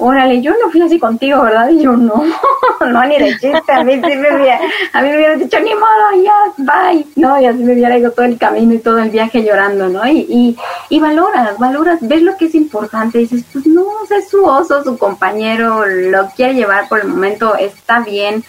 órale, 0.00 0.40
yo 0.40 0.52
no 0.52 0.70
fui 0.70 0.80
así 0.82 0.98
contigo, 0.98 1.42
¿verdad? 1.42 1.68
Y 1.68 1.82
yo, 1.82 1.92
no, 1.92 2.24
no, 2.80 3.04
ni 3.04 3.18
de 3.18 3.30
chiste, 3.38 3.72
a 3.72 3.84
mí 3.84 3.94
sí 3.94 4.16
me 4.16 4.34
hubiera, 4.34 4.60
a 4.92 5.02
mí 5.02 5.08
me 5.08 5.16
hubiera 5.16 5.36
dicho, 5.36 5.60
ni 5.60 5.74
modo, 5.74 6.24
ya, 6.24 6.52
bye, 6.56 7.06
¿no? 7.16 7.40
Y 7.40 7.46
así 7.46 7.62
me 7.62 7.74
hubiera 7.74 7.98
ido 7.98 8.10
todo 8.10 8.26
el 8.26 8.38
camino 8.38 8.74
y 8.74 8.78
todo 8.78 8.98
el 8.98 9.10
viaje 9.10 9.44
llorando, 9.44 9.88
¿no? 9.88 10.06
Y, 10.08 10.26
y, 10.28 10.56
y 10.88 11.00
valoras, 11.00 11.58
valoras, 11.58 11.98
ves 12.00 12.22
lo 12.22 12.36
que 12.36 12.46
es 12.46 12.54
importante, 12.54 13.18
dices, 13.18 13.44
pues 13.52 13.66
no, 13.66 13.84
es 14.10 14.28
su 14.28 14.44
oso, 14.44 14.82
su 14.82 14.96
compañero, 14.98 15.86
lo 15.86 16.28
quiere 16.30 16.54
llevar 16.54 16.88
por 16.88 17.00
el 17.00 17.08
momento, 17.08 17.54
está 17.56 18.00
bien. 18.00 18.42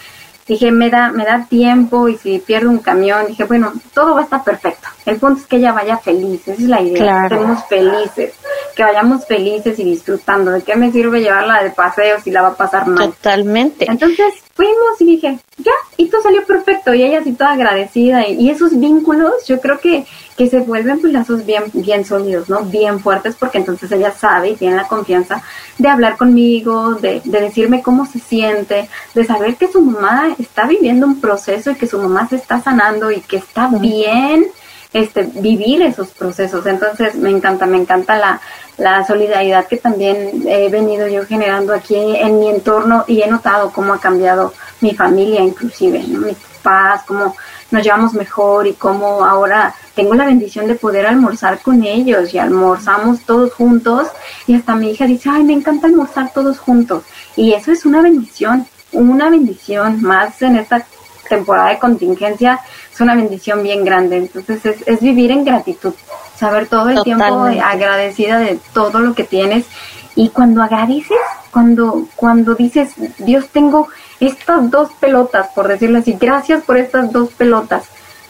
Dije, 0.47 0.71
me 0.71 0.89
da, 0.89 1.11
me 1.11 1.23
da 1.23 1.45
tiempo 1.47 2.09
y 2.09 2.17
si 2.17 2.39
pierdo 2.39 2.69
un 2.69 2.79
camión, 2.79 3.27
dije, 3.27 3.43
bueno, 3.45 3.71
todo 3.93 4.15
va 4.15 4.21
a 4.21 4.23
estar 4.23 4.43
perfecto 4.43 4.87
El 5.05 5.17
punto 5.17 5.41
es 5.41 5.47
que 5.47 5.57
ella 5.57 5.71
vaya 5.71 5.97
feliz, 5.97 6.41
esa 6.47 6.61
es 6.61 6.67
la 6.67 6.81
idea, 6.81 7.27
que 7.27 7.35
estemos 7.35 7.65
felices, 7.65 8.33
que 8.75 8.83
vayamos 8.83 9.25
felices 9.25 9.79
y 9.79 9.83
disfrutando. 9.83 10.51
¿De 10.51 10.61
qué 10.61 10.75
me 10.75 10.91
sirve 10.91 11.21
llevarla 11.21 11.63
de 11.63 11.71
paseo 11.71 12.19
si 12.21 12.29
la 12.29 12.43
va 12.43 12.49
a 12.49 12.55
pasar 12.55 12.87
mal? 12.87 13.09
Totalmente. 13.09 13.89
Entonces 13.89 14.33
fuimos 14.53 14.99
y 14.99 15.05
dije, 15.05 15.39
ya, 15.57 15.71
y 15.97 16.07
todo 16.07 16.21
salió 16.21 16.45
perfecto, 16.45 16.93
y 16.93 17.03
ella 17.03 17.19
así 17.19 17.33
toda 17.33 17.53
agradecida, 17.53 18.27
y, 18.27 18.49
esos 18.51 18.79
vínculos 18.79 19.47
yo 19.47 19.59
creo 19.59 19.79
que, 19.79 20.05
que 20.37 20.47
se 20.47 20.59
vuelven 20.59 20.99
pues 20.99 21.13
lazos 21.13 21.45
bien, 21.45 21.63
bien 21.73 22.05
sólidos, 22.05 22.47
¿no? 22.49 22.61
Bien 22.63 22.99
fuertes, 22.99 23.35
porque 23.39 23.57
entonces 23.57 23.91
ella 23.91 24.11
sabe 24.11 24.51
y 24.51 24.55
tiene 24.55 24.75
la 24.75 24.87
confianza 24.87 25.41
de 25.77 25.87
hablar 25.87 26.17
conmigo, 26.17 26.95
de, 26.95 27.21
de 27.23 27.41
decirme 27.41 27.81
cómo 27.81 28.05
se 28.05 28.19
siente, 28.19 28.87
de 29.15 29.23
saber 29.25 29.55
que 29.55 29.71
su 29.71 29.81
mamá 29.81 30.35
está 30.37 30.67
viviendo 30.67 31.07
un 31.07 31.19
proceso 31.19 31.71
y 31.71 31.75
que 31.75 31.87
su 31.87 31.97
mamá 31.97 32.27
se 32.27 32.35
está 32.35 32.61
sanando 32.61 33.09
y 33.09 33.21
que 33.21 33.37
está 33.37 33.67
bien 33.67 34.51
este, 34.93 35.23
vivir 35.23 35.81
esos 35.81 36.09
procesos. 36.09 36.65
Entonces 36.65 37.15
me 37.15 37.29
encanta, 37.29 37.65
me 37.65 37.77
encanta 37.77 38.17
la, 38.17 38.41
la 38.77 39.05
solidaridad 39.05 39.67
que 39.67 39.77
también 39.77 40.43
he 40.47 40.69
venido 40.69 41.07
yo 41.07 41.25
generando 41.25 41.73
aquí 41.73 41.95
en 41.95 42.39
mi 42.39 42.49
entorno 42.49 43.05
y 43.07 43.21
he 43.21 43.27
notado 43.27 43.71
cómo 43.71 43.93
ha 43.93 43.99
cambiado 43.99 44.53
mi 44.81 44.93
familia 44.93 45.41
inclusive, 45.41 45.99
mis 45.99 46.37
papás, 46.37 47.03
cómo 47.05 47.35
nos 47.71 47.83
llevamos 47.83 48.13
mejor 48.13 48.67
y 48.67 48.73
cómo 48.73 49.25
ahora 49.25 49.73
tengo 49.95 50.13
la 50.13 50.25
bendición 50.25 50.67
de 50.67 50.75
poder 50.75 51.05
almorzar 51.05 51.59
con 51.61 51.83
ellos 51.83 52.33
y 52.33 52.37
almorzamos 52.37 53.21
todos 53.21 53.53
juntos. 53.53 54.09
Y 54.45 54.55
hasta 54.55 54.75
mi 54.75 54.91
hija 54.91 55.05
dice, 55.05 55.29
ay, 55.29 55.43
me 55.43 55.53
encanta 55.53 55.87
almorzar 55.87 56.31
todos 56.33 56.59
juntos 56.59 57.03
y 57.35 57.53
eso 57.53 57.71
es 57.71 57.85
una 57.85 58.01
bendición, 58.01 58.67
una 58.91 59.29
bendición 59.29 60.01
más 60.01 60.41
en 60.41 60.57
esta 60.57 60.85
temporada 61.31 61.69
de 61.69 61.79
contingencia 61.79 62.59
es 62.93 63.01
una 63.01 63.15
bendición 63.15 63.63
bien 63.63 63.83
grande. 63.83 64.17
Entonces 64.17 64.63
es, 64.65 64.87
es 64.87 64.99
vivir 65.01 65.31
en 65.31 65.43
gratitud, 65.43 65.93
saber 66.35 66.67
todo 66.67 66.89
el 66.89 67.01
tiempo 67.01 67.45
agradecida 67.63 68.37
de 68.39 68.59
todo 68.73 68.99
lo 68.99 69.15
que 69.15 69.23
tienes. 69.23 69.65
Y 70.15 70.29
cuando 70.29 70.61
agradeces, 70.61 71.17
cuando, 71.51 72.05
cuando 72.15 72.53
dices, 72.53 72.93
Dios, 73.17 73.47
tengo 73.47 73.87
estas 74.19 74.69
dos 74.69 74.91
pelotas, 74.99 75.47
por 75.55 75.67
decirlo 75.67 75.99
así, 75.99 76.17
gracias 76.19 76.63
por 76.63 76.77
estas 76.77 77.11
dos 77.11 77.29
pelotas, 77.33 77.85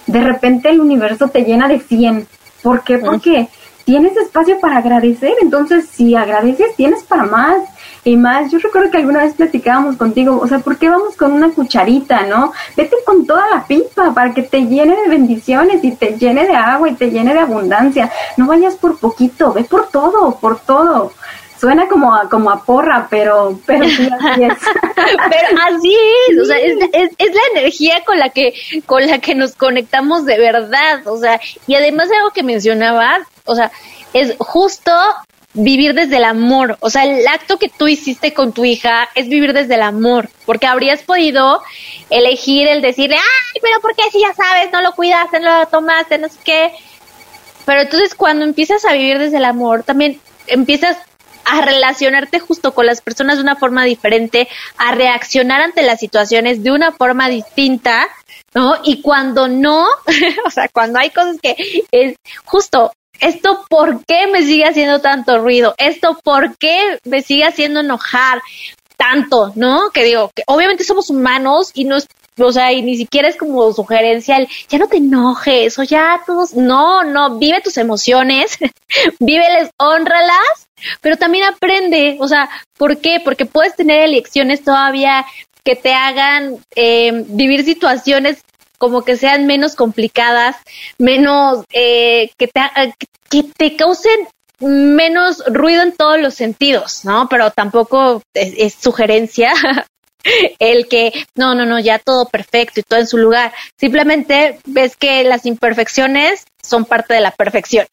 de 0.08 0.22
repente 0.22 0.70
el 0.70 0.80
universo 0.80 1.28
te 1.30 1.42
llena 1.44 1.68
de 1.68 1.80
100. 1.80 2.28
¿Por 2.62 2.84
qué? 2.84 3.00
Porque 3.00 3.50
tienes 3.84 4.16
espacio 4.16 4.60
para 4.60 4.78
agradecer, 4.78 5.34
entonces 5.42 5.90
si 5.90 6.16
agradeces 6.16 6.76
tienes 6.76 7.04
para 7.04 7.24
más 7.24 7.58
y 8.04 8.16
más. 8.18 8.52
Yo 8.52 8.60
recuerdo 8.60 8.92
que 8.92 8.98
alguna 8.98 9.24
vez 9.24 9.34
platicábamos 9.34 9.98
contigo, 9.98 10.40
o 10.42 10.48
sea, 10.48 10.60
¿por 10.60 10.78
qué 10.78 10.90
vamos 10.90 11.16
con 11.16 11.32
una 11.32 11.50
cucharita, 11.52 12.24
no? 12.24 12.52
Vete 12.76 12.96
con 13.06 13.26
toda 13.26 13.50
la 13.50 13.66
pipa 13.66 14.14
para 14.14 14.34
que 14.34 14.44
te 14.44 14.62
llene 14.62 14.96
de 14.96 15.10
bendiciones 15.10 15.84
y 15.84 15.92
te 15.92 16.18
llene 16.18 16.48
de 16.48 16.56
agua 16.56 16.90
y 16.90 16.96
te 16.96 17.12
llene 17.12 17.34
de 17.34 17.40
abundancia. 17.40 18.12
No 18.38 18.48
vayas 18.48 18.76
por 18.76 18.98
poquito, 18.98 19.54
ve 19.54 19.64
por 19.64 19.90
todo, 19.90 20.38
por 20.40 20.60
todo 20.60 21.12
suena 21.60 21.88
como 21.88 22.16
a, 22.16 22.28
como 22.28 22.50
a 22.50 22.64
porra, 22.64 23.06
pero, 23.08 23.60
pero 23.68 23.88
sí 23.88 24.10
así 24.12 24.44
es. 24.44 24.54
pero 24.96 25.62
así 25.70 25.96
es, 26.28 26.40
o 26.40 26.46
sea, 26.46 26.58
es, 26.58 26.76
es, 26.92 27.12
es, 27.20 27.36
la 27.36 27.60
energía 27.60 28.04
con 28.04 28.18
la 28.18 28.30
que, 28.30 28.56
con 28.88 29.06
la 29.06 29.20
que 29.20 29.36
nos 29.36 29.54
conectamos 29.54 30.26
de 30.26 30.40
verdad, 30.40 31.06
o 31.06 31.18
sea, 31.20 31.40
y 31.68 31.76
además 31.76 32.10
algo 32.18 32.32
que 32.32 32.42
mencionabas, 32.42 33.28
o 33.46 33.54
sea, 33.54 33.72
es 34.14 34.36
justo 34.40 34.92
vivir 35.54 35.94
desde 35.94 36.18
el 36.18 36.24
amor. 36.24 36.78
O 36.80 36.90
sea, 36.90 37.04
el 37.04 37.28
acto 37.28 37.58
que 37.58 37.70
tú 37.70 37.88
hiciste 37.88 38.34
con 38.34 38.54
tu 38.54 38.66
hija 38.66 39.10
es 39.16 39.28
vivir 39.28 39.54
desde 39.54 39.76
el 39.76 39.82
amor, 39.82 40.30
porque 40.46 40.68
habrías 40.68 41.04
podido 41.04 41.62
elegir 42.10 42.68
el 42.68 42.82
decirle, 42.82 43.18
ay, 43.18 43.62
pero 43.62 43.80
¿por 43.82 43.96
qué 43.96 44.04
si 44.12 44.22
ya 44.22 44.34
sabes, 44.34 44.72
no 44.72 44.82
lo 44.82 44.94
cuidaste, 44.94 45.40
no 45.40 45.60
lo 45.60 45.66
tomaste, 45.68 46.18
no 46.18 46.30
sé 46.30 46.38
qué? 46.44 46.72
Pero 47.66 47.82
entonces 47.82 48.16
cuando 48.16 48.46
empiezas 48.46 48.86
a 48.86 48.94
vivir 48.94 49.20
desde 49.20 49.38
el 49.38 49.46
amor, 49.46 49.84
también 49.84 50.20
empiezas 50.48 50.98
a 51.46 51.62
relacionarte 51.62 52.40
justo 52.40 52.74
con 52.74 52.86
las 52.86 53.02
personas 53.02 53.38
de 53.38 53.44
una 53.44 53.56
forma 53.56 53.84
diferente, 53.84 54.48
a 54.78 54.94
reaccionar 54.94 55.62
ante 55.62 55.82
las 55.82 56.00
situaciones 56.00 56.64
de 56.64 56.72
una 56.72 56.92
forma 56.92 57.30
distinta, 57.30 58.08
¿no? 58.54 58.76
Y 58.84 59.02
cuando 59.02 59.48
no, 59.48 59.86
o 60.46 60.50
sea, 60.50 60.68
cuando 60.70 61.00
hay 61.00 61.10
cosas 61.10 61.38
que 61.42 61.56
es 61.92 62.16
justo 62.46 62.92
esto 63.22 63.64
por 63.70 64.04
qué 64.06 64.28
me 64.28 64.42
sigue 64.42 64.66
haciendo 64.66 65.00
tanto 65.00 65.40
ruido, 65.40 65.76
esto 65.78 66.20
por 66.24 66.58
qué 66.58 67.00
me 67.06 67.22
sigue 67.22 67.46
haciendo 67.46 67.80
enojar 67.80 68.42
tanto, 68.98 69.52
¿no? 69.56 69.92
Que 69.92 70.04
digo, 70.04 70.32
que 70.36 70.44
obviamente 70.48 70.84
somos 70.84 71.10
humanos 71.10 71.72
y 71.74 71.86
no 71.86 71.96
es, 71.96 72.08
o 72.38 72.52
sea, 72.52 72.72
y 72.74 72.82
ni 72.82 72.98
siquiera 72.98 73.28
es 73.28 73.36
como 73.36 73.72
sugerencia 73.74 74.38
el, 74.38 74.48
ya 74.70 74.78
no 74.78 74.88
te 74.88 74.98
enojes, 74.98 75.78
o 75.80 75.84
ya 75.84 76.22
todos, 76.26 76.54
no, 76.54 77.04
no, 77.04 77.38
vive 77.38 77.62
tus 77.62 77.78
emociones, 77.78 78.58
víveles, 79.20 79.70
honralas, 79.78 80.68
pero 81.02 81.16
también 81.18 81.46
aprende, 81.46 82.18
o 82.20 82.28
sea, 82.28 82.50
¿por 82.78 83.00
qué? 83.00 83.22
Porque 83.24 83.46
puedes 83.46 83.76
tener 83.76 84.02
elecciones 84.02 84.64
todavía 84.64 85.26
que 85.64 85.76
te 85.76 85.94
hagan 85.94 86.58
eh, 86.76 87.24
vivir 87.28 87.64
situaciones 87.64 88.44
como 88.82 89.04
que 89.04 89.16
sean 89.16 89.46
menos 89.46 89.76
complicadas, 89.76 90.56
menos 90.98 91.66
eh, 91.72 92.32
que, 92.36 92.48
te, 92.48 92.62
que 93.30 93.44
te 93.44 93.76
causen 93.76 94.28
menos 94.60 95.44
ruido 95.46 95.84
en 95.84 95.96
todos 95.96 96.20
los 96.20 96.34
sentidos, 96.34 97.06
¿no? 97.06 97.30
Pero 97.30 97.52
tampoco 97.52 98.24
es, 98.34 98.74
sugerencia 98.74 99.54
el 100.58 100.88
que 100.88 101.14
no, 101.36 101.54
no, 101.54 101.68
no, 101.68 101.80
ya 101.80 102.00
todo 102.00 102.26
perfecto 102.26 102.80
y 102.80 102.84
todo 102.84 103.00
en 103.00 103.06
su 103.06 103.20
lugar. 103.20 103.54
Simplemente 103.78 104.58
ves 104.66 104.96
que 104.96 105.24
las 105.26 105.46
imperfecciones 105.46 106.46
son 106.64 106.86
parte 106.86 107.14
de 107.14 107.22
la 107.22 107.30
perfección. 107.30 107.86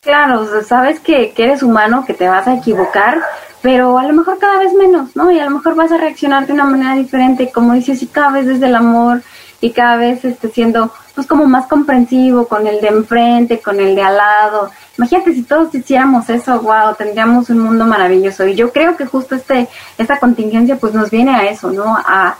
Claro, 0.00 0.62
sabes 0.62 1.00
que, 1.00 1.32
que, 1.32 1.42
eres 1.42 1.64
humano, 1.64 2.04
que 2.06 2.14
te 2.14 2.28
vas 2.28 2.46
a 2.46 2.54
equivocar, 2.54 3.20
pero 3.62 3.98
a 3.98 4.04
lo 4.04 4.12
mejor 4.12 4.38
cada 4.38 4.60
vez 4.60 4.72
menos, 4.74 5.16
¿no? 5.16 5.32
Y 5.32 5.40
a 5.40 5.44
lo 5.46 5.50
mejor 5.50 5.74
vas 5.74 5.90
a 5.90 5.98
reaccionar 5.98 6.46
de 6.46 6.52
una 6.52 6.66
manera 6.66 6.94
diferente, 6.94 7.50
como 7.50 7.74
dices, 7.74 8.00
y 8.04 8.06
cada 8.06 8.30
vez 8.30 8.46
desde 8.46 8.66
el 8.66 8.76
amor, 8.76 9.22
y 9.60 9.70
cada 9.72 9.96
vez 9.96 10.24
esté 10.24 10.48
siendo 10.48 10.92
pues 11.14 11.26
como 11.26 11.46
más 11.46 11.66
comprensivo 11.66 12.46
con 12.46 12.66
el 12.66 12.80
de 12.80 12.88
enfrente, 12.88 13.60
con 13.60 13.80
el 13.80 13.94
de 13.94 14.02
al 14.02 14.16
lado. 14.16 14.70
Imagínate 14.96 15.34
si 15.34 15.42
todos 15.42 15.74
hiciéramos 15.74 16.30
eso, 16.30 16.60
wow, 16.60 16.94
tendríamos 16.96 17.50
un 17.50 17.58
mundo 17.58 17.84
maravilloso. 17.84 18.46
Y 18.46 18.54
yo 18.54 18.72
creo 18.72 18.96
que 18.96 19.06
justo 19.06 19.34
este, 19.34 19.68
esta 19.96 20.20
contingencia 20.20 20.76
pues 20.76 20.94
nos 20.94 21.10
viene 21.10 21.34
a 21.34 21.44
eso, 21.46 21.72
¿no? 21.72 21.96
A, 21.96 22.36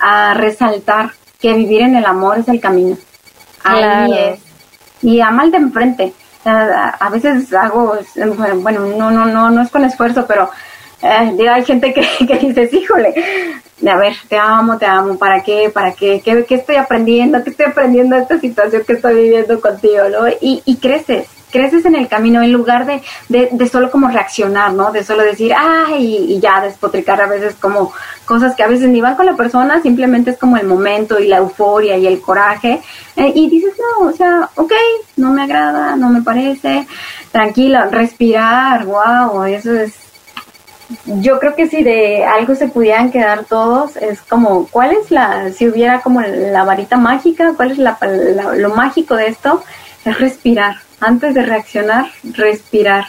a 0.00 0.34
resaltar 0.34 1.12
que 1.38 1.52
vivir 1.54 1.82
en 1.82 1.96
el 1.96 2.06
amor 2.06 2.38
es 2.38 2.48
el 2.48 2.60
camino. 2.60 2.96
Ahí 3.64 4.12
es. 4.12 4.40
Y 5.02 5.20
ama 5.20 5.42
al 5.42 5.50
de 5.50 5.58
enfrente. 5.58 6.14
A 6.44 7.08
veces 7.10 7.52
hago, 7.52 7.96
bueno, 8.62 8.86
no, 8.96 9.10
no, 9.10 9.26
no, 9.26 9.50
no 9.50 9.62
es 9.62 9.70
con 9.70 9.84
esfuerzo, 9.84 10.26
pero 10.26 10.50
hay 11.02 11.64
gente 11.64 11.92
que, 12.26 12.38
dices, 12.38 12.72
híjole, 12.72 13.14
a 13.86 13.96
ver, 13.96 14.14
te 14.28 14.36
amo, 14.36 14.78
te 14.78 14.86
amo, 14.86 15.16
¿para 15.18 15.42
qué? 15.42 15.70
¿Para 15.72 15.92
qué? 15.92 16.20
¿Qué, 16.24 16.54
estoy 16.54 16.76
aprendiendo? 16.76 17.42
¿Qué 17.42 17.50
estoy 17.50 17.66
aprendiendo 17.66 18.16
de 18.16 18.22
esta 18.22 18.38
situación 18.38 18.82
que 18.86 18.94
estoy 18.94 19.14
viviendo 19.14 19.60
contigo, 19.60 20.04
no? 20.08 20.28
Y, 20.40 20.62
y 20.64 20.76
creces, 20.76 21.26
creces 21.50 21.84
en 21.84 21.96
el 21.96 22.06
camino 22.06 22.42
en 22.42 22.52
lugar 22.52 22.86
de, 22.86 23.02
de, 23.28 23.48
de, 23.50 23.68
solo 23.68 23.90
como 23.90 24.08
reaccionar, 24.08 24.72
¿no? 24.72 24.92
De 24.92 25.02
solo 25.02 25.24
decir, 25.24 25.52
ay, 25.56 26.26
y 26.28 26.40
ya 26.40 26.60
despotricar 26.60 27.20
a 27.20 27.26
veces 27.26 27.56
como 27.60 27.92
cosas 28.24 28.54
que 28.54 28.62
a 28.62 28.68
veces 28.68 28.88
ni 28.88 29.00
van 29.00 29.16
con 29.16 29.26
la 29.26 29.36
persona, 29.36 29.82
simplemente 29.82 30.30
es 30.30 30.38
como 30.38 30.56
el 30.56 30.66
momento 30.66 31.18
y 31.18 31.26
la 31.26 31.38
euforia 31.38 31.98
y 31.98 32.06
el 32.06 32.20
coraje. 32.20 32.80
Eh, 33.16 33.32
y 33.34 33.50
dices, 33.50 33.74
no, 33.78 34.06
o 34.08 34.12
sea, 34.12 34.48
ok, 34.54 34.72
no 35.16 35.32
me 35.32 35.42
agrada, 35.42 35.96
no 35.96 36.08
me 36.08 36.22
parece, 36.22 36.86
tranquila, 37.32 37.88
respirar, 37.90 38.86
wow, 38.86 39.42
eso 39.44 39.72
es 39.72 40.11
yo 41.06 41.38
creo 41.38 41.54
que 41.54 41.68
si 41.68 41.82
de 41.82 42.24
algo 42.24 42.54
se 42.54 42.68
pudieran 42.68 43.10
quedar 43.10 43.44
todos, 43.44 43.96
es 43.96 44.20
como, 44.22 44.68
¿cuál 44.68 44.92
es 44.92 45.10
la, 45.10 45.52
si 45.52 45.68
hubiera 45.68 46.00
como 46.00 46.20
la 46.20 46.64
varita 46.64 46.96
mágica, 46.96 47.54
cuál 47.56 47.72
es 47.72 47.78
la, 47.78 47.98
lo 48.56 48.70
mágico 48.70 49.16
de 49.16 49.28
esto? 49.28 49.62
Es 50.04 50.18
respirar. 50.18 50.76
Antes 51.00 51.34
de 51.34 51.42
reaccionar, 51.42 52.06
respirar. 52.22 53.06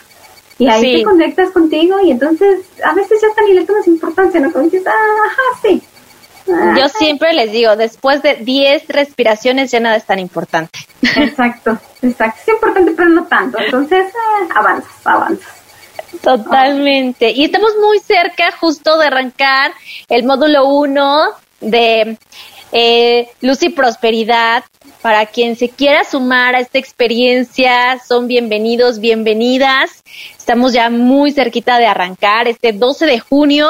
Y 0.58 0.68
ahí 0.68 0.98
te 0.98 1.04
conectas 1.04 1.52
contigo 1.52 2.00
y 2.04 2.12
entonces 2.12 2.62
a 2.84 2.94
veces 2.94 3.20
ya 3.22 3.28
hasta 3.28 3.42
ni 3.44 3.54
le 3.54 3.66
tomas 3.66 3.88
importancia, 3.88 4.40
¿no? 4.40 4.52
Como 4.52 4.66
dices, 4.66 4.84
ah, 4.88 5.28
ajá, 5.28 5.60
sí. 5.62 5.82
Yo 6.46 6.90
siempre 6.90 7.34
les 7.34 7.52
digo, 7.52 7.76
después 7.76 8.22
de 8.22 8.36
10 8.36 8.88
respiraciones 8.90 9.72
ya 9.72 9.80
nada 9.80 9.96
es 9.96 10.06
tan 10.06 10.20
importante. 10.20 10.80
Exacto, 11.02 11.78
exacto. 12.02 12.40
Es 12.42 12.54
importante, 12.54 12.92
pero 12.96 13.10
no 13.10 13.26
tanto. 13.26 13.60
Entonces, 13.60 14.06
eh, 14.08 14.50
avanzas, 14.54 14.92
avanzas. 15.06 15.63
Totalmente. 16.22 17.32
Y 17.32 17.46
estamos 17.46 17.72
muy 17.82 18.00
cerca 18.00 18.52
justo 18.52 18.98
de 18.98 19.08
arrancar 19.08 19.72
el 20.10 20.24
módulo 20.24 20.68
1 20.68 21.24
de 21.62 22.18
eh, 22.72 23.30
Luz 23.42 23.64
y 23.64 23.70
Prosperidad. 23.70 24.64
Para 25.02 25.26
quien 25.26 25.58
se 25.58 25.70
quiera 25.70 26.06
sumar 26.06 26.56
a 26.56 26.60
esta 26.60 26.80
experiencia, 26.80 28.00
son 28.08 28.28
bienvenidos, 28.28 29.00
bienvenidas. 29.00 30.02
Estamos 30.38 30.72
ya 30.72 30.90
muy 30.90 31.32
cerquita 31.32 31.78
de 31.78 31.88
arrancar 31.88 32.48
este 32.48 32.72
12 32.72 33.06
de 33.06 33.20
junio 33.20 33.68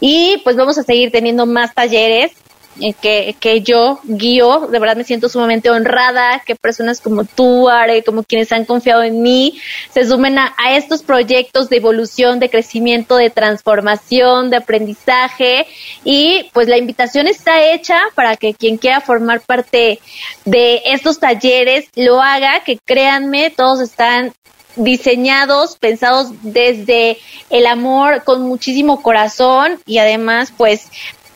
y 0.00 0.40
pues 0.42 0.56
vamos 0.56 0.78
a 0.78 0.82
seguir 0.82 1.10
teniendo 1.10 1.44
más 1.44 1.74
talleres 1.74 2.32
eh, 2.80 2.94
que, 3.00 3.36
que 3.38 3.60
yo 3.62 4.00
guío. 4.04 4.68
De 4.68 4.78
verdad 4.78 4.96
me 4.96 5.04
siento 5.04 5.28
sumamente 5.28 5.70
honrada 5.70 6.42
que 6.44 6.54
personas 6.56 7.00
como 7.00 7.24
tú, 7.24 7.68
Are, 7.68 8.02
como 8.02 8.22
quienes 8.22 8.52
han 8.52 8.64
confiado 8.64 9.02
en 9.02 9.22
mí, 9.22 9.60
se 9.92 10.04
sumen 10.06 10.38
a, 10.38 10.54
a 10.56 10.76
estos 10.76 11.02
proyectos 11.02 11.68
de 11.68 11.76
evolución, 11.76 12.40
de 12.40 12.50
crecimiento, 12.50 13.16
de 13.16 13.30
transformación, 13.30 14.50
de 14.50 14.56
aprendizaje. 14.56 15.66
Y 16.04 16.50
pues 16.52 16.68
la 16.68 16.78
invitación 16.78 17.26
está 17.26 17.62
hecha 17.72 17.98
para 18.14 18.36
que 18.36 18.54
quien 18.54 18.76
quiera 18.76 19.00
formar 19.00 19.40
parte 19.40 20.00
de 20.44 20.82
estos 20.84 21.18
talleres 21.18 21.88
lo 21.94 22.20
haga, 22.20 22.62
que 22.64 22.78
créanme, 22.78 23.50
todos 23.50 23.80
están 23.80 24.32
diseñados, 24.76 25.76
pensados 25.76 26.28
desde 26.42 27.18
el 27.50 27.66
amor, 27.66 28.22
con 28.24 28.42
muchísimo 28.42 29.02
corazón 29.02 29.80
y 29.86 29.98
además 29.98 30.52
pues 30.56 30.88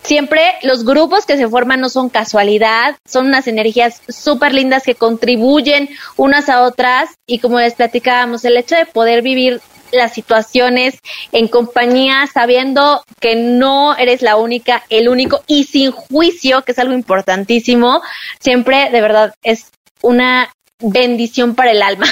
siempre 0.04 0.54
los 0.62 0.84
grupos 0.84 1.26
que 1.26 1.36
se 1.36 1.48
forman 1.48 1.80
no 1.80 1.88
son 1.88 2.08
casualidad, 2.08 2.96
son 3.06 3.26
unas 3.26 3.48
energías 3.48 4.02
súper 4.08 4.54
lindas 4.54 4.84
que 4.84 4.94
contribuyen 4.94 5.88
unas 6.16 6.48
a 6.48 6.62
otras 6.62 7.10
y 7.26 7.38
como 7.38 7.58
les 7.58 7.74
platicábamos, 7.74 8.44
el 8.44 8.56
hecho 8.56 8.76
de 8.76 8.86
poder 8.86 9.22
vivir 9.22 9.60
las 9.92 10.12
situaciones 10.12 10.98
en 11.32 11.48
compañía, 11.48 12.26
sabiendo 12.32 13.04
que 13.20 13.36
no 13.36 13.96
eres 13.96 14.22
la 14.22 14.36
única, 14.36 14.82
el 14.90 15.08
único 15.08 15.42
y 15.46 15.64
sin 15.64 15.92
juicio, 15.92 16.62
que 16.62 16.72
es 16.72 16.78
algo 16.78 16.94
importantísimo, 16.94 18.02
siempre 18.40 18.90
de 18.90 19.00
verdad 19.00 19.34
es 19.42 19.70
una 20.02 20.52
bendición 20.80 21.54
para 21.54 21.70
el 21.70 21.82
alma. 21.82 22.06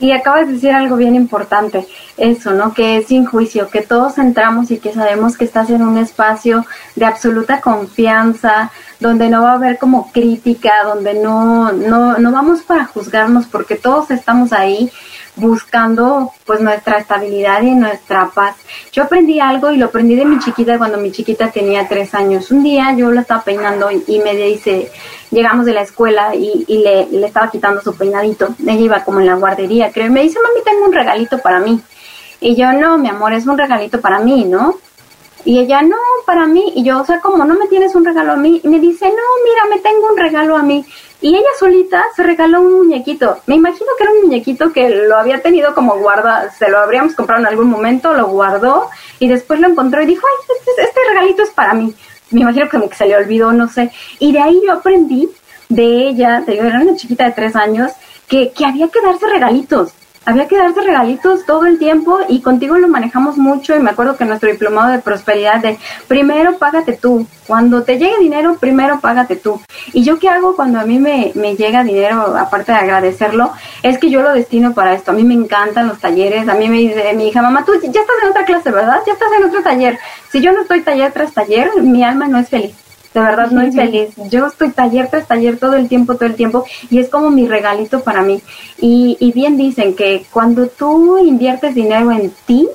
Y 0.00 0.12
acabas 0.12 0.46
de 0.46 0.54
decir 0.54 0.72
algo 0.72 0.96
bien 0.96 1.14
importante, 1.14 1.86
eso, 2.16 2.52
¿no? 2.52 2.72
Que 2.72 2.96
es 2.96 3.08
sin 3.08 3.26
juicio, 3.26 3.68
que 3.68 3.82
todos 3.82 4.16
entramos 4.16 4.70
y 4.70 4.78
que 4.78 4.94
sabemos 4.94 5.36
que 5.36 5.44
estás 5.44 5.68
en 5.68 5.82
un 5.82 5.98
espacio 5.98 6.64
de 6.96 7.04
absoluta 7.04 7.60
confianza, 7.60 8.70
donde 8.98 9.28
no 9.28 9.42
va 9.42 9.52
a 9.52 9.54
haber 9.54 9.78
como 9.78 10.10
crítica, 10.10 10.72
donde 10.84 11.14
no, 11.14 11.72
no, 11.72 12.16
no 12.16 12.32
vamos 12.32 12.62
para 12.62 12.86
juzgarnos, 12.86 13.46
porque 13.46 13.76
todos 13.76 14.10
estamos 14.10 14.54
ahí 14.54 14.90
buscando 15.40 16.30
pues 16.46 16.60
nuestra 16.60 16.98
estabilidad 16.98 17.62
y 17.62 17.70
nuestra 17.72 18.30
paz. 18.34 18.56
Yo 18.92 19.04
aprendí 19.04 19.40
algo 19.40 19.70
y 19.70 19.76
lo 19.76 19.86
aprendí 19.86 20.14
de 20.14 20.24
mi 20.24 20.38
chiquita 20.38 20.78
cuando 20.78 20.98
mi 20.98 21.10
chiquita 21.10 21.50
tenía 21.50 21.88
tres 21.88 22.14
años. 22.14 22.50
Un 22.50 22.62
día 22.62 22.94
yo 22.96 23.10
la 23.10 23.22
estaba 23.22 23.42
peinando 23.42 23.90
y, 23.90 24.18
me 24.20 24.34
dice, 24.34 24.90
llegamos 25.30 25.66
de 25.66 25.72
la 25.72 25.82
escuela 25.82 26.34
y, 26.34 26.64
le, 26.68 27.06
le, 27.06 27.26
estaba 27.26 27.50
quitando 27.50 27.80
su 27.80 27.96
peinadito. 27.96 28.54
Ella 28.62 28.74
iba 28.74 29.04
como 29.04 29.20
en 29.20 29.26
la 29.26 29.34
guardería, 29.34 29.90
creo, 29.92 30.06
y 30.06 30.10
me 30.10 30.22
dice, 30.22 30.38
mami, 30.42 30.64
tengo 30.64 30.84
un 30.84 30.92
regalito 30.92 31.38
para 31.38 31.60
mí. 31.60 31.80
Y 32.40 32.56
yo, 32.56 32.72
no, 32.72 32.98
mi 32.98 33.08
amor, 33.08 33.32
es 33.32 33.46
un 33.46 33.58
regalito 33.58 34.00
para 34.00 34.20
mí, 34.20 34.44
¿no? 34.44 34.76
Y 35.44 35.58
ella, 35.58 35.82
no, 35.82 35.96
para 36.26 36.46
mí. 36.46 36.72
Y 36.76 36.84
yo, 36.84 37.00
o 37.00 37.04
sea, 37.04 37.20
como 37.20 37.44
no 37.44 37.54
me 37.54 37.66
tienes 37.68 37.94
un 37.94 38.04
regalo 38.04 38.32
a 38.32 38.36
mí? 38.36 38.60
Y 38.62 38.68
me 38.68 38.78
dice, 38.78 39.06
no, 39.06 39.14
mira, 39.44 39.74
me 39.74 39.80
tengo 39.80 40.08
un 40.10 40.16
regalo 40.16 40.56
a 40.56 40.62
mí. 40.62 40.84
Y 41.20 41.36
ella 41.36 41.48
solita 41.58 42.04
se 42.16 42.22
regaló 42.22 42.62
un 42.62 42.74
muñequito. 42.74 43.38
Me 43.46 43.56
imagino 43.56 43.88
que 43.96 44.04
era 44.04 44.12
un 44.12 44.22
muñequito 44.22 44.72
que 44.72 44.88
lo 44.88 45.16
había 45.16 45.42
tenido 45.42 45.74
como 45.74 45.98
guarda, 45.98 46.50
se 46.50 46.68
lo 46.70 46.78
habríamos 46.78 47.14
comprado 47.14 47.42
en 47.42 47.46
algún 47.46 47.68
momento, 47.68 48.14
lo 48.14 48.28
guardó 48.28 48.88
y 49.18 49.28
después 49.28 49.60
lo 49.60 49.68
encontró 49.68 50.02
y 50.02 50.06
dijo, 50.06 50.26
ay, 50.26 50.56
este, 50.58 50.82
este 50.82 51.00
regalito 51.08 51.42
es 51.42 51.50
para 51.50 51.74
mí. 51.74 51.94
Me 52.30 52.40
imagino 52.40 52.68
que, 52.68 52.88
que 52.88 52.94
se 52.94 53.06
le 53.06 53.16
olvidó, 53.16 53.52
no 53.52 53.68
sé. 53.68 53.90
Y 54.18 54.32
de 54.32 54.40
ahí 54.40 54.60
yo 54.64 54.72
aprendí 54.72 55.28
de 55.68 56.08
ella, 56.08 56.42
digo, 56.46 56.64
era 56.64 56.80
una 56.80 56.96
chiquita 56.96 57.24
de 57.24 57.32
tres 57.32 57.54
años, 57.54 57.92
que, 58.26 58.52
que 58.52 58.64
había 58.64 58.88
que 58.88 59.00
darse 59.02 59.26
regalitos 59.26 59.92
había 60.30 60.48
que 60.48 60.56
darse 60.56 60.80
regalitos 60.80 61.44
todo 61.44 61.66
el 61.66 61.78
tiempo 61.78 62.18
y 62.28 62.40
contigo 62.40 62.78
lo 62.78 62.88
manejamos 62.88 63.36
mucho 63.36 63.76
y 63.76 63.80
me 63.80 63.90
acuerdo 63.90 64.16
que 64.16 64.24
nuestro 64.24 64.50
diplomado 64.50 64.90
de 64.90 64.98
prosperidad 64.98 65.60
de 65.60 65.78
primero 66.08 66.56
págate 66.58 66.92
tú, 66.94 67.26
cuando 67.46 67.82
te 67.82 67.98
llegue 67.98 68.18
dinero 68.18 68.56
primero 68.58 69.00
págate 69.00 69.36
tú. 69.36 69.60
Y 69.92 70.04
yo 70.04 70.18
qué 70.18 70.28
hago 70.28 70.56
cuando 70.56 70.80
a 70.80 70.84
mí 70.84 70.98
me, 70.98 71.32
me 71.34 71.56
llega 71.56 71.84
dinero, 71.84 72.36
aparte 72.36 72.72
de 72.72 72.78
agradecerlo, 72.78 73.52
es 73.82 73.98
que 73.98 74.10
yo 74.10 74.22
lo 74.22 74.32
destino 74.32 74.72
para 74.72 74.94
esto. 74.94 75.10
A 75.10 75.14
mí 75.14 75.24
me 75.24 75.34
encantan 75.34 75.88
los 75.88 75.98
talleres, 75.98 76.48
a 76.48 76.54
mí 76.54 76.68
me 76.68 76.78
dice 76.78 77.12
mi 77.14 77.28
hija, 77.28 77.42
mamá, 77.42 77.64
tú 77.64 77.72
ya 77.80 78.00
estás 78.00 78.16
en 78.22 78.30
otra 78.30 78.44
clase, 78.44 78.70
¿verdad? 78.70 79.00
Ya 79.06 79.12
estás 79.12 79.28
en 79.38 79.44
otro 79.44 79.62
taller. 79.62 79.98
Si 80.30 80.40
yo 80.40 80.52
no 80.52 80.62
estoy 80.62 80.82
taller 80.82 81.12
tras 81.12 81.32
taller, 81.32 81.70
mi 81.82 82.04
alma 82.04 82.28
no 82.28 82.38
es 82.38 82.48
feliz 82.48 82.74
de 83.14 83.20
verdad 83.20 83.50
no 83.50 83.70
feliz. 83.72 84.10
Yo 84.30 84.46
estoy 84.46 84.70
taller 84.70 85.08
tras 85.08 85.26
taller 85.26 85.58
todo 85.58 85.74
el 85.76 85.88
tiempo, 85.88 86.14
todo 86.14 86.26
el 86.26 86.36
tiempo, 86.36 86.64
y 86.90 86.98
es 86.98 87.08
como 87.08 87.30
mi 87.30 87.46
regalito 87.46 88.00
para 88.00 88.22
mí. 88.22 88.40
Y, 88.78 89.16
y 89.20 89.32
bien 89.32 89.56
dicen 89.56 89.94
que 89.94 90.24
cuando 90.30 90.68
tú 90.68 91.18
inviertes 91.18 91.74
dinero 91.74 92.10
en 92.12 92.32
ti, 92.46 92.68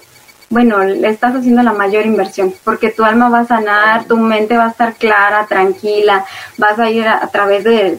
bueno, 0.49 0.83
le 0.83 1.07
estás 1.09 1.35
haciendo 1.35 1.63
la 1.63 1.73
mayor 1.73 2.05
inversión, 2.05 2.53
porque 2.63 2.91
tu 2.91 3.03
alma 3.03 3.29
va 3.29 3.39
a 3.39 3.47
sanar, 3.47 4.05
tu 4.05 4.17
mente 4.17 4.57
va 4.57 4.65
a 4.65 4.69
estar 4.69 4.93
clara, 4.93 5.45
tranquila, 5.47 6.25
vas 6.57 6.77
a 6.79 6.89
ir 6.89 7.07
a 7.07 7.27
través 7.27 7.63
de, 7.63 7.97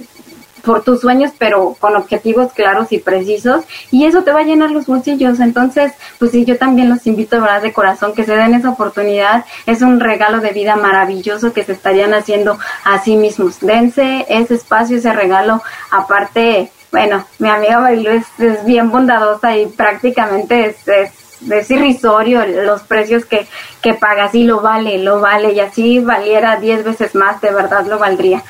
por 0.66 0.82
tus 0.82 1.00
sueños, 1.00 1.30
pero 1.38 1.76
con 1.78 1.94
objetivos 1.94 2.52
claros 2.52 2.90
y 2.90 2.98
precisos, 2.98 3.64
y 3.92 4.04
eso 4.04 4.24
te 4.24 4.32
va 4.32 4.40
a 4.40 4.42
llenar 4.42 4.72
los 4.72 4.86
bolsillos. 4.86 5.38
Entonces, 5.38 5.92
pues 6.18 6.32
sí, 6.32 6.44
yo 6.44 6.58
también 6.58 6.88
los 6.90 7.06
invito, 7.06 7.40
¿verdad? 7.40 7.62
De 7.62 7.72
corazón, 7.72 8.12
que 8.14 8.24
se 8.24 8.36
den 8.36 8.54
esa 8.54 8.70
oportunidad. 8.70 9.44
Es 9.64 9.80
un 9.80 10.00
regalo 10.00 10.40
de 10.40 10.50
vida 10.50 10.74
maravilloso 10.74 11.52
que 11.52 11.62
se 11.62 11.72
estarían 11.72 12.12
haciendo 12.12 12.58
a 12.84 12.98
sí 12.98 13.16
mismos. 13.16 13.60
Dense 13.60 14.26
ese 14.28 14.54
espacio, 14.54 14.98
ese 14.98 15.12
regalo. 15.12 15.62
Aparte, 15.92 16.72
bueno, 16.90 17.24
mi 17.38 17.48
amiga 17.48 17.78
Marilu 17.78 18.10
es, 18.10 18.26
bien 18.66 18.90
bondadosa 18.90 19.56
y 19.56 19.66
prácticamente 19.66 20.66
es, 20.66 20.88
es 20.88 21.12
es 21.50 21.70
irrisorio 21.70 22.46
los 22.46 22.82
precios 22.84 23.26
que, 23.26 23.46
que 23.82 23.92
pagas 23.92 24.34
y 24.34 24.44
lo 24.44 24.62
vale, 24.62 24.98
lo 24.98 25.20
vale 25.20 25.52
y 25.52 25.60
así 25.60 25.98
valiera 25.98 26.56
10 26.56 26.82
veces 26.82 27.14
más, 27.14 27.42
de 27.42 27.52
verdad 27.52 27.84
lo 27.86 27.98
valdría 27.98 28.42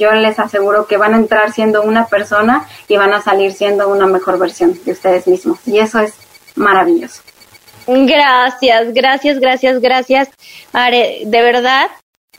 yo 0.00 0.10
les 0.12 0.38
aseguro 0.38 0.86
que 0.86 0.96
van 0.96 1.14
a 1.14 1.18
entrar 1.18 1.52
siendo 1.52 1.82
una 1.82 2.06
persona 2.06 2.66
y 2.88 2.96
van 2.96 3.12
a 3.12 3.20
salir 3.20 3.52
siendo 3.52 3.88
una 3.88 4.06
mejor 4.06 4.38
versión 4.38 4.76
de 4.84 4.92
ustedes 4.92 5.28
mismos. 5.28 5.58
Y 5.66 5.78
eso 5.78 6.00
es 6.00 6.14
maravilloso. 6.56 7.22
Gracias, 7.86 8.92
gracias, 8.94 9.38
gracias, 9.38 9.80
gracias. 9.80 10.28
De 10.72 11.42
verdad, 11.42 11.88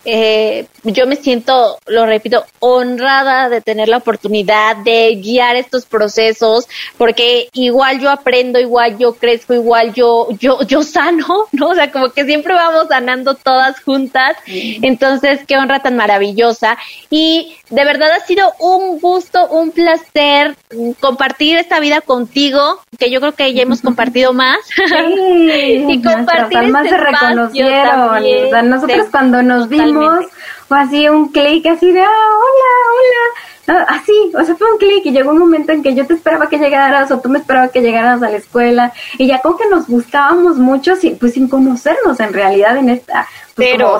eh, 0.04 0.66
yo 0.84 1.06
me 1.06 1.16
siento, 1.16 1.78
lo 1.86 2.06
repito, 2.06 2.44
honrada 2.60 3.50
de 3.50 3.62
tener 3.62 3.88
la 3.88 3.98
oportunidad 3.98 4.78
de 4.78 5.16
guiar 5.16 5.56
estos 5.56 5.86
procesos, 5.86 6.68
porque 6.98 7.50
igual 7.54 8.00
yo 8.00 8.10
aprendo, 8.10 8.60
igual 8.60 8.98
yo 8.98 9.14
crezco, 9.14 9.54
igual 9.54 9.94
yo, 9.94 10.30
yo, 10.40 10.62
yo 10.64 10.82
sano, 10.84 11.48
¿no? 11.52 11.70
O 11.70 11.76
sea, 11.76 11.92
como 11.92 12.10
que 12.10 12.26
siempre 12.26 12.54
vamos 12.54 12.88
sanando 12.90 13.36
todas 13.36 13.80
juntas. 13.82 14.38
Entonces, 14.48 15.42
qué 15.48 15.58
honra 15.58 15.80
tan 15.80 15.96
maravillosa. 15.96 16.78
Y 17.10 17.56
de 17.70 17.86
verdad 17.86 18.12
ha 18.12 18.26
sido 18.26 18.52
un 18.60 19.00
gusto, 19.00 19.48
un 19.48 19.72
placer 19.72 20.56
compartir 21.00 21.58
esta 21.58 21.80
vida 21.80 22.02
contigo, 22.02 22.82
que 22.98 23.12
yo 23.12 23.20
creo 23.20 23.34
que 23.34 23.54
ya 23.54 23.64
hemos 23.64 23.82
compartido 23.84 24.34
más. 24.34 24.58
y 24.78 26.02
compartir 26.02 26.64
este 26.64 26.90
se 26.90 26.98
reconocieron. 26.98 28.70
nosotros 28.70 29.08
cuando 29.12 29.44
nos 29.44 29.70
vimos 29.70 29.91
o 30.00 30.74
así 30.74 31.08
un 31.10 31.30
clic 31.30 31.66
así 31.68 31.92
de, 31.92 32.02
ah, 32.02 32.08
hola, 32.08 33.76
hola, 33.76 33.86
así, 33.90 34.32
o 34.38 34.44
sea, 34.44 34.56
fue 34.56 34.72
un 34.72 34.78
clic 34.78 35.06
y 35.06 35.12
llegó 35.12 35.32
un 35.32 35.40
momento 35.40 35.72
en 35.72 35.84
que 35.84 35.94
yo 35.94 36.06
te 36.06 36.14
esperaba 36.14 36.50
que 36.50 36.58
llegaras 36.58 37.12
o 37.12 37.20
tú 37.20 37.30
me 37.30 37.40
esperabas 37.40 37.72
que 37.72 37.82
llegaras 37.82 38.22
a 38.22 38.30
la 38.30 38.38
escuela 38.38 38.94
y 39.18 39.28
ya 39.28 39.42
como 39.42 39.58
que 39.58 39.68
nos 39.68 39.88
gustábamos 39.88 40.58
mucho, 40.58 40.94
pues 41.20 41.34
sin 41.34 41.48
conocernos 41.48 42.20
en 42.20 42.34
realidad 42.34 42.78
en 42.78 42.90
esta... 42.90 43.28
Pues, 43.56 43.70
Pero... 43.72 44.00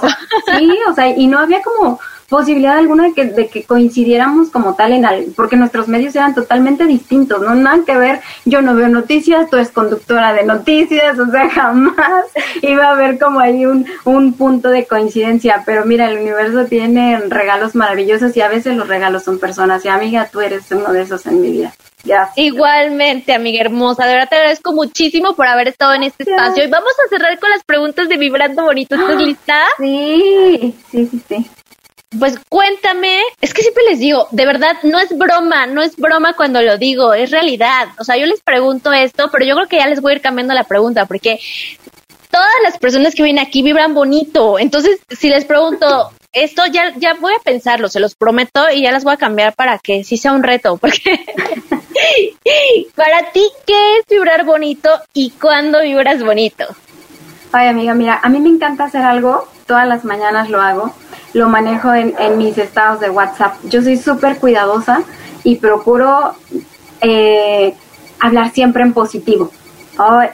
sí, 0.58 0.80
o 0.90 0.94
sea, 0.94 1.10
y 1.10 1.28
no 1.28 1.40
había 1.40 1.62
como 1.62 2.00
posibilidad 2.32 2.78
alguna 2.78 3.10
de 3.10 3.14
que, 3.14 3.26
de 3.26 3.48
que 3.50 3.64
coincidiéramos 3.64 4.50
como 4.52 4.74
tal 4.74 4.94
en 4.94 5.06
algo, 5.06 5.34
porque 5.36 5.58
nuestros 5.58 5.90
medios 5.90 6.16
eran 6.16 6.34
totalmente 6.34 6.86
distintos, 6.86 7.42
no 7.42 7.54
nada 7.56 7.84
que 7.86 7.98
ver, 7.98 8.22
yo 8.46 8.62
no 8.62 8.74
veo 8.74 8.88
noticias, 8.88 9.50
tú 9.50 9.58
eres 9.58 9.70
conductora 9.70 10.34
de 10.34 10.44
noticias, 10.44 11.20
o 11.20 11.30
sea, 11.30 11.50
jamás 11.54 12.26
iba 12.62 12.86
a 12.86 12.92
haber 12.92 13.20
como 13.20 13.42
ahí 13.42 13.66
un, 13.66 13.86
un 14.06 14.32
punto 14.32 14.70
de 14.70 14.86
coincidencia, 14.86 15.64
pero 15.66 15.84
mira, 15.84 16.10
el 16.10 16.20
universo 16.20 16.64
tiene 16.68 17.20
regalos 17.28 17.76
maravillosos 17.76 18.36
y 18.38 18.40
a 18.40 18.48
veces 18.48 18.78
los 18.78 18.88
regalos 18.88 19.26
son 19.26 19.38
personas, 19.38 19.84
y 19.84 19.90
amiga, 19.90 20.30
tú 20.32 20.40
eres 20.40 20.72
uno 20.72 20.94
de 20.94 21.02
esos 21.02 21.26
en 21.26 21.42
mi 21.42 21.52
vida. 21.52 21.74
Gracias. 22.06 22.38
Igualmente, 22.38 23.34
amiga 23.34 23.62
hermosa. 23.62 24.06
De 24.06 24.14
verdad 24.14 24.30
te 24.30 24.36
agradezco 24.38 24.74
muchísimo 24.74 25.36
por 25.36 25.48
haber 25.48 25.68
estado 25.68 25.94
en 25.94 26.04
este 26.04 26.24
espacio. 26.24 26.64
Y 26.64 26.68
vamos 26.68 26.94
a 27.06 27.10
cerrar 27.10 27.38
con 27.40 27.50
las 27.52 27.64
preguntas 27.64 28.10
de 28.10 28.18
Vibrando 28.18 28.64
Bonito. 28.64 28.96
¿Estás 28.96 29.22
lista? 29.22 29.66
Sí, 29.78 30.74
sí, 30.90 31.06
sí, 31.12 31.22
sí. 31.28 31.52
Pues 32.20 32.38
cuéntame, 32.50 33.22
es 33.40 33.54
que 33.54 33.62
siempre 33.62 33.84
les 33.90 34.00
digo, 34.00 34.28
de 34.32 34.46
verdad, 34.46 34.78
no 34.84 35.00
es 35.00 35.18
broma, 35.18 35.66
no 35.66 35.82
es 35.82 35.96
broma 35.96 36.34
cuando 36.34 36.62
lo 36.62 36.78
digo, 36.78 37.14
es 37.14 37.32
realidad. 37.32 37.88
O 38.00 38.04
sea, 38.04 38.18
yo 38.18 38.26
les 38.26 38.42
pregunto 38.42 38.92
esto, 38.92 39.30
pero 39.32 39.46
yo 39.46 39.56
creo 39.56 39.68
que 39.70 39.78
ya 39.78 39.88
les 39.88 40.02
voy 40.02 40.12
a 40.12 40.16
ir 40.16 40.22
cambiando 40.22 40.54
la 40.54 40.66
pregunta, 40.66 41.06
porque 41.06 41.40
todas 42.30 42.50
las 42.64 42.78
personas 42.80 43.16
que 43.16 43.24
vienen 43.24 43.46
aquí 43.46 43.62
vibran 43.62 43.94
bonito. 43.94 44.60
Entonces, 44.60 45.00
si 45.10 45.30
les 45.30 45.46
pregunto, 45.46 46.12
esto 46.34 46.66
ya, 46.66 46.94
ya 46.98 47.14
voy 47.14 47.34
a 47.34 47.44
pensarlo, 47.44 47.88
se 47.88 48.02
los 48.02 48.16
prometo, 48.16 48.70
y 48.70 48.84
ya 48.84 48.92
las 48.92 49.06
voy 49.06 49.14
a 49.14 49.18
cambiar 49.18 49.54
para 49.54 49.80
que 49.80 50.04
sí 50.04 50.18
sea 50.18 50.34
un 50.34 50.44
reto, 50.44 50.76
porque 50.78 51.26
para 52.96 53.32
ti, 53.32 53.48
¿qué 53.66 53.98
es 53.98 54.06
vibrar 54.10 54.44
bonito 54.44 54.90
y 55.14 55.30
cuándo 55.32 55.82
vibras 55.82 56.22
bonito? 56.24 56.66
Ay, 57.54 57.70
amiga, 57.70 57.94
mira, 57.94 58.20
a 58.22 58.30
mí 58.30 58.40
me 58.40 58.50
encanta 58.50 58.86
hacer 58.86 59.02
algo, 59.02 59.48
todas 59.66 59.88
las 59.88 60.06
mañanas 60.06 60.50
lo 60.50 60.62
hago, 60.62 60.94
lo 61.34 61.50
manejo 61.50 61.94
en, 61.94 62.14
en 62.20 62.38
mis 62.38 62.58
estados 62.58 63.00
de 63.00 63.10
WhatsApp. 63.10 63.56
Yo 63.64 63.82
soy 63.82 63.98
súper 63.98 64.38
cuidadosa 64.38 65.04
y 65.44 65.56
procuro 65.56 66.34
eh, 67.02 67.74
hablar 68.20 68.52
siempre 68.52 68.84
en 68.84 68.94
positivo. 68.94 69.52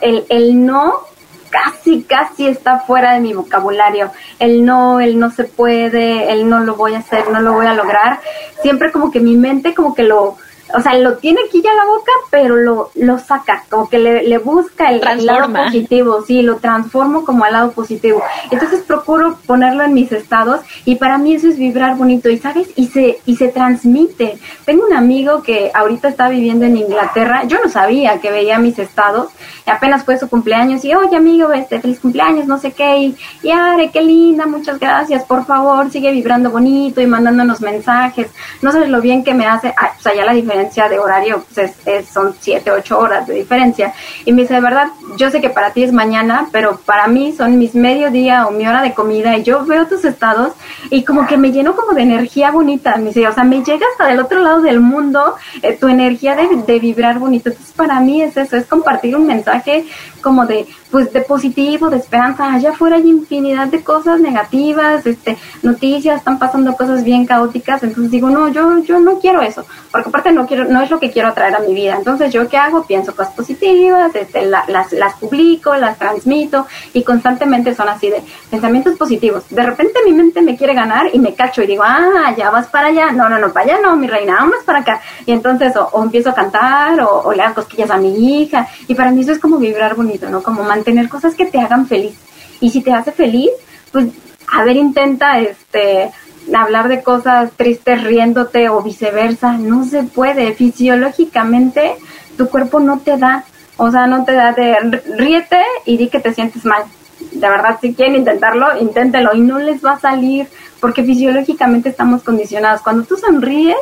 el, 0.00 0.26
el 0.28 0.66
no 0.66 1.08
casi, 1.50 2.02
casi 2.02 2.46
está 2.46 2.80
fuera 2.80 3.14
de 3.14 3.20
mi 3.20 3.32
vocabulario. 3.32 4.10
El 4.38 4.64
no, 4.64 5.00
el 5.00 5.18
no 5.18 5.30
se 5.30 5.44
puede, 5.44 6.32
el 6.32 6.48
no 6.48 6.60
lo 6.60 6.76
voy 6.76 6.94
a 6.94 6.98
hacer, 6.98 7.30
no 7.30 7.40
lo 7.40 7.52
voy 7.52 7.66
a 7.66 7.74
lograr. 7.74 8.20
Siempre 8.62 8.92
como 8.92 9.10
que 9.10 9.20
mi 9.20 9.36
mente 9.36 9.74
como 9.74 9.94
que 9.94 10.02
lo, 10.02 10.36
o 10.74 10.80
sea, 10.80 10.94
lo 10.98 11.16
tiene 11.16 11.40
aquí 11.46 11.62
ya 11.62 11.72
la 11.72 11.86
boca, 11.86 12.12
pero 12.30 12.56
lo, 12.56 12.90
lo 12.94 13.18
saca, 13.18 13.64
como 13.70 13.88
que 13.88 13.98
le, 13.98 14.22
le 14.24 14.38
busca 14.38 14.90
el, 14.90 15.00
lado 15.24 15.52
positivo, 15.52 16.22
sí, 16.26 16.42
lo 16.42 16.56
transformo 16.56 17.24
como 17.24 17.44
al 17.44 17.52
lado 17.52 17.72
positivo. 17.72 18.22
Entonces 18.50 18.80
procuro 18.80 19.38
ponerlo 19.46 19.84
en 19.84 19.94
mis 19.94 20.12
estados 20.12 20.60
y 20.84 20.96
para 20.96 21.16
mí 21.16 21.34
eso 21.34 21.48
es 21.48 21.58
vibrar 21.58 21.96
bonito. 21.96 22.28
Y 22.28 22.38
sabes, 22.38 22.68
y 22.76 22.88
se, 22.88 23.18
y 23.24 23.36
se 23.36 23.48
transmite. 23.48 24.38
Tengo 24.66 24.84
un 24.86 24.92
amigo 24.92 25.42
que 25.42 25.70
ahorita 25.72 26.08
está 26.08 26.28
viviendo 26.28 26.66
en 26.66 26.76
Inglaterra, 26.76 27.44
yo 27.44 27.58
no 27.64 27.70
sabía 27.70 28.20
que 28.20 28.30
veía 28.30 28.58
mis 28.58 28.78
estados, 28.78 29.30
y 29.66 29.70
apenas 29.70 30.04
fue 30.04 30.18
su 30.18 30.28
cumpleaños 30.28 30.84
y, 30.84 30.94
oye 30.94 31.16
amigo, 31.16 31.52
este, 31.52 31.80
feliz 31.80 32.00
cumpleaños, 32.00 32.46
no 32.46 32.58
sé 32.58 32.72
qué, 32.72 32.98
y, 32.98 33.16
y 33.42 33.50
Are, 33.50 33.90
qué 33.90 34.02
linda, 34.02 34.46
muchas 34.46 34.78
gracias, 34.78 35.24
por 35.24 35.44
favor, 35.46 35.90
sigue 35.90 36.12
vibrando 36.12 36.50
bonito 36.50 37.00
y 37.00 37.06
mandándonos 37.06 37.60
mensajes. 37.60 38.30
No 38.62 38.72
sabes 38.72 38.88
lo 38.88 39.00
bien 39.00 39.24
que 39.24 39.34
me 39.34 39.46
hace, 39.46 39.68
o 39.68 40.02
sea, 40.02 40.14
ya 40.14 40.24
la 40.24 40.32
diferencia 40.32 40.57
de 40.64 40.98
horario, 40.98 41.44
pues 41.54 41.72
son 42.12 42.34
siete, 42.38 42.70
ocho 42.70 42.98
horas 42.98 43.26
de 43.26 43.34
diferencia. 43.34 43.92
Y 44.24 44.32
me 44.32 44.42
dice, 44.42 44.54
de 44.54 44.60
verdad, 44.60 44.88
yo 45.16 45.30
sé 45.30 45.40
que 45.40 45.50
para 45.50 45.70
ti 45.70 45.82
es 45.82 45.92
mañana, 45.92 46.48
pero 46.52 46.78
para 46.84 47.06
mí 47.08 47.32
son 47.32 47.58
mis 47.58 47.74
mediodía 47.74 48.46
o 48.46 48.50
mi 48.50 48.66
hora 48.66 48.82
de 48.82 48.94
comida 48.94 49.36
y 49.36 49.42
yo 49.42 49.64
veo 49.64 49.86
tus 49.86 50.04
estados 50.04 50.52
y 50.90 51.04
como 51.04 51.26
que 51.26 51.36
me 51.36 51.52
lleno 51.52 51.74
como 51.74 51.92
de 51.92 52.02
energía 52.02 52.50
bonita. 52.50 52.96
Me 52.96 53.06
dice, 53.06 53.26
o 53.26 53.32
sea, 53.32 53.44
me 53.44 53.62
llega 53.62 53.86
hasta 53.92 54.06
del 54.06 54.20
otro 54.20 54.40
lado 54.40 54.60
del 54.60 54.80
mundo 54.80 55.34
eh, 55.62 55.76
tu 55.78 55.88
energía 55.88 56.34
de, 56.34 56.48
de 56.66 56.78
vibrar 56.78 57.18
bonito. 57.18 57.50
Entonces, 57.50 57.72
para 57.74 58.00
mí 58.00 58.22
es 58.22 58.36
eso, 58.36 58.56
es 58.56 58.66
compartir 58.66 59.16
un 59.16 59.26
mensaje 59.26 59.84
como 60.20 60.46
de, 60.46 60.66
pues, 60.90 61.12
de 61.12 61.20
positivo, 61.20 61.90
de 61.90 61.98
esperanza. 61.98 62.52
Allá 62.52 62.70
afuera 62.70 62.96
hay 62.96 63.08
infinidad 63.08 63.68
de 63.68 63.82
cosas 63.82 64.20
negativas, 64.20 65.06
este, 65.06 65.36
noticias, 65.62 66.18
están 66.18 66.38
pasando 66.38 66.76
cosas 66.76 67.04
bien 67.04 67.26
caóticas. 67.26 67.82
Entonces 67.82 68.10
digo, 68.10 68.30
no, 68.30 68.48
yo, 68.48 68.78
yo 68.82 69.00
no 69.00 69.18
quiero 69.18 69.40
eso, 69.42 69.64
porque 69.90 70.08
aparte 70.08 70.32
no 70.32 70.46
quiero, 70.48 70.64
no 70.64 70.82
es 70.82 70.90
lo 70.90 70.98
que 70.98 71.10
quiero 71.10 71.32
traer 71.34 71.54
a 71.54 71.60
mi 71.60 71.74
vida. 71.74 71.94
Entonces, 71.96 72.32
¿yo 72.32 72.48
qué 72.48 72.56
hago? 72.56 72.84
Pienso 72.84 73.14
cosas 73.14 73.34
positivas, 73.34 74.14
este, 74.14 74.46
las, 74.46 74.92
las 74.92 75.14
publico, 75.14 75.76
las 75.76 75.98
transmito 75.98 76.66
y 76.92 77.04
constantemente 77.04 77.74
son 77.74 77.88
así 77.88 78.10
de 78.10 78.22
pensamientos 78.50 78.96
positivos. 78.96 79.44
De 79.50 79.62
repente 79.62 80.00
mi 80.04 80.12
mente 80.12 80.42
me 80.42 80.56
quiere 80.56 80.74
ganar 80.74 81.10
y 81.12 81.18
me 81.18 81.34
cacho 81.34 81.62
y 81.62 81.66
digo, 81.66 81.84
ah, 81.84 82.34
ya 82.36 82.50
vas 82.50 82.66
para 82.68 82.88
allá. 82.88 83.12
No, 83.12 83.28
no, 83.28 83.38
no, 83.38 83.52
para 83.52 83.66
allá 83.66 83.80
no, 83.80 83.94
mi 83.96 84.06
reina, 84.06 84.36
vamos 84.36 84.64
para 84.64 84.80
acá. 84.80 85.00
Y 85.26 85.32
entonces 85.32 85.74
o, 85.76 86.02
empiezo 86.02 86.30
a 86.30 86.34
cantar 86.34 87.00
o, 87.00 87.22
o, 87.24 87.32
le 87.32 87.42
hago 87.42 87.56
cosquillas 87.56 87.90
a 87.90 87.98
mi 87.98 88.40
hija. 88.42 88.66
Y 88.88 88.94
para 88.94 89.10
mí 89.10 89.20
eso 89.20 89.32
es 89.32 89.38
como 89.38 89.58
vibrar 89.58 89.94
bonito, 89.94 90.28
¿no? 90.28 90.42
Como 90.42 90.64
mantener 90.64 91.08
cosas 91.08 91.34
que 91.34 91.46
te 91.46 91.60
hagan 91.60 91.86
feliz. 91.86 92.14
Y 92.60 92.70
si 92.70 92.80
te 92.80 92.92
hace 92.92 93.12
feliz, 93.12 93.50
pues, 93.92 94.06
a 94.52 94.64
ver, 94.64 94.76
intenta, 94.76 95.38
este, 95.38 96.10
hablar 96.54 96.88
de 96.88 97.02
cosas 97.02 97.50
tristes 97.52 98.02
riéndote 98.04 98.68
o 98.68 98.82
viceversa, 98.82 99.52
no 99.52 99.84
se 99.84 100.02
puede. 100.02 100.54
Fisiológicamente 100.54 101.96
tu 102.36 102.48
cuerpo 102.48 102.80
no 102.80 103.00
te 103.00 103.16
da, 103.16 103.44
o 103.76 103.90
sea, 103.90 104.06
no 104.06 104.24
te 104.24 104.32
da 104.32 104.52
de 104.52 104.76
ríete 105.16 105.62
y 105.84 105.96
di 105.96 106.08
que 106.08 106.20
te 106.20 106.34
sientes 106.34 106.64
mal. 106.64 106.84
De 107.32 107.48
verdad, 107.48 107.78
si 107.80 107.94
quieren 107.94 108.16
intentarlo, 108.16 108.78
inténtelo 108.80 109.34
y 109.34 109.40
no 109.40 109.58
les 109.58 109.84
va 109.84 109.92
a 109.92 110.00
salir 110.00 110.48
porque 110.80 111.02
fisiológicamente 111.02 111.88
estamos 111.88 112.22
condicionados. 112.22 112.82
Cuando 112.82 113.04
tú 113.04 113.16
sonríes, 113.16 113.76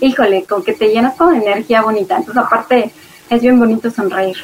híjole, 0.00 0.44
con 0.44 0.62
que 0.62 0.72
te 0.72 0.88
llenas 0.88 1.14
con 1.14 1.34
energía 1.34 1.82
bonita. 1.82 2.16
Entonces, 2.16 2.42
aparte, 2.42 2.90
es 3.30 3.40
bien 3.40 3.58
bonito 3.58 3.90
sonreír. 3.90 4.36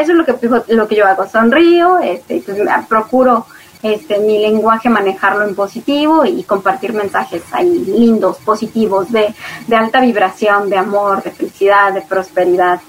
Eso 0.00 0.12
es 0.12 0.16
lo 0.16 0.24
que, 0.24 0.34
lo 0.68 0.86
que 0.86 0.96
yo 0.96 1.06
hago. 1.06 1.28
Sonrío, 1.28 1.98
este, 1.98 2.42
pues, 2.46 2.58
procuro 2.88 3.46
este, 3.82 4.18
mi 4.18 4.38
lenguaje 4.38 4.88
manejarlo 4.88 5.46
en 5.46 5.54
positivo 5.54 6.24
y 6.24 6.42
compartir 6.42 6.92
mensajes 6.92 7.42
ahí 7.52 7.84
lindos, 7.86 8.38
positivos, 8.38 9.10
de, 9.10 9.34
de 9.66 9.76
alta 9.76 10.00
vibración, 10.00 10.68
de 10.68 10.76
amor, 10.76 11.22
de 11.22 11.30
felicidad, 11.30 11.92
de 11.92 12.02
prosperidad. 12.02 12.80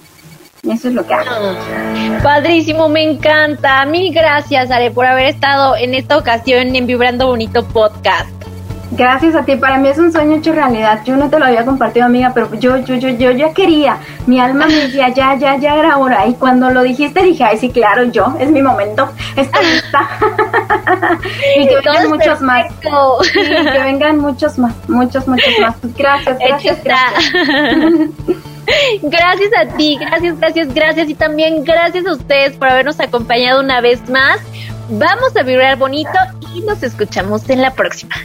Eso 0.70 0.90
es 0.90 0.94
lo 0.94 1.06
que 1.08 1.14
hago. 1.14 1.56
Padrísimo, 2.22 2.88
me 2.88 3.04
encanta. 3.04 3.84
Mil 3.86 4.14
gracias, 4.14 4.70
Ale, 4.70 4.92
por 4.92 5.06
haber 5.06 5.28
estado 5.28 5.76
en 5.76 5.96
esta 5.96 6.18
ocasión 6.18 6.76
en 6.76 6.86
Vibrando 6.86 7.28
Bonito 7.28 7.66
Podcast. 7.66 8.30
Gracias 8.92 9.36
a 9.36 9.44
ti, 9.44 9.56
para 9.56 9.78
mí 9.78 9.88
es 9.88 9.98
un 9.98 10.12
sueño 10.12 10.36
hecho 10.36 10.52
realidad. 10.52 11.02
Yo 11.06 11.16
no 11.16 11.30
te 11.30 11.40
lo 11.40 11.46
había 11.46 11.64
compartido, 11.64 12.06
amiga, 12.06 12.32
pero 12.34 12.54
yo, 12.56 12.78
yo, 12.78 12.96
yo, 12.96 13.10
yo 13.10 13.32
ya 13.32 13.54
quería. 13.54 13.98
Mi 14.28 14.40
alma 14.40 14.68
me 14.68 14.76
decía, 14.76 15.08
ya, 15.10 15.36
ya, 15.36 15.56
ya 15.56 15.76
era 15.76 15.98
hora. 15.98 16.28
Y 16.28 16.34
cuando 16.34 16.70
lo 16.70 16.84
dijiste 16.84 17.24
dije, 17.24 17.44
ay, 17.46 17.58
sí, 17.58 17.70
claro, 17.70 18.04
yo, 18.04 18.36
es 18.38 18.52
mi 18.52 18.62
momento, 18.62 19.10
estoy 19.38 19.66
lista. 19.66 20.10
y 21.58 21.68
que 21.68 21.76
vengan 21.76 22.10
muchos 22.10 22.42
más. 22.42 22.66
que 22.82 23.80
vengan 23.80 24.18
muchos 24.18 24.60
más, 24.60 24.74
muchos, 24.90 25.26
muchos 25.26 25.60
más. 25.60 25.76
Gracias, 25.98 26.38
gracias, 26.38 26.84
gracias. 26.84 27.34
Gracias 29.02 29.50
a 29.60 29.76
ti, 29.76 29.98
gracias, 30.00 30.40
gracias, 30.40 30.74
gracias 30.74 31.10
y 31.10 31.16
también 31.16 31.64
gracias 31.64 32.06
a 32.06 32.14
ustedes 32.14 32.54
por 32.54 32.70
habernos 32.70 33.00
acompañado 33.00 33.60
una 33.60 33.82
vez 33.82 34.08
más. 34.08 34.40
Vamos 34.90 35.36
a 35.36 35.44
vibrar 35.44 35.78
bonito 35.78 36.12
y 36.54 36.62
nos 36.62 36.84
escuchamos 36.84 37.50
en 37.50 37.62
la 37.62 37.74
próxima. 37.74 38.16